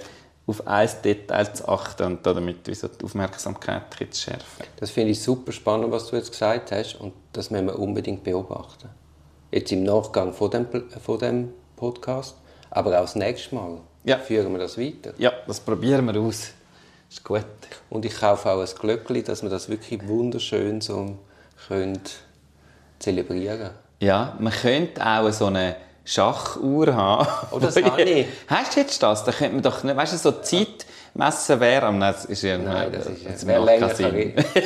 auf 0.47 0.65
ein 0.65 0.89
Detail 1.03 1.53
zu 1.53 1.67
achten 1.67 2.03
und 2.03 2.25
damit 2.25 2.65
die 2.65 2.73
Aufmerksamkeit 3.03 3.83
zu 4.11 4.21
schärfen. 4.21 4.65
Das 4.77 4.91
finde 4.91 5.11
ich 5.11 5.21
super 5.21 5.51
spannend, 5.51 5.91
was 5.91 6.07
du 6.07 6.15
jetzt 6.15 6.31
gesagt 6.31 6.71
hast 6.71 6.95
und 6.95 7.13
das 7.33 7.51
müssen 7.51 7.67
wir 7.67 7.77
unbedingt 7.77 8.23
beobachten. 8.23 8.89
Jetzt 9.51 9.71
im 9.71 9.83
Nachgang 9.83 10.33
von 10.33 10.49
dem, 10.49 10.67
von 11.03 11.19
dem 11.19 11.53
Podcast, 11.75 12.35
aber 12.69 12.97
auch 12.97 13.01
das 13.01 13.15
nächste 13.15 13.55
Mal 13.55 13.77
ja. 14.05 14.17
führen 14.17 14.51
wir 14.53 14.59
das 14.59 14.77
weiter. 14.77 15.13
Ja, 15.17 15.33
das 15.45 15.59
probieren 15.59 16.05
wir 16.05 16.19
aus. 16.19 16.51
Ist 17.09 17.23
gut. 17.23 17.45
Und 17.89 18.05
ich 18.05 18.15
kaufe 18.15 18.49
auch 18.49 18.61
ein 18.61 18.67
Glöckchen, 18.79 19.23
dass 19.23 19.43
wir 19.43 19.49
das 19.49 19.69
wirklich 19.69 20.05
wunderschön 20.07 20.81
so 20.81 21.17
können 21.67 21.99
zelebrieren 22.99 23.71
Ja, 23.99 24.35
man 24.39 24.51
könnte 24.51 25.05
auch 25.05 25.31
so 25.31 25.45
eine 25.45 25.75
Schachuhr 26.07 26.95
haben. 26.95 27.27
Oh, 27.51 27.59
das 27.59 27.75
habe 27.75 28.01
ich. 28.01 28.27
Hast 28.47 28.75
du 28.75 28.79
jetzt 28.79 29.03
das? 29.03 29.25
Da 29.25 29.31
könnte 29.33 29.55
man 29.55 29.61
doch 29.61 29.83
nicht, 29.83 29.95
weißt 29.95 30.13
du, 30.13 30.17
so 30.17 30.31
Zeit 30.41 30.85
messen 31.13 31.59
wäre, 31.59 31.99
das 31.99 32.25
ist 32.25 32.43
ja, 32.43 32.57
Nein, 32.57 32.91
das, 32.93 33.07
ist, 33.07 33.25
das 33.25 33.45
wäre 33.45 33.65
länger. 33.65 33.91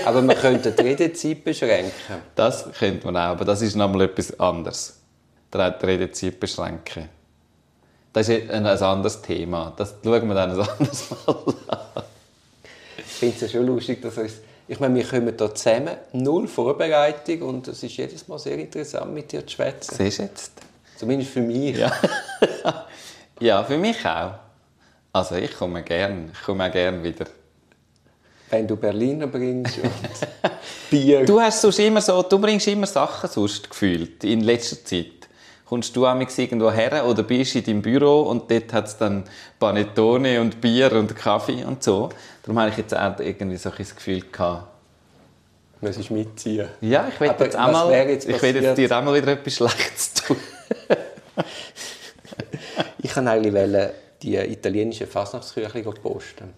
aber 0.06 0.22
man 0.22 0.36
könnte 0.36 0.72
die 0.72 0.82
Redezeit 0.82 1.44
beschränken. 1.44 1.92
Das 2.36 2.68
könnte 2.78 3.06
man 3.08 3.18
auch, 3.18 3.32
aber 3.32 3.46
das 3.46 3.62
ist 3.62 3.76
nochmal 3.76 4.02
etwas 4.02 4.39
anderes. 4.39 5.00
Die 5.54 5.58
Redezeit 5.58 6.39
beschränken. 6.39 7.10
Das 8.14 8.30
ist 8.30 8.50
ein, 8.52 8.66
ein 8.66 8.78
anderes 8.84 9.22
Thema. 9.22 9.74
Das 9.76 9.96
schauen 10.04 10.28
wir 10.28 10.36
dann 10.36 10.52
ein 10.52 10.60
anderes 10.80 11.10
Mal 11.10 11.36
an. 11.70 12.04
Ich 12.98 13.04
finde 13.04 13.36
es 13.36 13.42
ja 13.42 13.48
schon 13.48 13.66
lustig, 13.66 14.02
dass 14.02 14.18
uns 14.18 14.34
ich 14.68 14.80
meine, 14.80 14.96
wir 14.96 15.04
kommen 15.04 15.34
hier 15.38 15.56
zusammen, 15.56 15.98
null 16.14 16.48
Vorbereitung 16.48 17.42
und 17.42 17.68
es 17.68 17.84
ist 17.84 17.98
jedes 17.98 18.28
Mal 18.30 18.39
sehr 18.39 18.58
interessant, 18.58 19.14
mit 19.14 19.32
dir 19.32 19.46
zu 19.46 19.56
schwätzen. 19.56 19.96
Siehst 19.96 20.20
du 20.20 20.24
jetzt? 20.24 20.71
Zumindest 21.02 21.32
für 21.32 21.41
mich. 21.41 21.76
Ja. 21.76 21.91
ja, 23.39 23.64
für 23.64 23.76
mich 23.76 24.06
auch. 24.06 24.34
Also 25.12 25.34
ich 25.34 25.52
komme 25.58 25.82
gern, 25.82 26.30
ich 26.32 26.43
komme 26.43 26.68
auch 26.68 26.72
gern 26.72 27.04
wieder. 27.04 27.26
Wenn 28.52 28.68
du 28.68 28.76
Berliner 28.76 29.26
bringst 29.26 29.80
und 29.80 29.91
Bier. 30.91 31.26
Du 31.26 31.41
hast 31.41 31.60
sonst 31.60 31.80
immer 31.80 32.02
so, 32.02 32.22
du 32.22 32.38
bringst 32.38 32.68
immer 32.68 32.86
Sachen 32.86 33.28
sonst 33.32 33.68
gefühlt 33.68 34.24
in 34.24 34.41
letzter 34.41 34.86
Zeit. 34.86 35.28
Kommst 35.66 35.95
du 35.95 36.06
amix 36.06 36.38
irgendwo 36.38 36.70
her 36.70 37.04
oder 37.04 37.24
bist 37.24 37.56
in 37.56 37.64
deinem 37.64 37.82
Büro 37.82 38.22
und 38.22 38.52
dort 38.52 38.72
hat 38.72 38.86
es 38.86 38.95
dann 38.95 39.24
Panettone 39.58 40.39
und 40.39 40.62
Bier 40.62 40.91
und 40.93 41.16
Kaffee 41.16 41.64
und 41.64 41.82
so. 41.82 42.10
Darum 42.43 42.60
habe 42.60 42.70
ich 42.70 42.78
jetzt 42.78 42.95
auch 42.95 43.20
irgendwie 43.20 43.58
so 43.58 43.72
ein 43.72 43.76
Gefühl 43.76 44.22
gehabt, 44.32 44.68
Müsstest 45.82 46.12
mitziehen. 46.12 46.70
Ja, 46.80 47.10
ich 47.12 47.20
will 47.20 47.30
jetzt, 48.08 48.28
jetzt 48.28 48.43
jetzt 48.43 48.78
dir 48.78 48.91
auch 48.95 49.04
mal 49.04 49.16
wieder 49.16 49.32
etwas 49.32 49.56
Schlechtes 49.56 50.14
tun. 50.14 50.38
ich 53.00 53.12
kann 53.12 53.28
eigentlich 53.28 53.90
die 54.22 54.36
italienischen 54.36 55.08
Fasnachtsküchli 55.08 55.82
posten. 55.84 56.54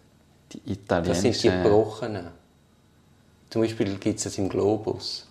Die 0.52 0.62
italienischen? 0.72 1.14
Das 1.14 1.22
sind 1.22 1.44
die 1.44 1.50
gebrochenen. 1.50 2.28
Zum 3.50 3.62
Beispiel 3.62 3.96
gibt 3.98 4.18
es 4.18 4.24
das 4.24 4.38
im 4.38 4.50
Globus. 4.50 5.28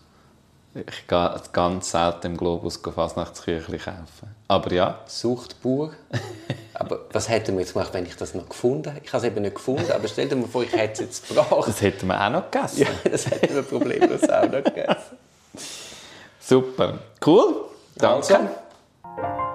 Ich 0.75 1.07
gehe 1.07 1.43
ganz 1.53 1.91
selten 1.91 2.29
im 2.29 2.37
Globus 2.37 2.79
Fasnachtsküchli 2.79 3.77
kaufen. 3.77 4.35
Aber 4.49 4.73
ja. 4.73 5.01
Sucht 5.07 5.61
pur. 5.61 5.93
aber 6.75 7.01
was 7.13 7.29
hätten 7.29 7.55
wir 7.55 7.61
jetzt 7.61 7.75
gemacht, 7.75 7.93
wenn 7.93 8.07
ich 8.07 8.17
das 8.17 8.35
noch 8.35 8.49
gefunden 8.49 8.91
hätte? 8.91 9.05
Ich 9.05 9.13
habe 9.13 9.27
es 9.27 9.31
eben 9.31 9.43
nicht 9.43 9.57
gefunden, 9.57 9.91
aber 9.93 10.09
stell 10.09 10.29
dir 10.29 10.37
mal 10.37 10.49
vor, 10.49 10.63
ich 10.63 10.73
hätte 10.73 10.93
es 10.93 11.01
jetzt 11.01 11.29
gebracht. 11.29 11.69
Das 11.69 11.83
hätten 11.83 12.07
wir 12.07 12.19
auch 12.19 12.31
noch 12.31 12.51
gegessen. 12.51 12.81
Ja, 12.81 13.11
das 13.11 13.31
hätten 13.31 13.55
wir 13.55 13.63
problemlos 13.63 14.23
auch 14.23 14.49
noch 14.49 14.65
gegessen. 14.65 15.19
Super. 16.41 16.99
Cool. 17.25 17.67
Danke. 17.97 18.39
Also. 18.39 18.62
Bye. 19.17 19.52